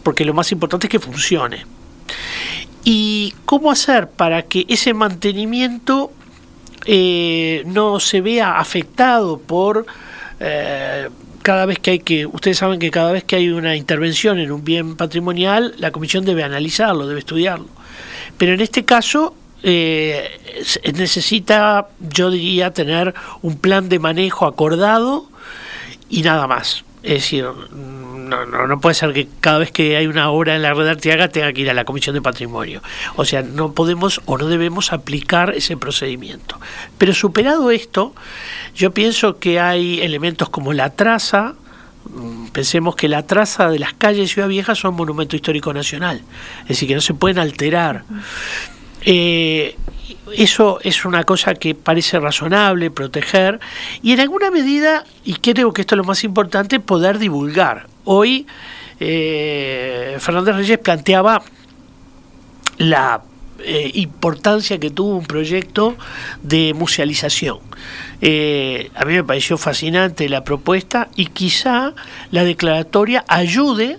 porque 0.03 0.25
lo 0.25 0.35
más 0.35 0.53
importante 0.53 0.87
es 0.87 0.91
que 0.91 1.01
funcione. 1.01 1.64
Y 2.85 3.35
cómo 3.45 3.71
hacer 3.71 4.09
para 4.09 4.43
que 4.43 4.64
ese 4.68 4.95
mantenimiento 4.95 6.12
eh, 6.87 7.62
no 7.66 8.01
se 8.01 8.21
vea 8.21 8.59
afectado 8.59 9.39
por 9.39 9.87
eh, 10.41 11.09
cada 11.43 11.66
vez 11.66 11.79
que 11.79 11.91
hay 11.93 11.99
que, 11.99 12.27
ustedes 12.27 12.59
saben 12.59 12.79
que 12.79 12.91
cada 12.91 13.12
vez 13.12 13.25
que 13.25 13.37
hay 13.37 13.51
una 13.51 13.77
intervención 13.77 14.39
en 14.39 14.53
un 14.53 14.64
bien 14.64 14.97
patrimonial, 14.97 15.75
la 15.79 15.91
comisión 15.91 16.25
debe 16.25 16.43
analizarlo, 16.43 17.07
debe 17.07 17.21
estudiarlo. 17.21 17.66
Pero 18.39 18.55
en 18.55 18.61
este 18.61 18.85
caso 18.85 19.35
eh, 19.63 20.41
necesita, 20.95 21.89
yo 22.01 22.31
diría, 22.31 22.73
tener 22.73 23.15
un 23.43 23.59
plan 23.59 23.89
de 23.89 23.99
manejo 23.99 24.47
acordado 24.47 25.29
y 26.09 26.23
nada 26.23 26.47
más. 26.47 26.85
Es 27.03 27.15
decir, 27.15 27.47
no, 28.31 28.47
no, 28.47 28.81
puede 28.81 28.95
ser 28.95 29.13
que 29.13 29.27
cada 29.41 29.59
vez 29.59 29.73
que 29.73 29.97
hay 29.97 30.07
una 30.07 30.31
obra 30.31 30.55
en 30.55 30.63
la 30.63 30.75
red 30.75 30.87
Arteaga 30.87 31.29
tenga 31.29 31.53
que 31.53 31.63
ir 31.63 31.71
a 31.71 31.75
la 31.75 31.85
Comisión 31.85 32.15
de 32.15 32.21
Patrimonio. 32.21 32.83
O 33.17 33.25
sea, 33.25 33.43
no 33.43 33.73
podemos 33.73 34.21
o 34.27 34.37
no 34.37 34.47
debemos 34.47 34.93
aplicar 34.93 35.55
ese 35.55 35.77
procedimiento. 35.77 36.61
Pero 36.99 37.15
superado 37.15 37.71
esto, 37.71 38.15
yo 38.75 38.93
pienso 38.93 39.39
que 39.39 39.61
hay 39.61 40.01
elementos 40.03 40.51
como 40.51 40.75
la 40.75 40.91
traza, 40.91 41.55
mm, 42.11 42.49
pensemos 42.49 42.97
que 42.97 43.09
la 43.09 43.27
traza 43.27 43.71
de 43.71 43.79
las 43.79 43.95
calles 43.95 44.21
de 44.21 44.29
Ciudad 44.29 44.49
Vieja 44.49 44.75
son 44.75 44.95
monumento 44.95 45.37
histórico 45.37 45.73
nacional, 45.73 46.23
es 46.63 46.69
decir, 46.69 46.87
que 46.87 46.95
no 46.95 47.01
se 47.01 47.15
pueden 47.15 47.39
alterar. 47.39 48.05
Eh, 49.05 49.77
eso 50.37 50.79
es 50.83 51.05
una 51.05 51.25
cosa 51.25 51.55
que 51.55 51.75
parece 51.75 52.21
razonable 52.21 52.91
proteger 52.91 53.61
y 54.03 54.13
en 54.13 54.21
alguna 54.21 54.51
medida, 54.51 55.05
y 55.25 55.35
creo 55.35 55.73
que 55.73 55.83
esto 55.83 55.95
es 55.95 55.99
lo 55.99 56.05
más 56.05 56.25
importante, 56.25 56.81
poder 56.81 57.19
divulgar. 57.19 57.87
Hoy 58.05 58.47
eh, 59.01 60.17
Fernández 60.21 60.57
Reyes 60.57 60.79
planteaba 60.79 61.43
la 62.79 63.23
eh, 63.63 63.91
importancia 63.95 64.79
que 64.79 64.91
tuvo 64.91 65.17
un 65.17 65.27
proyecto 65.27 65.97
de 66.43 66.75
musealización. 66.75 67.59
Eh, 68.21 68.91
a 68.95 69.05
mí 69.05 69.15
me 69.15 69.25
pareció 69.25 69.59
fascinante 69.59 70.29
la 70.29 70.45
propuesta 70.45 71.09
y 71.17 71.27
quizá 71.27 71.95
la 72.31 72.45
declaratoria 72.45 73.25
ayude 73.29 73.99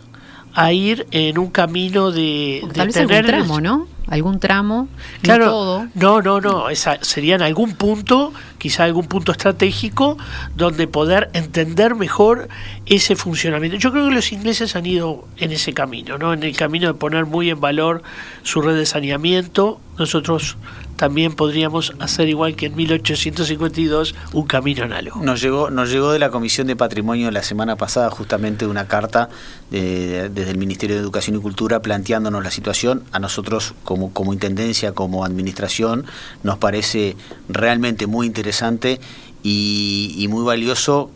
a 0.53 0.71
ir 0.73 1.07
en 1.11 1.37
un 1.37 1.49
camino 1.49 2.11
de, 2.11 2.61
de 2.73 2.87
tener 2.87 3.25
tramo, 3.25 3.61
¿no? 3.61 3.87
Algún 4.07 4.39
tramo, 4.39 4.87
claro, 5.21 5.45
no 5.45 5.51
todo. 5.51 5.87
No, 5.93 6.21
no, 6.21 6.41
no, 6.41 6.69
esa 6.69 6.97
sería 7.01 7.35
en 7.35 7.41
algún 7.41 7.75
punto, 7.75 8.33
quizá 8.57 8.83
algún 8.83 9.07
punto 9.07 9.31
estratégico, 9.31 10.17
donde 10.55 10.87
poder 10.87 11.29
entender 11.33 11.95
mejor 11.95 12.49
ese 12.85 13.15
funcionamiento. 13.15 13.77
Yo 13.77 13.91
creo 13.91 14.09
que 14.09 14.15
los 14.15 14.31
ingleses 14.31 14.75
han 14.75 14.85
ido 14.85 15.27
en 15.37 15.51
ese 15.51 15.73
camino, 15.73 16.17
¿no? 16.17 16.33
En 16.33 16.43
el 16.43 16.55
camino 16.55 16.87
de 16.87 16.93
poner 16.93 17.25
muy 17.25 17.49
en 17.49 17.59
valor 17.59 18.03
su 18.43 18.61
red 18.61 18.75
de 18.75 18.85
saneamiento. 18.85 19.79
Nosotros 19.97 20.57
también 21.01 21.33
podríamos 21.33 21.95
hacer 21.97 22.29
igual 22.29 22.55
que 22.55 22.67
en 22.67 22.75
1852 22.75 24.13
un 24.33 24.45
camino 24.45 24.83
análogo. 24.83 25.19
Nos 25.23 25.41
llegó, 25.41 25.71
nos 25.71 25.89
llegó 25.89 26.11
de 26.11 26.19
la 26.19 26.29
Comisión 26.29 26.67
de 26.67 26.75
Patrimonio 26.75 27.31
la 27.31 27.41
semana 27.41 27.75
pasada 27.75 28.11
justamente 28.11 28.67
una 28.67 28.87
carta 28.87 29.27
desde 29.71 30.51
el 30.51 30.59
Ministerio 30.59 30.95
de 30.95 31.01
Educación 31.01 31.37
y 31.37 31.39
Cultura 31.39 31.81
planteándonos 31.81 32.43
la 32.43 32.51
situación. 32.51 33.03
A 33.11 33.17
nosotros 33.17 33.73
como, 33.83 34.13
como 34.13 34.31
Intendencia, 34.31 34.91
como 34.91 35.25
Administración, 35.25 36.05
nos 36.43 36.59
parece 36.59 37.15
realmente 37.49 38.05
muy 38.05 38.27
interesante 38.27 39.01
y, 39.41 40.13
y 40.19 40.27
muy 40.27 40.43
valioso 40.43 41.09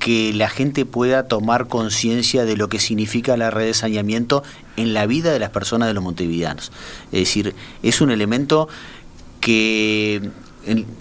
que 0.00 0.34
la 0.34 0.50
gente 0.50 0.84
pueda 0.84 1.28
tomar 1.28 1.66
conciencia 1.66 2.44
de 2.44 2.58
lo 2.58 2.68
que 2.68 2.78
significa 2.78 3.38
la 3.38 3.50
red 3.50 3.68
de 3.68 3.72
saneamiento 3.72 4.42
en 4.76 4.92
la 4.92 5.06
vida 5.06 5.32
de 5.32 5.38
las 5.38 5.48
personas 5.48 5.88
de 5.88 5.94
los 5.94 6.04
montevideanos. 6.04 6.72
Es 7.10 7.20
decir, 7.20 7.54
es 7.82 8.02
un 8.02 8.10
elemento 8.10 8.68
que 9.44 10.22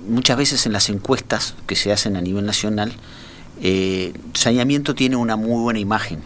muchas 0.06 0.36
veces 0.36 0.66
en 0.66 0.74
las 0.74 0.90
encuestas 0.90 1.56
que 1.66 1.78
se 1.78 1.94
hacen 1.94 2.18
a 2.18 2.22
nivel 2.22 2.46
nacional, 2.46 2.92
eh, 3.62 4.12
saneamiento 4.34 4.96
tiene 4.96 5.16
una 5.16 5.38
muy 5.38 5.62
buena 5.62 5.80
imagen. 5.80 6.20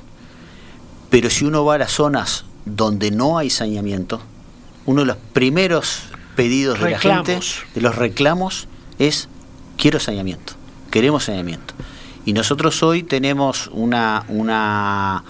Pero 1.12 1.30
si 1.30 1.46
uno 1.46 1.64
va 1.64 1.76
a 1.76 1.78
las 1.78 1.92
zonas 1.92 2.46
donde 2.66 3.12
no 3.12 3.38
hay 3.38 3.52
saneamiento, 3.52 4.20
uno 4.88 5.02
de 5.02 5.06
los 5.06 5.18
primeros 5.32 6.06
pedidos 6.36 6.80
de 6.80 6.90
la 6.90 6.98
gente, 6.98 7.40
de 7.76 7.82
los 7.82 7.96
reclamos, 7.96 8.68
es 8.98 9.30
quiero 9.78 10.00
saneamiento, 10.00 10.54
queremos 10.90 11.26
saneamiento. 11.26 11.76
Y 12.26 12.34
nosotros 12.34 12.82
hoy 12.82 13.04
tenemos 13.04 13.70
una, 13.72 14.26
una 14.28 15.24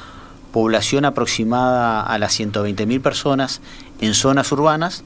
población 0.54 1.04
aproximada 1.04 2.02
a 2.02 2.18
las 2.18 2.40
120.000 2.40 3.02
personas 3.02 3.60
en 4.00 4.14
zonas 4.14 4.50
urbanas, 4.54 5.04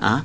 ¿ah? 0.00 0.24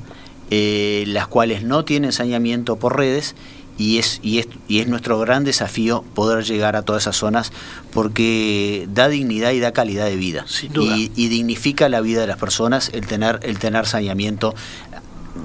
Eh, 0.50 1.04
las 1.08 1.28
cuales 1.28 1.62
no 1.62 1.84
tienen 1.84 2.12
saneamiento 2.12 2.76
por 2.76 2.96
redes 2.96 3.34
y 3.76 3.98
es, 3.98 4.18
y, 4.22 4.38
es, 4.38 4.48
y 4.66 4.80
es 4.80 4.88
nuestro 4.88 5.18
gran 5.18 5.44
desafío 5.44 6.02
poder 6.14 6.44
llegar 6.44 6.74
a 6.74 6.82
todas 6.82 7.04
esas 7.04 7.16
zonas 7.16 7.52
porque 7.92 8.88
da 8.92 9.08
dignidad 9.08 9.52
y 9.52 9.60
da 9.60 9.72
calidad 9.72 10.06
de 10.06 10.16
vida. 10.16 10.46
Y, 10.60 11.28
dignifica 11.28 11.88
la 11.88 12.00
vida 12.00 12.22
de 12.22 12.26
las 12.26 12.38
personas 12.38 12.90
el 12.92 13.06
tener, 13.06 13.40
el 13.42 13.58
tener 13.58 13.86
saneamiento. 13.86 14.54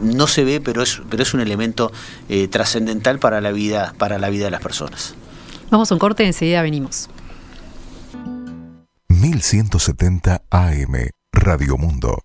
No 0.01 0.25
se 0.27 0.43
ve 0.43 0.59
pero 0.59 0.81
es, 0.81 1.01
pero 1.09 1.21
es 1.21 1.33
un 1.33 1.41
elemento 1.41 1.91
eh, 2.27 2.47
trascendental 2.47 3.19
para 3.19 3.41
la 3.41 3.51
vida 3.51 3.93
para 3.99 4.17
la 4.17 4.29
vida 4.29 4.45
de 4.45 4.51
las 4.51 4.61
personas. 4.61 5.13
Vamos 5.69 5.91
a 5.91 5.95
un 5.95 5.99
corte 5.99 6.23
y 6.23 6.27
enseguida 6.27 6.61
venimos. 6.63 7.09
1170 9.09 10.41
AM 10.49 11.09
Radio 11.31 11.77
Mundo 11.77 12.23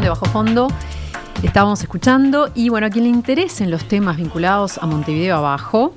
de 0.00 0.08
Bajo 0.10 0.26
Fondo. 0.26 0.68
Estábamos 1.42 1.80
escuchando 1.80 2.50
y 2.54 2.68
bueno, 2.68 2.86
a 2.86 2.90
quien 2.90 3.04
le 3.04 3.10
interesen 3.10 3.70
los 3.70 3.84
temas 3.84 4.16
vinculados 4.16 4.76
a 4.78 4.86
Montevideo 4.86 5.36
abajo, 5.36 5.94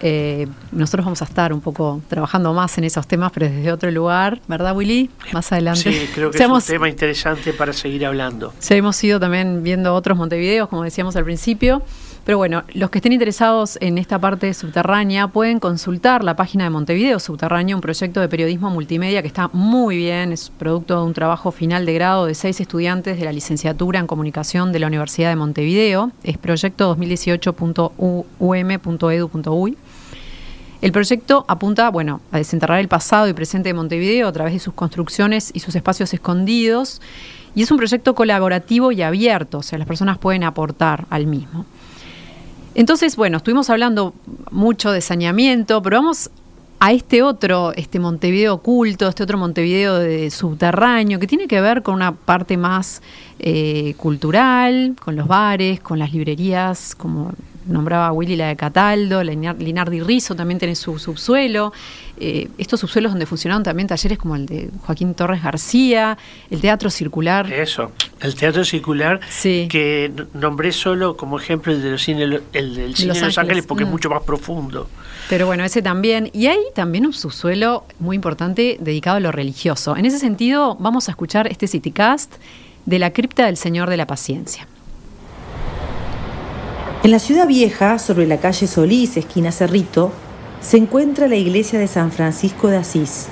eh, 0.00 0.48
nosotros 0.72 1.04
vamos 1.04 1.22
a 1.22 1.24
estar 1.24 1.52
un 1.52 1.60
poco 1.60 2.00
trabajando 2.08 2.52
más 2.52 2.76
en 2.78 2.84
esos 2.84 3.06
temas, 3.06 3.30
pero 3.32 3.46
desde 3.46 3.70
otro 3.70 3.90
lugar, 3.90 4.40
¿verdad, 4.48 4.76
Willy? 4.76 5.10
Más 5.32 5.52
adelante. 5.52 5.92
Sí, 5.92 6.10
creo 6.14 6.30
que 6.30 6.38
es 6.38 6.48
un 6.48 6.62
tema 6.62 6.88
interesante 6.88 7.52
para 7.52 7.72
seguir 7.72 8.06
hablando. 8.06 8.52
Ya 8.60 8.76
hemos 8.76 9.02
ido 9.04 9.20
también 9.20 9.62
viendo 9.62 9.94
otros 9.94 10.18
Montevideos, 10.18 10.68
como 10.68 10.82
decíamos 10.82 11.16
al 11.16 11.24
principio. 11.24 11.82
Pero 12.28 12.36
bueno, 12.36 12.62
los 12.74 12.90
que 12.90 12.98
estén 12.98 13.14
interesados 13.14 13.78
en 13.80 13.96
esta 13.96 14.18
parte 14.18 14.52
subterránea 14.52 15.28
pueden 15.28 15.60
consultar 15.60 16.22
la 16.22 16.36
página 16.36 16.64
de 16.64 16.68
Montevideo 16.68 17.18
Subterráneo, 17.20 17.74
un 17.74 17.80
proyecto 17.80 18.20
de 18.20 18.28
periodismo 18.28 18.68
multimedia 18.68 19.22
que 19.22 19.28
está 19.28 19.48
muy 19.54 19.96
bien, 19.96 20.32
es 20.32 20.50
producto 20.50 20.98
de 20.98 21.06
un 21.06 21.14
trabajo 21.14 21.52
final 21.52 21.86
de 21.86 21.94
grado 21.94 22.26
de 22.26 22.34
seis 22.34 22.60
estudiantes 22.60 23.18
de 23.18 23.24
la 23.24 23.32
licenciatura 23.32 23.98
en 23.98 24.06
comunicación 24.06 24.72
de 24.72 24.78
la 24.78 24.88
Universidad 24.88 25.30
de 25.30 25.36
Montevideo, 25.36 26.12
es 26.22 26.36
proyecto 26.36 26.94
2018.um.edu.uy. 26.94 29.78
El 30.82 30.92
proyecto 30.92 31.46
apunta, 31.48 31.88
bueno, 31.88 32.20
a 32.30 32.36
desenterrar 32.36 32.80
el 32.80 32.88
pasado 32.88 33.26
y 33.28 33.32
presente 33.32 33.70
de 33.70 33.74
Montevideo 33.74 34.28
a 34.28 34.32
través 34.32 34.52
de 34.52 34.58
sus 34.58 34.74
construcciones 34.74 35.50
y 35.54 35.60
sus 35.60 35.74
espacios 35.74 36.12
escondidos. 36.12 37.00
Y 37.54 37.62
es 37.62 37.70
un 37.70 37.78
proyecto 37.78 38.14
colaborativo 38.14 38.92
y 38.92 39.00
abierto, 39.00 39.60
o 39.60 39.62
sea, 39.62 39.78
las 39.78 39.88
personas 39.88 40.18
pueden 40.18 40.44
aportar 40.44 41.06
al 41.08 41.26
mismo. 41.26 41.64
Entonces, 42.78 43.16
bueno, 43.16 43.38
estuvimos 43.38 43.70
hablando 43.70 44.14
mucho 44.52 44.92
de 44.92 45.00
saneamiento, 45.00 45.82
pero 45.82 45.96
vamos 45.96 46.30
a 46.78 46.92
este 46.92 47.24
otro, 47.24 47.72
este 47.74 47.98
Montevideo 47.98 48.54
oculto, 48.54 49.08
este 49.08 49.24
otro 49.24 49.36
Montevideo 49.36 49.98
de 49.98 50.30
subterráneo, 50.30 51.18
que 51.18 51.26
tiene 51.26 51.48
que 51.48 51.60
ver 51.60 51.82
con 51.82 51.96
una 51.96 52.12
parte 52.12 52.56
más 52.56 53.02
eh, 53.40 53.94
cultural, 53.96 54.94
con 55.04 55.16
los 55.16 55.26
bares, 55.26 55.80
con 55.80 55.98
las 55.98 56.12
librerías, 56.12 56.94
como 56.94 57.32
nombraba 57.68 58.10
Willy 58.12 58.36
la 58.36 58.48
de 58.48 58.56
Cataldo, 58.56 59.22
Linardi 59.22 60.00
Rizzo 60.00 60.34
también 60.34 60.58
tiene 60.58 60.74
su 60.74 60.98
subsuelo. 60.98 61.72
Eh, 62.20 62.48
estos 62.58 62.80
subsuelos 62.80 63.12
donde 63.12 63.26
funcionaron 63.26 63.62
también 63.62 63.86
talleres 63.86 64.18
como 64.18 64.34
el 64.34 64.46
de 64.46 64.70
Joaquín 64.84 65.14
Torres 65.14 65.42
García, 65.42 66.18
el 66.50 66.60
Teatro 66.60 66.90
Circular. 66.90 67.52
Eso, 67.52 67.92
el 68.20 68.34
Teatro 68.34 68.64
Circular, 68.64 69.20
sí. 69.28 69.68
que 69.70 70.10
nombré 70.34 70.72
solo 70.72 71.16
como 71.16 71.38
ejemplo 71.38 71.72
el, 71.72 71.82
de 71.82 71.90
los 71.90 72.02
cine, 72.02 72.40
el 72.52 72.74
del 72.74 72.96
cine 72.96 73.14
de 73.14 73.20
Los, 73.20 73.38
Ángeles, 73.38 73.64
porque 73.66 73.84
es 73.84 73.88
mm. 73.88 73.92
mucho 73.92 74.10
más 74.10 74.22
profundo. 74.22 74.88
Pero 75.28 75.46
bueno, 75.46 75.64
ese 75.64 75.82
también. 75.82 76.30
Y 76.32 76.46
hay 76.46 76.58
también 76.74 77.06
un 77.06 77.12
subsuelo 77.12 77.84
muy 77.98 78.16
importante 78.16 78.78
dedicado 78.80 79.18
a 79.18 79.20
lo 79.20 79.30
religioso. 79.30 79.96
En 79.96 80.06
ese 80.06 80.18
sentido, 80.18 80.76
vamos 80.80 81.08
a 81.08 81.12
escuchar 81.12 81.46
este 81.46 81.68
Citycast 81.68 82.34
de 82.86 82.98
la 82.98 83.12
cripta 83.12 83.46
del 83.46 83.56
Señor 83.56 83.90
de 83.90 83.96
la 83.96 84.06
Paciencia. 84.06 84.66
En 87.04 87.12
la 87.12 87.20
ciudad 87.20 87.46
vieja, 87.46 88.00
sobre 88.00 88.26
la 88.26 88.38
calle 88.38 88.66
Solís, 88.66 89.16
esquina 89.16 89.52
Cerrito, 89.52 90.10
se 90.60 90.78
encuentra 90.78 91.28
la 91.28 91.36
iglesia 91.36 91.78
de 91.78 91.86
San 91.86 92.10
Francisco 92.10 92.66
de 92.66 92.78
Asís, 92.78 93.28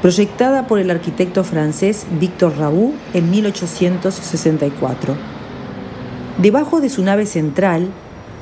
proyectada 0.00 0.68
por 0.68 0.78
el 0.78 0.92
arquitecto 0.92 1.42
francés 1.42 2.06
Victor 2.20 2.56
Raoult 2.56 2.94
en 3.12 3.28
1864. 3.32 5.16
Debajo 6.38 6.80
de 6.80 6.88
su 6.88 7.02
nave 7.02 7.26
central 7.26 7.88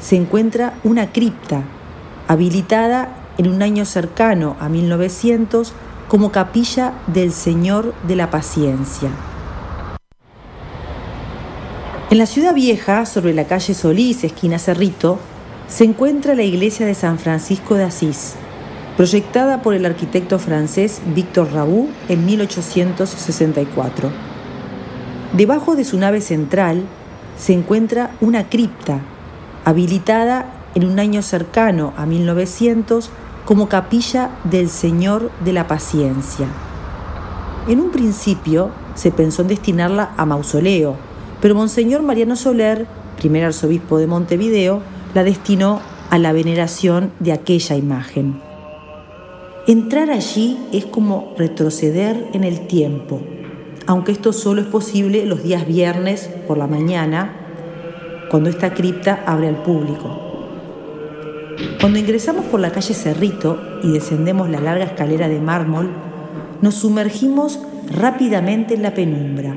se 0.03 0.17
encuentra 0.17 0.75
una 0.85 1.13
cripta, 1.13 1.63
habilitada 2.29 3.17
en 3.39 3.49
un 3.49 3.63
año 3.63 3.87
cercano 3.87 4.55
a 4.61 4.69
1900 4.69 5.73
como 6.09 6.31
capilla 6.31 6.93
del 7.07 7.33
Señor 7.33 7.95
de 8.07 8.17
la 8.17 8.31
Paciencia. 8.31 9.09
En 12.11 12.17
la 12.17 12.25
ciudad 12.25 12.55
vieja, 12.55 13.05
sobre 13.05 13.35
la 13.35 13.45
calle 13.45 13.75
Solís, 13.75 14.25
esquina 14.25 14.59
Cerrito, 14.59 15.19
se 15.69 15.85
encuentra 15.85 16.35
la 16.35 16.43
iglesia 16.43 16.87
de 16.87 16.95
San 16.95 17.19
Francisco 17.19 17.75
de 17.75 17.85
Asís, 17.85 18.33
proyectada 18.97 19.61
por 19.61 19.75
el 19.75 19.85
arquitecto 19.85 20.39
francés 20.39 21.03
Victor 21.15 21.53
Raoult 21.53 21.91
en 22.09 22.25
1864. 22.25 24.11
Debajo 25.35 25.77
de 25.77 25.85
su 25.85 25.99
nave 25.99 26.23
central 26.23 26.85
se 27.37 27.53
encuentra 27.53 28.17
una 28.23 28.49
cripta, 28.49 29.01
habilitada 29.67 30.47
en 30.75 30.87
un 30.87 30.99
año 31.01 31.21
cercano 31.21 31.93
a 31.99 32.07
1900 32.07 33.11
como 33.45 33.69
capilla 33.69 34.31
del 34.45 34.71
Señor 34.71 35.31
de 35.45 35.53
la 35.53 35.67
Paciencia. 35.67 36.47
En 37.69 37.81
un 37.81 37.91
principio 37.91 38.71
se 38.95 39.11
pensó 39.11 39.43
en 39.43 39.49
destinarla 39.49 40.15
a 40.17 40.25
mausoleo, 40.25 41.08
pero 41.41 41.55
Monseñor 41.55 42.03
Mariano 42.03 42.37
Soler, 42.37 42.87
primer 43.17 43.45
arzobispo 43.45 43.99
de 43.99 44.07
Montevideo, 44.07 44.83
la 45.15 45.25
destinó 45.25 45.81
a 46.11 46.19
la 46.19 46.33
veneración 46.33 47.13
de 47.21 47.33
aquella 47.33 47.77
imagen. 47.77 48.41
Entrar 49.67 50.11
allí 50.11 50.59
es 50.73 50.87
como 50.87 51.35
retroceder 51.37 52.29
en 52.33 52.45
el 52.45 52.67
tiempo, 52.67 53.21
aunque 53.87 54.13
esto 54.13 54.33
solo 54.33 54.63
es 54.63 54.67
posible 54.67 55.27
los 55.27 55.43
días 55.43 55.67
viernes 55.67 56.31
por 56.47 56.59
la 56.59 56.67
mañana, 56.67 57.35
cuando 58.31 58.51
esta 58.51 58.75
cripta 58.75 59.23
abre 59.27 59.49
al 59.49 59.63
público. 59.63 60.25
Cuando 61.81 61.99
ingresamos 61.99 62.47
por 62.47 62.61
la 62.61 62.73
calle 62.73 62.95
Cerrito 62.95 63.61
y 63.83 63.93
descendemos 63.93 64.49
la 64.49 64.61
larga 64.61 64.85
escalera 64.85 65.29
de 65.29 65.41
mármol, 65.41 65.91
nos 66.61 66.75
sumergimos 66.75 67.61
rápidamente 67.91 68.75
en 68.75 68.83
la 68.83 68.95
penumbra 68.95 69.57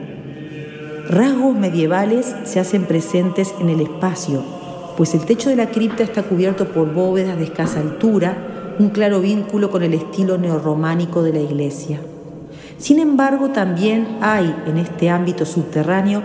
Rasgos 1.11 1.53
medievales 1.53 2.33
se 2.45 2.61
hacen 2.61 2.85
presentes 2.85 3.53
en 3.59 3.67
el 3.67 3.81
espacio, 3.81 4.43
pues 4.95 5.13
el 5.13 5.25
techo 5.25 5.49
de 5.49 5.57
la 5.57 5.69
cripta 5.69 6.03
está 6.03 6.23
cubierto 6.23 6.69
por 6.69 6.93
bóvedas 6.93 7.37
de 7.37 7.43
escasa 7.43 7.81
altura, 7.81 8.75
un 8.79 8.91
claro 8.91 9.19
vínculo 9.19 9.69
con 9.71 9.83
el 9.83 9.93
estilo 9.93 10.37
neorrománico 10.37 11.21
de 11.21 11.33
la 11.33 11.41
iglesia. 11.41 11.99
Sin 12.77 12.97
embargo, 12.97 13.49
también 13.49 14.19
hay 14.21 14.55
en 14.65 14.77
este 14.77 15.09
ámbito 15.09 15.45
subterráneo 15.45 16.23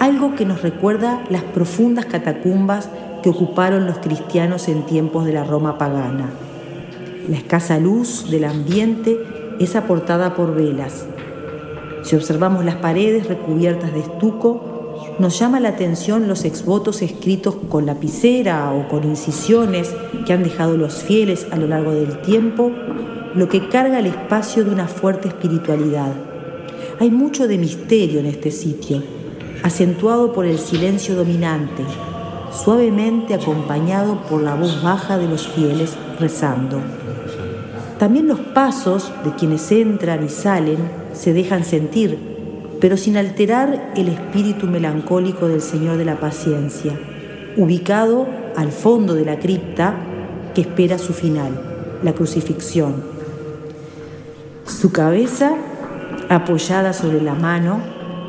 algo 0.00 0.34
que 0.34 0.44
nos 0.44 0.60
recuerda 0.60 1.24
las 1.30 1.42
profundas 1.42 2.04
catacumbas 2.04 2.90
que 3.22 3.30
ocuparon 3.30 3.86
los 3.86 4.00
cristianos 4.00 4.68
en 4.68 4.84
tiempos 4.84 5.24
de 5.24 5.32
la 5.32 5.44
Roma 5.44 5.78
pagana. 5.78 6.28
La 7.26 7.38
escasa 7.38 7.78
luz 7.78 8.30
del 8.30 8.44
ambiente 8.44 9.16
es 9.60 9.76
aportada 9.76 10.34
por 10.34 10.54
velas, 10.54 11.06
si 12.06 12.14
observamos 12.14 12.64
las 12.64 12.76
paredes 12.76 13.26
recubiertas 13.26 13.92
de 13.92 13.98
estuco, 13.98 14.94
nos 15.18 15.36
llama 15.36 15.58
la 15.58 15.70
atención 15.70 16.28
los 16.28 16.44
exvotos 16.44 17.02
escritos 17.02 17.56
con 17.68 17.84
lapicera 17.84 18.72
o 18.72 18.86
con 18.86 19.02
incisiones 19.02 19.92
que 20.24 20.32
han 20.32 20.44
dejado 20.44 20.76
los 20.76 21.02
fieles 21.02 21.48
a 21.50 21.56
lo 21.56 21.66
largo 21.66 21.92
del 21.92 22.20
tiempo, 22.22 22.70
lo 23.34 23.48
que 23.48 23.68
carga 23.68 23.98
el 23.98 24.06
espacio 24.06 24.64
de 24.64 24.70
una 24.70 24.86
fuerte 24.86 25.26
espiritualidad. 25.26 26.12
Hay 27.00 27.10
mucho 27.10 27.48
de 27.48 27.58
misterio 27.58 28.20
en 28.20 28.26
este 28.26 28.52
sitio, 28.52 29.02
acentuado 29.64 30.32
por 30.32 30.46
el 30.46 30.60
silencio 30.60 31.16
dominante, 31.16 31.82
suavemente 32.52 33.34
acompañado 33.34 34.20
por 34.30 34.42
la 34.42 34.54
voz 34.54 34.80
baja 34.80 35.18
de 35.18 35.26
los 35.26 35.48
fieles 35.48 35.96
rezando. 36.20 36.78
También 37.98 38.28
los 38.28 38.38
pasos 38.38 39.10
de 39.24 39.32
quienes 39.32 39.72
entran 39.72 40.24
y 40.24 40.28
salen 40.28 41.05
se 41.16 41.32
dejan 41.32 41.64
sentir, 41.64 42.18
pero 42.80 42.96
sin 42.96 43.16
alterar 43.16 43.92
el 43.96 44.08
espíritu 44.08 44.66
melancólico 44.66 45.48
del 45.48 45.62
Señor 45.62 45.96
de 45.96 46.04
la 46.04 46.20
Paciencia, 46.20 46.92
ubicado 47.56 48.26
al 48.54 48.70
fondo 48.70 49.14
de 49.14 49.24
la 49.24 49.38
cripta 49.38 49.96
que 50.54 50.60
espera 50.60 50.98
su 50.98 51.12
final, 51.12 51.98
la 52.02 52.12
crucifixión. 52.12 53.02
Su 54.66 54.92
cabeza, 54.92 55.54
apoyada 56.28 56.92
sobre 56.92 57.22
la 57.22 57.34
mano, 57.34 57.80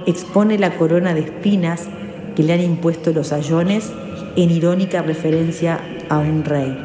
expone 0.05 0.57
la 0.57 0.77
corona 0.77 1.13
de 1.13 1.21
espinas 1.21 1.83
que 2.35 2.43
le 2.43 2.53
han 2.53 2.61
impuesto 2.61 3.11
los 3.11 3.33
ayones 3.33 3.91
en 4.35 4.51
irónica 4.51 5.01
referencia 5.01 5.79
a 6.09 6.19
un 6.19 6.45
rey. 6.45 6.77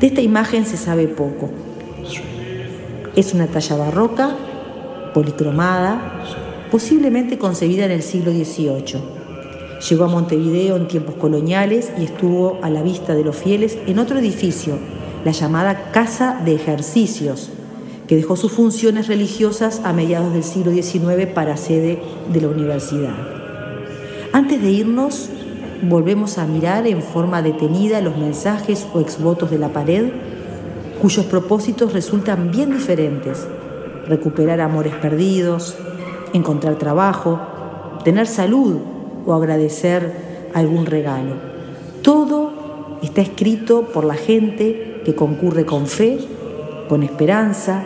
De 0.00 0.06
esta 0.06 0.20
imagen 0.20 0.64
se 0.64 0.76
sabe 0.76 1.08
poco. 1.08 1.50
Es 3.16 3.32
una 3.32 3.46
talla 3.46 3.76
barroca 3.76 4.36
policromada, 5.14 6.22
posiblemente 6.70 7.38
concebida 7.38 7.86
en 7.86 7.92
el 7.92 8.02
siglo 8.02 8.30
XVIII. 8.30 9.00
Llegó 9.88 10.04
a 10.04 10.08
Montevideo 10.08 10.76
en 10.76 10.86
tiempos 10.86 11.14
coloniales 11.14 11.90
y 11.98 12.04
estuvo 12.04 12.58
a 12.60 12.68
la 12.68 12.82
vista 12.82 13.14
de 13.14 13.24
los 13.24 13.34
fieles 13.34 13.78
en 13.86 13.98
otro 13.98 14.18
edificio, 14.18 14.78
la 15.24 15.32
llamada 15.32 15.90
Casa 15.92 16.42
de 16.44 16.56
Ejercicios, 16.56 17.48
que 18.06 18.16
dejó 18.16 18.36
sus 18.36 18.52
funciones 18.52 19.08
religiosas 19.08 19.80
a 19.82 19.94
mediados 19.94 20.34
del 20.34 20.44
siglo 20.44 20.70
XIX 20.70 21.26
para 21.34 21.56
sede 21.56 22.02
de 22.30 22.40
la 22.42 22.48
universidad. 22.48 23.14
Antes 24.34 24.60
de 24.60 24.70
irnos, 24.70 25.30
volvemos 25.80 26.36
a 26.36 26.44
mirar 26.44 26.86
en 26.86 27.00
forma 27.00 27.40
detenida 27.40 28.02
los 28.02 28.18
mensajes 28.18 28.86
o 28.92 29.00
exvotos 29.00 29.50
de 29.50 29.58
la 29.58 29.70
pared, 29.70 30.10
cuyos 31.00 31.26
propósitos 31.26 31.92
resultan 31.92 32.50
bien 32.50 32.72
diferentes 32.72 33.46
recuperar 34.08 34.60
amores 34.60 34.94
perdidos, 34.94 35.76
encontrar 36.32 36.76
trabajo, 36.76 37.40
tener 38.04 38.26
salud 38.26 38.76
o 39.26 39.34
agradecer 39.34 40.48
algún 40.54 40.86
regalo. 40.86 41.34
Todo 42.02 42.98
está 43.02 43.20
escrito 43.20 43.82
por 43.92 44.04
la 44.04 44.14
gente 44.14 45.02
que 45.04 45.14
concurre 45.14 45.66
con 45.66 45.86
fe, 45.86 46.18
con 46.88 47.02
esperanza, 47.02 47.84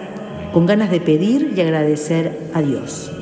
con 0.52 0.66
ganas 0.66 0.90
de 0.90 1.00
pedir 1.00 1.54
y 1.56 1.60
agradecer 1.60 2.50
a 2.54 2.62
Dios. 2.62 3.12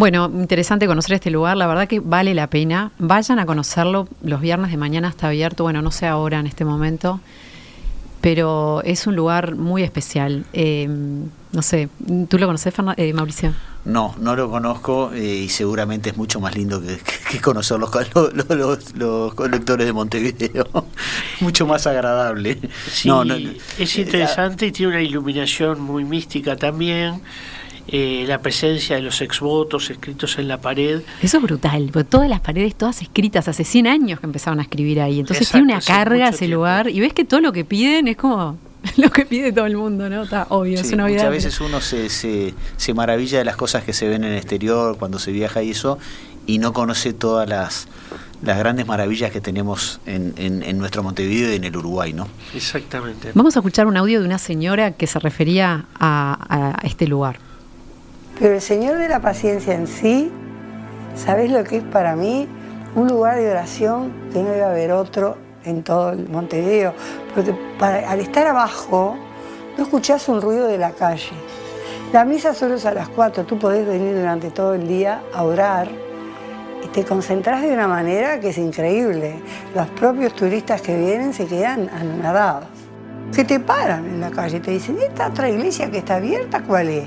Bueno, 0.00 0.30
interesante 0.32 0.86
conocer 0.86 1.16
este 1.16 1.30
lugar, 1.30 1.58
la 1.58 1.66
verdad 1.66 1.86
que 1.86 2.00
vale 2.00 2.32
la 2.32 2.46
pena. 2.46 2.90
Vayan 2.98 3.38
a 3.38 3.44
conocerlo, 3.44 4.08
los 4.22 4.40
viernes 4.40 4.70
de 4.70 4.78
mañana 4.78 5.10
está 5.10 5.26
abierto, 5.26 5.64
bueno, 5.64 5.82
no 5.82 5.90
sé 5.90 6.06
ahora 6.06 6.40
en 6.40 6.46
este 6.46 6.64
momento 6.64 7.20
pero 8.20 8.82
es 8.84 9.06
un 9.06 9.16
lugar 9.16 9.56
muy 9.56 9.82
especial. 9.82 10.44
Eh, 10.52 10.86
no 10.88 11.62
sé, 11.62 11.88
¿tú 12.28 12.38
lo 12.38 12.46
conoces, 12.46 12.74
eh, 12.96 13.12
Mauricio? 13.12 13.54
No, 13.84 14.14
no 14.20 14.36
lo 14.36 14.50
conozco 14.50 15.10
eh, 15.14 15.24
y 15.44 15.48
seguramente 15.48 16.10
es 16.10 16.16
mucho 16.18 16.38
más 16.38 16.54
lindo 16.54 16.82
que, 16.82 17.40
conocer 17.40 17.78
los, 17.78 17.90
los, 18.94 19.34
colectores 19.34 19.86
de 19.86 19.92
Montevideo. 19.92 20.66
mucho 21.40 21.66
más 21.66 21.86
agradable. 21.86 22.58
Sí, 22.90 23.10
es 23.78 23.96
interesante 23.96 24.66
y 24.66 24.72
tiene 24.72 24.92
una 24.92 25.02
iluminación 25.02 25.80
muy 25.80 26.04
mística 26.04 26.56
también. 26.56 27.22
Eh, 27.92 28.24
la 28.28 28.38
presencia 28.38 28.94
de 28.94 29.02
los 29.02 29.20
exvotos 29.20 29.90
escritos 29.90 30.38
en 30.38 30.46
la 30.46 30.60
pared. 30.60 31.02
Eso 31.22 31.38
es 31.38 31.42
brutal, 31.42 31.90
porque 31.92 32.08
todas 32.08 32.28
las 32.28 32.38
paredes, 32.38 32.76
todas 32.76 33.02
escritas, 33.02 33.48
hace 33.48 33.64
100 33.64 33.88
años 33.88 34.20
que 34.20 34.26
empezaron 34.26 34.60
a 34.60 34.62
escribir 34.62 35.00
ahí. 35.00 35.18
Entonces 35.18 35.50
tiene 35.50 35.72
una 35.72 35.80
carga 35.80 36.28
ese 36.28 36.46
lugar 36.46 36.88
y 36.88 37.00
ves 37.00 37.12
que 37.12 37.24
todo 37.24 37.40
lo 37.40 37.52
que 37.52 37.64
piden 37.64 38.06
es 38.06 38.16
como 38.16 38.56
lo 38.96 39.10
que 39.10 39.26
pide 39.26 39.52
todo 39.52 39.66
el 39.66 39.76
mundo, 39.76 40.08
¿no? 40.08 40.22
Está 40.22 40.46
obvio, 40.50 40.78
es 40.78 40.92
una 40.92 41.08
Muchas 41.08 41.30
veces 41.30 41.60
uno 41.60 41.80
se, 41.80 42.08
se, 42.10 42.54
se, 42.76 42.94
maravilla 42.94 43.38
de 43.38 43.44
las 43.44 43.56
cosas 43.56 43.82
que 43.82 43.92
se 43.92 44.06
ven 44.08 44.22
en 44.22 44.34
el 44.34 44.38
exterior 44.38 44.96
cuando 44.96 45.18
se 45.18 45.32
viaja 45.32 45.60
y 45.62 45.70
eso, 45.70 45.98
y 46.46 46.58
no 46.58 46.72
conoce 46.72 47.12
todas 47.12 47.48
las, 47.48 47.88
las 48.42 48.56
grandes 48.56 48.86
maravillas 48.86 49.32
que 49.32 49.40
tenemos 49.40 50.00
en, 50.06 50.34
en, 50.36 50.78
nuestro 50.78 51.02
Montevideo 51.02 51.52
y 51.52 51.56
en 51.56 51.64
el 51.64 51.76
Uruguay, 51.76 52.12
¿no? 52.12 52.28
Exactamente. 52.54 53.32
Vamos 53.34 53.56
a 53.56 53.58
escuchar 53.58 53.88
un 53.88 53.96
audio 53.96 54.20
de 54.20 54.26
una 54.26 54.38
señora 54.38 54.92
que 54.92 55.08
se 55.08 55.18
refería 55.18 55.86
a, 55.98 56.76
a 56.78 56.86
este 56.86 57.08
lugar. 57.08 57.49
Pero 58.40 58.54
el 58.54 58.62
Señor 58.62 58.96
de 58.96 59.06
la 59.06 59.20
Paciencia 59.20 59.74
en 59.74 59.86
sí, 59.86 60.32
¿sabés 61.14 61.50
lo 61.50 61.62
que 61.62 61.76
es 61.76 61.84
para 61.84 62.16
mí? 62.16 62.48
Un 62.94 63.06
lugar 63.06 63.36
de 63.36 63.50
oración 63.50 64.10
que 64.32 64.42
no 64.42 64.48
debe 64.48 64.64
haber 64.64 64.92
otro 64.92 65.36
en 65.66 65.82
todo 65.82 66.12
el 66.12 66.26
Montevideo. 66.26 66.94
Porque 67.34 67.54
al 67.78 68.18
estar 68.18 68.46
abajo, 68.46 69.14
no 69.76 69.84
escuchás 69.84 70.26
un 70.30 70.40
ruido 70.40 70.66
de 70.68 70.78
la 70.78 70.92
calle. 70.92 71.32
La 72.14 72.24
misa 72.24 72.54
solo 72.54 72.76
es 72.76 72.86
a 72.86 72.94
las 72.94 73.10
4, 73.10 73.44
tú 73.44 73.58
podés 73.58 73.86
venir 73.86 74.16
durante 74.16 74.50
todo 74.50 74.72
el 74.72 74.88
día 74.88 75.20
a 75.34 75.44
orar 75.44 75.88
y 76.82 76.88
te 76.88 77.04
concentrás 77.04 77.60
de 77.60 77.74
una 77.74 77.88
manera 77.88 78.40
que 78.40 78.48
es 78.48 78.58
increíble. 78.58 79.34
Los 79.74 79.86
propios 79.88 80.32
turistas 80.32 80.80
que 80.80 80.96
vienen 80.96 81.34
se 81.34 81.46
quedan 81.46 81.90
anonadados. 81.90 82.64
Que 83.34 83.44
te 83.44 83.60
paran 83.60 84.06
en 84.06 84.22
la 84.22 84.30
calle 84.30 84.56
y 84.56 84.60
te 84.60 84.70
dicen, 84.70 84.96
¿esta 84.98 85.28
otra 85.28 85.50
iglesia 85.50 85.90
que 85.90 85.98
está 85.98 86.16
abierta 86.16 86.62
cuál 86.62 86.88
es? 86.88 87.04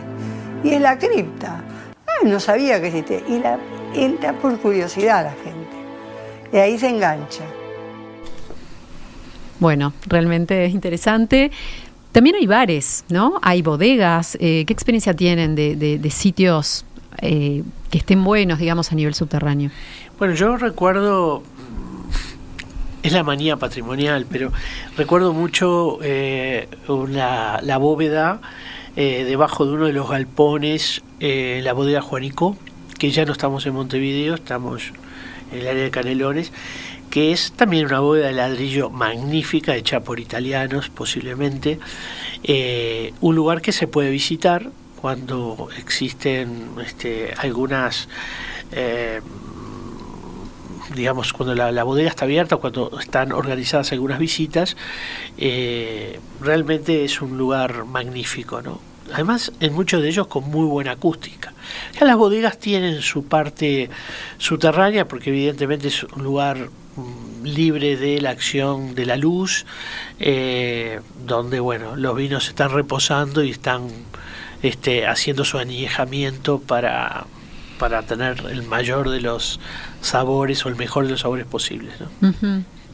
Y 0.64 0.70
es 0.70 0.82
la 0.82 0.98
cripta. 0.98 1.62
Ah, 2.08 2.26
no 2.26 2.40
sabía 2.40 2.80
que 2.80 2.88
existía. 2.88 3.20
Y 3.28 3.40
la, 3.40 3.60
entra 3.94 4.34
por 4.34 4.58
curiosidad 4.60 5.24
la 5.24 5.32
gente. 5.32 5.74
Y 6.52 6.58
ahí 6.58 6.78
se 6.78 6.90
engancha. 6.90 7.44
Bueno, 9.60 9.94
realmente 10.08 10.66
es 10.66 10.74
interesante. 10.74 11.52
También 12.12 12.36
hay 12.36 12.48
bares, 12.48 13.06
¿no? 13.10 13.40
Hay 13.42 13.62
bodegas. 13.62 14.38
Eh, 14.40 14.64
¿Qué 14.68 14.74
experiencia 14.74 15.14
tienen 15.14 15.56
de, 15.56 16.10
sitios 16.12 16.86
eh, 17.22 17.64
que 17.90 17.98
estén 17.98 18.24
buenos, 18.24 18.60
digamos, 18.60 18.92
a 18.92 18.96
nivel 18.96 19.16
subterráneo? 19.16 19.72
Bueno, 20.20 20.36
yo 20.36 20.58
recuerdo, 20.58 21.44
es 23.02 23.14
la 23.14 23.24
manía 23.24 23.58
patrimonial, 23.58 24.28
pero 24.30 24.52
recuerdo 24.96 25.34
mucho 25.34 26.00
eh, 26.04 26.68
la 26.88 27.78
bóveda 27.78 28.42
debajo 28.96 29.66
de 29.66 29.74
uno 29.74 29.86
de 29.86 29.94
los 29.94 30.10
galpones, 30.10 31.02
la 31.20 31.74
bodega 31.74 32.02
Juanico, 32.02 32.58
que 33.00 33.12
ya 33.12 33.26
no 33.26 33.32
estamos 33.32 33.66
en 33.66 33.74
Montevideo, 33.74 34.36
estamos 34.36 34.94
en 35.52 35.60
el 35.60 35.68
área 35.68 35.84
de 35.84 35.92
Canelones 35.92 36.52
que 37.14 37.32
es 37.32 37.52
también 37.52 37.86
una 37.86 38.00
bóveda 38.00 38.26
de 38.26 38.34
ladrillo 38.34 38.90
magnífica, 38.90 39.76
hecha 39.76 40.00
por 40.00 40.20
italianos 40.20 40.90
posiblemente, 40.90 41.78
eh, 42.42 43.14
un 43.22 43.36
lugar 43.36 43.62
que 43.62 43.72
se 43.72 43.86
puede 43.86 44.10
visitar 44.10 44.72
cuando 45.00 45.70
existen 45.78 46.70
este, 46.84 47.32
algunas... 47.38 48.10
Digamos, 50.96 51.34
cuando 51.34 51.56
la, 51.56 51.84
bodega 51.84 52.10
está 52.10 52.26
abierta, 52.26 52.58
cuando 52.58 53.00
están 53.00 53.32
organizadas 53.32 53.92
algunas 53.92 54.20
visitas, 54.20 54.76
eh, 55.38 56.20
realmente 56.42 57.06
es 57.06 57.22
un 57.22 57.38
lugar 57.38 57.86
magnífico, 57.86 58.62
¿no? 58.62 58.80
Además, 59.14 59.52
en 59.60 59.74
muchos 59.74 60.02
de 60.02 60.10
ellos 60.10 60.28
con 60.28 60.50
muy 60.50 60.66
buena 60.66 60.92
acústica. 60.92 61.54
Ya 62.00 62.06
las 62.06 62.18
bodegas 62.18 62.58
tienen 62.58 63.02
su 63.02 63.26
parte 63.26 63.90
subterránea, 64.38 65.08
porque 65.08 65.30
evidentemente 65.30 65.90
es 65.90 66.04
un 66.04 66.24
lugar 66.24 66.70
Mm, 66.96 67.44
libre 67.44 67.98
de 67.98 68.22
la 68.22 68.30
acción 68.30 68.94
de 68.94 69.08
la 69.08 69.18
luz, 69.18 69.66
eh, 70.20 71.00
donde 71.26 71.60
bueno, 71.60 71.96
los 71.96 72.16
vinos 72.16 72.48
están 72.48 72.70
reposando 72.72 73.44
y 73.44 73.50
están 73.50 73.90
este, 74.62 75.08
haciendo 75.08 75.44
su 75.44 75.58
añejamiento 75.58 76.60
para, 76.60 77.26
para 77.84 78.02
tener 78.02 78.42
el 78.50 78.64
mayor 78.64 79.10
de 79.10 79.20
los 79.20 79.60
sabores 80.00 80.66
o 80.66 80.70
el 80.70 80.78
mejor 80.78 81.04
de 81.04 81.12
los 81.12 81.20
sabores 81.20 81.46
posibles. 81.46 81.92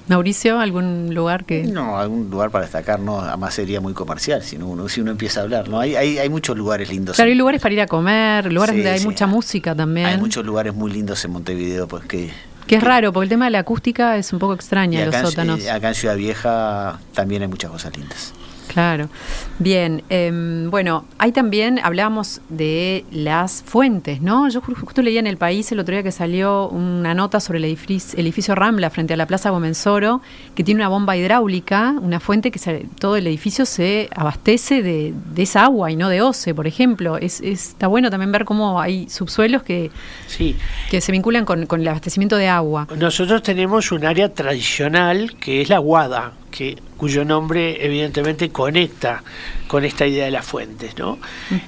Mauricio, 0.07 0.59
¿algún 0.59 1.13
lugar 1.13 1.45
que...? 1.45 1.61
No, 1.61 1.99
algún 1.99 2.31
lugar 2.31 2.49
para 2.49 2.63
destacar, 2.63 2.99
no, 2.99 3.21
además 3.21 3.53
sería 3.53 3.81
muy 3.81 3.93
comercial 3.93 4.41
si 4.41 4.55
uno, 4.55 4.89
si 4.89 5.01
uno 5.01 5.11
empieza 5.11 5.41
a 5.41 5.43
hablar, 5.43 5.69
¿no? 5.69 5.79
Hay, 5.79 5.95
hay, 5.95 6.17
hay 6.17 6.27
muchos 6.27 6.57
lugares 6.57 6.89
lindos. 6.89 7.17
Claro, 7.17 7.29
hay 7.29 7.37
lugares 7.37 7.61
para 7.61 7.75
ir 7.75 7.81
a 7.81 7.85
comer, 7.85 8.51
lugares 8.51 8.77
donde 8.77 8.89
hay 8.89 9.01
mucha 9.01 9.27
música 9.27 9.75
también. 9.75 10.07
Hay 10.07 10.17
muchos 10.17 10.43
lugares 10.43 10.73
muy 10.73 10.91
lindos 10.91 11.23
en 11.23 11.33
Montevideo, 11.33 11.87
pues 11.87 12.05
que 12.05 12.31
que 12.65 12.75
es 12.75 12.83
raro, 12.83 13.11
porque 13.11 13.25
el 13.25 13.29
tema 13.29 13.45
de 13.45 13.51
la 13.51 13.59
acústica 13.59 14.17
es 14.17 14.31
un 14.31 14.37
poco 14.37 14.53
extraño 14.53 15.03
los 15.05 15.15
sótanos. 15.15 15.67
acá 15.67 15.89
en 15.89 15.95
Ciudad 15.95 16.15
Vieja 16.15 16.99
también 17.13 17.43
hay 17.43 17.47
muchas 17.47 17.69
cosas 17.69 17.95
lindas. 17.95 18.33
Claro. 18.69 19.09
Bien, 19.57 20.03
em, 20.09 20.69
bueno, 20.69 21.05
hay 21.17 21.31
también, 21.31 21.79
hablábamos 21.83 22.39
de 22.49 23.03
las 23.11 23.63
fuentes, 23.63 24.21
¿no? 24.21 24.47
Yo 24.47 24.61
justo 24.61 25.01
leía 25.01 25.19
en 25.19 25.25
El 25.25 25.37
País 25.37 25.71
el 25.71 25.79
otro 25.79 25.93
día 25.93 26.03
que 26.03 26.11
salió 26.11 26.69
una 26.69 27.15
nota 27.15 27.39
sobre 27.39 27.57
el 27.57 27.65
edificio, 27.65 28.19
edificio 28.19 28.53
Rambla 28.53 28.91
frente 28.91 29.15
a 29.15 29.17
la 29.17 29.25
Plaza 29.25 29.49
Gomensoro, 29.49 30.21
que 30.53 30.63
tiene 30.63 30.81
una 30.81 30.87
bomba 30.87 31.17
hidráulica, 31.17 31.95
una 31.99 32.19
fuente 32.19 32.51
que 32.51 32.59
todo 32.99 33.15
el 33.15 33.25
edificio 33.25 33.65
se 33.65 34.07
abastece 34.15 34.83
de, 34.83 35.13
esa 35.35 35.63
agua 35.63 35.89
y 35.89 35.95
no 35.95 36.07
de 36.07 36.21
OCE, 36.21 36.53
por 36.53 36.67
ejemplo. 36.67 37.17
Es, 37.17 37.41
está 37.41 37.87
bueno 37.87 38.11
también 38.11 38.31
ver 38.31 38.45
cómo 38.45 38.79
hay 38.79 39.09
subsuelos 39.09 39.63
que, 39.63 39.89
sí. 40.27 40.55
que 40.91 41.01
se 41.01 41.11
vinculan 41.11 41.43
con, 41.43 41.65
con 41.65 41.81
el 41.81 41.87
abastecimiento 41.87 42.35
de 42.35 42.49
agua. 42.49 42.87
Nosotros 42.95 43.41
tenemos 43.41 43.91
un 43.91 44.05
área 44.05 44.31
tradicional 44.31 45.35
que 45.39 45.61
es 45.61 45.69
la 45.69 45.79
Guada, 45.79 46.33
que, 46.59 46.77
cuyo 46.97 47.23
nombre 47.23 47.85
evidentemente 47.85 48.49
conecta 48.49 49.23
con 49.69 49.85
esta 49.85 50.05
idea 50.05 50.25
de 50.25 50.31
las 50.31 50.45
fuentes. 50.45 50.97
¿no? 50.97 51.17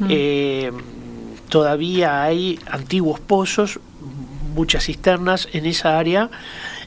Eh, 0.09 0.69
todavía 1.47 2.21
hay 2.23 2.59
antiguos 2.69 3.21
pozos, 3.21 3.79
muchas 4.53 4.83
cisternas 4.83 5.47
en 5.53 5.65
esa 5.65 5.97
área, 5.97 6.29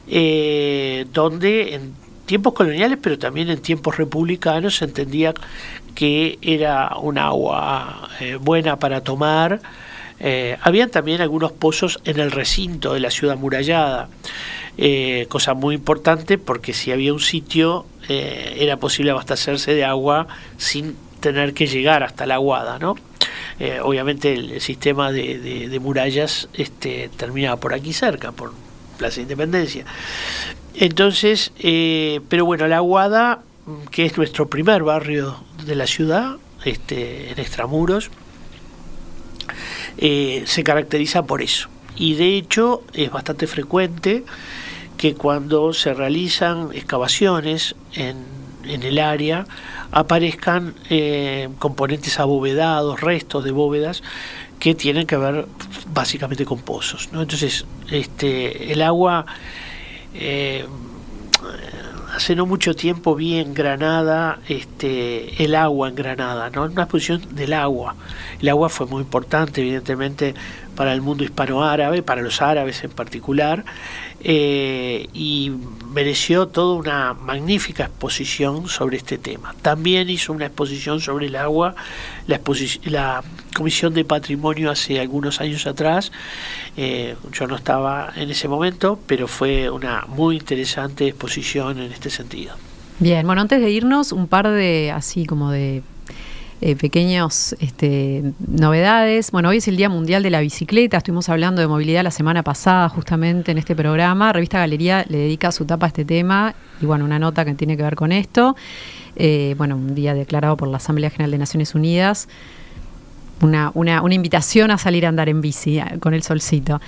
eh, 0.07 1.07
donde 1.13 1.73
en 1.73 1.95
tiempos 2.27 2.53
coloniales, 2.53 2.99
pero 3.01 3.17
también 3.17 3.49
en 3.49 3.59
tiempos 3.59 3.97
republicanos, 3.97 4.75
se 4.75 4.85
entendía 4.85 5.33
que 5.95 6.37
era 6.43 6.95
un 6.97 7.17
agua 7.17 8.09
eh, 8.19 8.35
buena 8.35 8.77
para 8.77 9.01
tomar. 9.01 9.61
habían 10.61 10.91
también 10.91 11.21
algunos 11.21 11.51
pozos 11.51 11.99
en 12.05 12.19
el 12.19 12.31
recinto 12.31 12.93
de 12.93 12.99
la 12.99 13.09
ciudad 13.09 13.35
murallada. 13.35 14.09
Eh, 14.77 15.27
cosa 15.29 15.53
muy 15.53 15.73
importante 15.73 16.37
porque 16.37 16.73
si 16.73 16.91
había 16.91 17.13
un 17.13 17.21
sitio 17.21 17.85
eh, 18.09 18.57
era 18.59 18.77
posible 18.77 19.11
abastecerse 19.11 19.73
de 19.73 19.85
agua 19.85 20.27
sin 20.57 20.95
tener 21.19 21.53
que 21.53 21.67
llegar 21.67 22.03
hasta 22.03 22.25
la 22.25 22.35
aguada, 22.35 22.79
¿no? 22.79 22.95
Eh, 23.59 23.79
obviamente 23.81 24.33
el, 24.33 24.61
sistema 24.61 25.11
de, 25.11 25.79
murallas 25.81 26.49
este, 26.53 27.09
terminaba 27.15 27.57
por 27.57 27.73
aquí 27.73 27.93
cerca, 27.93 28.31
por 28.31 28.53
Plaza 28.97 29.21
Independencia. 29.21 29.85
Entonces, 30.73 31.51
pero 32.29 32.45
bueno, 32.45 32.67
la 32.67 32.77
aguada, 32.77 33.41
que 33.91 34.05
es 34.05 34.17
nuestro 34.17 34.49
primer 34.49 34.83
barrio 34.83 35.37
de 35.65 35.75
la 35.75 35.87
ciudad, 35.87 36.35
este, 36.65 37.31
en 37.31 37.39
extramuros, 37.39 38.11
se 39.97 40.63
caracteriza 40.63 41.23
por 41.23 41.41
eso. 41.41 41.69
Y 41.95 42.15
de 42.15 42.35
hecho 42.35 42.83
es 42.93 43.09
bastante 43.09 43.47
frecuente 43.47 44.25
que 44.97 45.15
cuando 45.15 45.73
se 45.73 45.93
realizan 45.93 46.69
excavaciones 46.73 47.75
en, 47.93 48.17
en 48.63 48.83
el 48.83 48.99
área 48.99 49.45
aparezcan 49.91 50.75
eh, 50.89 51.49
componentes 51.59 52.19
abovedados, 52.19 53.01
restos 53.01 53.43
de 53.43 53.51
bóvedas 53.51 54.03
que 54.59 54.75
tienen 54.75 55.07
que 55.07 55.17
ver 55.17 55.45
básicamente 55.93 56.45
con 56.45 56.59
pozos. 56.59 57.09
¿no? 57.11 57.21
Entonces, 57.21 57.65
este, 57.89 58.71
el 58.71 58.81
agua 58.81 59.25
eh, 60.13 60.65
hace 62.15 62.35
no 62.35 62.45
mucho 62.45 62.75
tiempo 62.75 63.15
vi 63.15 63.35
en 63.35 63.53
Granada 63.53 64.39
este, 64.47 65.43
el 65.43 65.55
agua 65.55 65.89
en 65.89 65.95
Granada, 65.95 66.49
¿no? 66.49 66.63
una 66.63 66.83
exposición 66.83 67.21
del 67.35 67.53
agua. 67.53 67.95
El 68.39 68.49
agua 68.49 68.69
fue 68.69 68.87
muy 68.87 69.01
importante, 69.01 69.61
evidentemente, 69.61 70.33
para 70.75 70.93
el 70.93 71.01
mundo 71.01 71.23
hispanoárabe, 71.23 72.03
para 72.03 72.21
los 72.21 72.41
árabes 72.41 72.83
en 72.83 72.91
particular, 72.91 73.63
eh, 74.21 75.07
y 75.13 75.51
mereció 75.93 76.47
toda 76.47 76.75
una 76.75 77.13
magnífica 77.13 77.85
exposición 77.85 78.67
sobre 78.67 78.97
este 78.97 79.17
tema. 79.17 79.55
También 79.61 80.09
hizo 80.09 80.33
una 80.33 80.47
exposición 80.47 80.99
sobre 80.99 81.27
el 81.27 81.35
agua, 81.35 81.75
la, 82.27 82.39
la 82.85 83.23
Comisión 83.55 83.93
de 83.93 84.03
Patrimonio 84.03 84.71
hace 84.71 84.99
algunos 84.99 85.41
años 85.41 85.65
atrás, 85.65 86.11
eh, 86.75 87.15
yo 87.31 87.47
no 87.47 87.55
estaba 87.55 88.11
en 88.15 88.29
ese 88.29 88.47
momento, 88.47 88.99
pero 89.07 89.27
fue 89.27 89.69
una 89.69 90.05
muy 90.07 90.35
interesante 90.35 91.07
exposición 91.07 91.79
en 91.79 91.91
este 91.91 92.09
sentido. 92.09 92.55
Bien, 92.99 93.25
bueno, 93.25 93.41
antes 93.41 93.61
de 93.61 93.69
irnos, 93.69 94.11
un 94.11 94.27
par 94.27 94.49
de, 94.49 94.91
así 94.91 95.25
como 95.25 95.51
de 95.51 95.83
eh, 96.61 96.75
pequeños 96.75 97.55
este, 97.59 98.23
novedades. 98.47 99.31
Bueno, 99.31 99.49
hoy 99.49 99.57
es 99.57 99.67
el 99.67 99.75
Día 99.75 99.89
Mundial 99.89 100.23
de 100.23 100.29
la 100.29 100.39
Bicicleta, 100.39 100.97
estuvimos 100.97 101.27
hablando 101.27 101.61
de 101.61 101.67
movilidad 101.67 102.03
la 102.03 102.11
semana 102.11 102.43
pasada 102.43 102.87
justamente 102.87 103.51
en 103.51 103.57
este 103.57 103.75
programa. 103.75 104.31
Revista 104.31 104.59
Galería 104.59 105.05
le 105.09 105.17
dedica 105.17 105.51
su 105.51 105.65
tapa 105.65 105.85
a 105.85 105.89
este 105.89 106.05
tema 106.05 106.55
y 106.81 106.85
bueno, 106.85 107.03
una 107.03 107.19
nota 107.19 107.43
que 107.43 107.53
tiene 107.55 107.75
que 107.75 107.83
ver 107.83 107.95
con 107.95 108.11
esto. 108.11 108.55
Eh, 109.17 109.55
bueno, 109.57 109.75
un 109.75 109.95
día 109.95 110.13
declarado 110.13 110.55
por 110.55 110.69
la 110.69 110.77
Asamblea 110.77 111.09
General 111.09 111.31
de 111.31 111.37
Naciones 111.37 111.75
Unidas 111.75 112.27
una, 113.41 113.71
una, 113.73 114.01
una, 114.01 114.15
invitación 114.15 114.71
a 114.71 114.77
salir 114.77 115.05
a 115.05 115.09
andar 115.09 115.27
en 115.27 115.41
bici 115.41 115.79
con 115.99 116.13
el 116.13 116.23
solcito. 116.23 116.79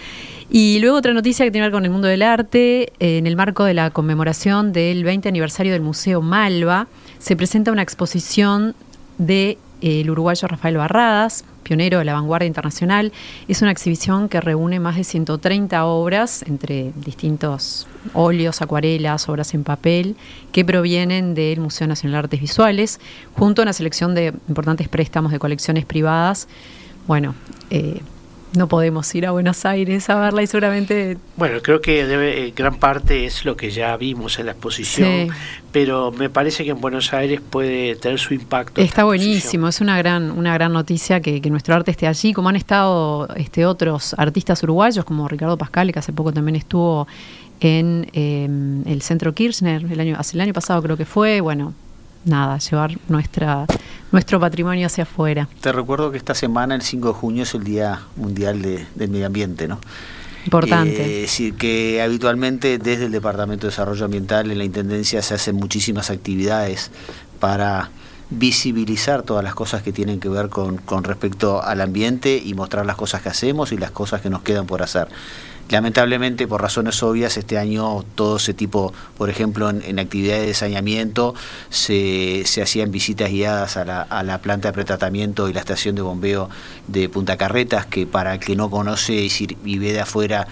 Y 0.49 0.79
luego 0.79 0.97
otra 0.97 1.13
noticia 1.13 1.45
que 1.45 1.51
tiene 1.51 1.65
que 1.65 1.71
ver 1.71 1.77
con 1.77 1.85
el 1.85 1.91
mundo 1.91 2.07
del 2.07 2.21
arte, 2.21 2.93
en 2.99 3.27
el 3.27 3.35
marco 3.35 3.65
de 3.65 3.73
la 3.73 3.89
conmemoración 3.89 4.71
del 4.71 5.03
20 5.03 5.27
aniversario 5.27 5.73
del 5.73 5.81
Museo 5.81 6.21
Malva, 6.21 6.87
se 7.19 7.35
presenta 7.35 7.71
una 7.71 7.81
exposición 7.81 8.75
de 9.17 9.57
el 9.81 10.09
uruguayo 10.09 10.47
Rafael 10.47 10.77
Barradas, 10.77 11.45
pionero 11.63 11.99
de 11.99 12.05
la 12.05 12.13
vanguardia 12.13 12.47
internacional. 12.47 13.11
Es 13.47 13.61
una 13.61 13.71
exhibición 13.71 14.29
que 14.29 14.41
reúne 14.41 14.79
más 14.79 14.95
de 14.95 15.03
130 15.03 15.85
obras 15.85 16.43
entre 16.47 16.93
distintos 16.95 17.87
óleos, 18.13 18.61
acuarelas, 18.61 19.29
obras 19.29 19.53
en 19.53 19.63
papel, 19.63 20.15
que 20.51 20.65
provienen 20.65 21.35
del 21.35 21.59
Museo 21.59 21.87
Nacional 21.87 22.13
de 22.13 22.19
Artes 22.19 22.41
Visuales, 22.41 22.99
junto 23.33 23.61
a 23.61 23.63
una 23.63 23.73
selección 23.73 24.15
de 24.15 24.33
importantes 24.47 24.87
préstamos 24.87 25.31
de 25.31 25.39
colecciones 25.39 25.85
privadas. 25.85 26.47
Bueno, 27.05 27.35
eh, 27.69 28.01
no 28.53 28.67
podemos 28.67 29.13
ir 29.15 29.25
a 29.25 29.31
Buenos 29.31 29.65
Aires 29.65 30.09
a 30.09 30.15
verla 30.15 30.41
y 30.41 30.47
seguramente... 30.47 31.17
Bueno, 31.35 31.59
creo 31.61 31.81
que 31.81 32.05
debe, 32.05 32.47
eh, 32.47 32.53
gran 32.55 32.75
parte 32.77 33.25
es 33.25 33.45
lo 33.45 33.57
que 33.57 33.69
ya 33.71 33.95
vimos 33.97 34.39
en 34.39 34.45
la 34.45 34.53
exposición, 34.53 35.29
pero 35.71 36.11
me 36.11 36.29
parece 36.29 36.63
que 36.63 36.71
en 36.71 36.81
Buenos 36.81 37.13
Aires 37.13 37.41
puede 37.41 37.95
tener 37.95 38.19
su 38.19 38.33
impacto. 38.33 38.81
Está 38.81 39.03
buenísimo, 39.03 39.67
es 39.67 39.81
una 39.81 39.97
gran, 39.97 40.31
una 40.31 40.53
gran 40.53 40.73
noticia 40.73 41.21
que, 41.21 41.41
nuestro 41.47 41.75
arte 41.75 41.91
esté 41.91 42.07
allí, 42.07 42.33
como 42.33 42.49
han 42.49 42.57
estado 42.57 43.27
este, 43.35 43.65
otros 43.65 44.13
artistas 44.17 44.61
uruguayos, 44.63 45.05
como 45.05 45.27
Ricardo 45.27 45.57
Pascal, 45.57 45.91
que 45.93 45.99
hace 45.99 46.11
poco 46.11 46.33
también 46.33 46.55
estuvo 46.57 47.07
en 47.59 48.07
em, 48.13 48.85
el 48.87 49.01
Centro 49.01 49.33
Kirchner, 49.33 49.85
el 49.89 49.99
año, 49.99 50.15
hace 50.17 50.35
el 50.35 50.41
año 50.41 50.53
pasado 50.53 50.81
creo 50.81 50.97
que 50.97 51.05
fue, 51.05 51.41
bueno, 51.41 51.73
nada, 52.27 52.57
llevar 52.57 52.97
nuestra, 53.07 53.65
nuestro 54.11 54.39
patrimonio 54.39 54.87
hacia 54.87 55.03
afuera. 55.03 55.47
Te 55.61 55.71
recuerdo 55.71 56.11
que 56.11 56.17
esta 56.17 56.35
semana, 56.35 56.75
el 56.75 56.81
5 56.81 57.07
de 57.07 57.13
junio, 57.13 57.43
es 57.43 57.53
el 57.53 57.63
Día 57.63 58.01
Mundial 58.15 58.61
del 58.61 59.09
Medio 59.09 59.25
Ambiente, 59.25 59.67
¿no? 59.67 59.79
Importante. 60.45 61.01
Eh, 61.01 61.23
es 61.23 61.31
decir, 61.31 61.55
que 61.55 62.01
habitualmente 62.01 62.77
desde 62.77 63.05
el 63.05 63.11
Departamento 63.11 63.67
de 63.67 63.71
Desarrollo 63.71 64.05
Ambiental 64.05 64.49
en 64.49 64.57
la 64.57 64.63
Intendencia 64.63 65.21
se 65.21 65.33
hacen 65.33 65.55
muchísimas 65.55 66.09
actividades 66.09 66.89
para 67.39 67.89
visibilizar 68.29 69.23
todas 69.23 69.43
las 69.43 69.55
cosas 69.55 69.83
que 69.83 69.91
tienen 69.91 70.19
que 70.19 70.29
ver 70.29 70.49
con, 70.49 70.77
con 70.77 71.03
respecto 71.03 71.63
al 71.63 71.81
ambiente 71.81 72.41
y 72.43 72.53
mostrar 72.53 72.85
las 72.85 72.95
cosas 72.95 73.21
que 73.21 73.29
hacemos 73.29 73.71
y 73.71 73.77
las 73.77 73.91
cosas 73.91 74.21
que 74.21 74.29
nos 74.29 74.41
quedan 74.41 74.65
por 74.65 74.81
hacer. 74.81 75.07
Lamentablemente, 75.69 76.47
por 76.47 76.61
razones 76.61 77.03
obvias, 77.03 77.35
este 77.35 77.57
año 77.57 78.03
todo 78.15 78.37
ese 78.37 78.53
tipo, 78.53 78.93
por 79.17 79.29
ejemplo, 79.29 79.69
en, 79.69 79.99
actividades 79.99 80.47
de 80.47 80.53
saneamiento, 80.53 81.35
se, 81.69 82.43
se, 82.45 82.61
hacían 82.61 82.89
visitas 82.91 83.29
guiadas 83.29 83.75
a 83.75 83.83
la, 83.83 84.01
a 84.01 84.23
la, 84.23 84.37
planta 84.39 84.69
de 84.69 84.73
pretratamiento 84.73 85.49
y 85.49 85.53
la 85.53 85.59
estación 85.59 85.95
de 85.95 86.01
bombeo 86.01 86.49
de 86.87 87.09
Punta 87.09 87.35
Carretas, 87.35 87.85
que 87.85 88.07
para 88.07 88.35
el 88.35 88.39
que 88.39 88.55
no 88.55 88.69
conoce 88.69 89.27
y 89.65 89.77
ve 89.77 89.91
de 89.91 89.99
afuera 89.99 90.47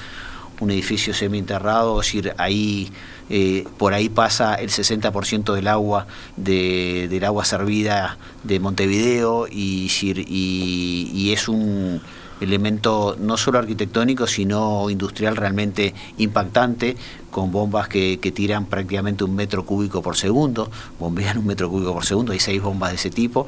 un 0.59 0.71
edificio 0.71 1.13
semienterrado, 1.13 2.01
es 2.01 2.07
decir, 2.07 2.33
ahí 2.37 2.91
eh, 3.29 3.65
por 3.77 3.93
ahí 3.93 4.09
pasa 4.09 4.55
el 4.55 4.69
60% 4.69 5.53
del 5.53 5.67
agua 5.67 6.07
de, 6.37 7.07
del 7.09 7.23
agua 7.25 7.45
servida 7.45 8.17
de 8.43 8.59
Montevideo 8.59 9.47
y, 9.49 9.89
y 10.01 11.31
es 11.33 11.47
un 11.47 12.01
elemento 12.45 13.17
no 13.19 13.37
solo 13.37 13.59
arquitectónico, 13.59 14.27
sino 14.27 14.89
industrial 14.89 15.35
realmente 15.35 15.93
impactante, 16.17 16.95
con 17.35 17.51
bombas 17.51 17.89
que, 17.89 18.17
tiran 18.33 18.65
prácticamente 18.65 19.25
un 19.25 19.35
metro 19.35 19.65
cúbico 19.65 20.01
por 20.01 20.15
segundo, 20.15 20.71
bombean 20.97 21.37
un 21.37 21.47
metro 21.47 21.69
cúbico 21.69 21.93
por 21.93 22.05
segundo, 22.05 22.31
hay 22.31 22.39
seis 22.39 22.61
bombas 22.61 22.91
de 22.91 22.95
ese 22.95 23.09
tipo. 23.09 23.45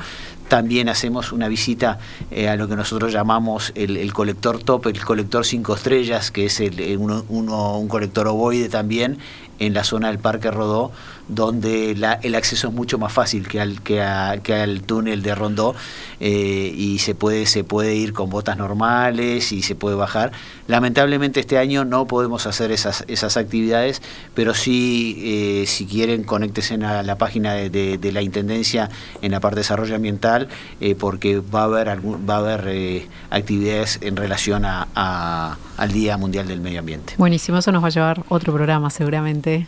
También 0.50 0.90
hacemos 0.90 1.32
una 1.32 1.48
visita 1.48 2.00
eh, 2.30 2.50
a 2.50 2.58
lo 2.58 2.68
que 2.68 2.76
nosotros 2.76 3.14
llamamos 3.14 3.72
el, 3.76 4.12
colector 4.12 4.62
top, 4.62 4.88
el 4.88 5.06
colector 5.06 5.46
cinco 5.46 5.76
estrellas, 5.76 6.32
que 6.32 6.48
es 6.48 6.60
el, 6.60 6.98
uno, 6.98 7.24
un 7.30 7.88
colector 7.88 8.28
ovoide 8.28 8.68
también, 8.68 9.20
en 9.60 9.74
la 9.74 9.84
zona 9.84 10.08
del 10.10 10.20
Parque 10.20 10.52
Rodó, 10.52 10.92
donde 11.28 11.92
el 11.92 12.36
acceso 12.36 12.70
es 12.70 12.74
mucho 12.74 12.98
más 12.98 13.12
fácil 13.12 13.48
que 13.48 13.60
al, 13.60 13.82
que, 13.82 14.02
al 14.02 14.82
túnel 14.82 15.22
de 15.22 15.36
Rondó 15.36 15.76
eh, 16.20 16.74
y 16.76 17.00
se 17.00 17.16
puede, 17.16 17.46
se 17.46 17.64
puede 17.64 17.96
ir 17.96 18.14
con 18.14 18.30
botas 18.30 18.58
normales 18.58 19.52
y 19.52 19.62
se 19.62 19.76
puede 19.76 19.96
bajar. 19.96 20.32
Lamentablemente 20.68 21.40
este 21.40 21.58
año 21.58 21.86
no 21.86 22.08
podemos 22.08 22.48
hacer 22.48 22.72
esas, 22.72 23.04
esas 23.08 23.38
actividades, 23.38 24.02
pero 24.34 24.54
sí, 24.54 25.18
eh, 25.20 25.66
si 25.68 25.86
quieren, 25.86 26.24
conéctense 26.24 26.76
a 26.76 27.04
la 27.04 27.18
página 27.18 27.54
de, 27.54 28.00
la 28.12 28.22
Intendencia 28.22 28.90
en 29.22 29.32
la 29.32 29.40
parte 29.40 29.56
de 29.56 29.62
desarrollo 29.62 29.96
ambiental, 29.96 30.48
eh, 30.80 30.96
porque 30.96 31.40
va 31.40 31.62
a 31.62 31.64
haber, 31.66 31.88
va 32.30 32.36
a 32.36 32.38
haber 32.38 33.08
actividades 33.30 34.00
en 34.02 34.16
relación 34.16 34.64
a, 34.66 35.58
al 35.78 35.92
Día 35.92 36.18
Mundial 36.18 36.48
del 36.48 36.62
Medio 36.62 36.80
Ambiente. 36.80 37.14
Buenísimo, 37.18 37.58
eso 37.58 37.72
nos 37.72 37.84
va 37.84 37.88
a 37.88 37.92
llevar 37.92 38.24
otro 38.30 38.54
programa 38.54 38.90
seguramente 38.90 39.68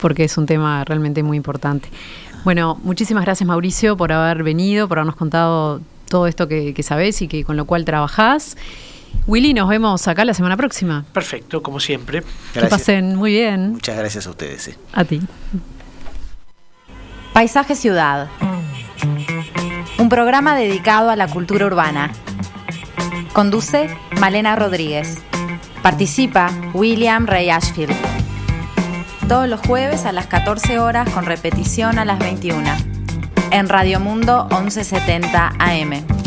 porque 0.00 0.24
es 0.24 0.36
un 0.38 0.46
tema 0.46 0.84
realmente 0.84 1.22
muy 1.22 1.36
importante. 1.36 1.88
Bueno, 2.44 2.78
muchísimas 2.84 3.24
gracias 3.24 3.46
Mauricio 3.46 3.96
por 3.96 4.12
haber 4.12 4.42
venido, 4.42 4.86
por 4.88 4.98
habernos 4.98 5.16
contado 5.16 5.80
todo 6.08 6.26
esto 6.26 6.46
que, 6.48 6.74
sabés 6.82 7.20
y 7.22 7.28
que 7.28 7.44
con 7.44 7.56
lo 7.56 7.64
cual 7.64 7.84
trabajás. 7.84 8.56
Willy, 9.26 9.54
nos 9.54 9.68
vemos 9.68 10.06
acá 10.06 10.24
la 10.24 10.34
semana 10.34 10.56
próxima. 10.56 11.04
Perfecto, 11.12 11.62
como 11.62 11.80
siempre. 11.80 12.22
Que 12.52 12.60
pasen 12.66 13.16
muy 13.16 13.32
bien. 13.32 13.72
Muchas 13.72 13.96
gracias 13.96 14.26
a 14.26 14.30
ustedes. 14.30 14.68
Eh. 14.68 14.78
A 14.92 15.04
ti. 15.04 15.20
Paisaje 17.32 17.74
Ciudad. 17.74 18.28
Un 19.98 20.08
programa 20.08 20.54
dedicado 20.54 21.10
a 21.10 21.16
la 21.16 21.28
cultura 21.28 21.66
urbana. 21.66 22.12
Conduce 23.32 23.88
Malena 24.20 24.54
Rodríguez. 24.54 25.18
Participa 25.82 26.50
William 26.74 27.26
Ray 27.26 27.50
Ashfield 27.50 28.25
todos 29.28 29.48
los 29.48 29.60
jueves 29.60 30.04
a 30.04 30.12
las 30.12 30.26
14 30.26 30.78
horas 30.78 31.08
con 31.10 31.26
repetición 31.26 31.98
a 31.98 32.04
las 32.04 32.18
21. 32.18 32.68
En 33.50 33.68
Radio 33.68 33.98
Mundo 33.98 34.46
1170 34.50 35.54
AM. 35.58 36.25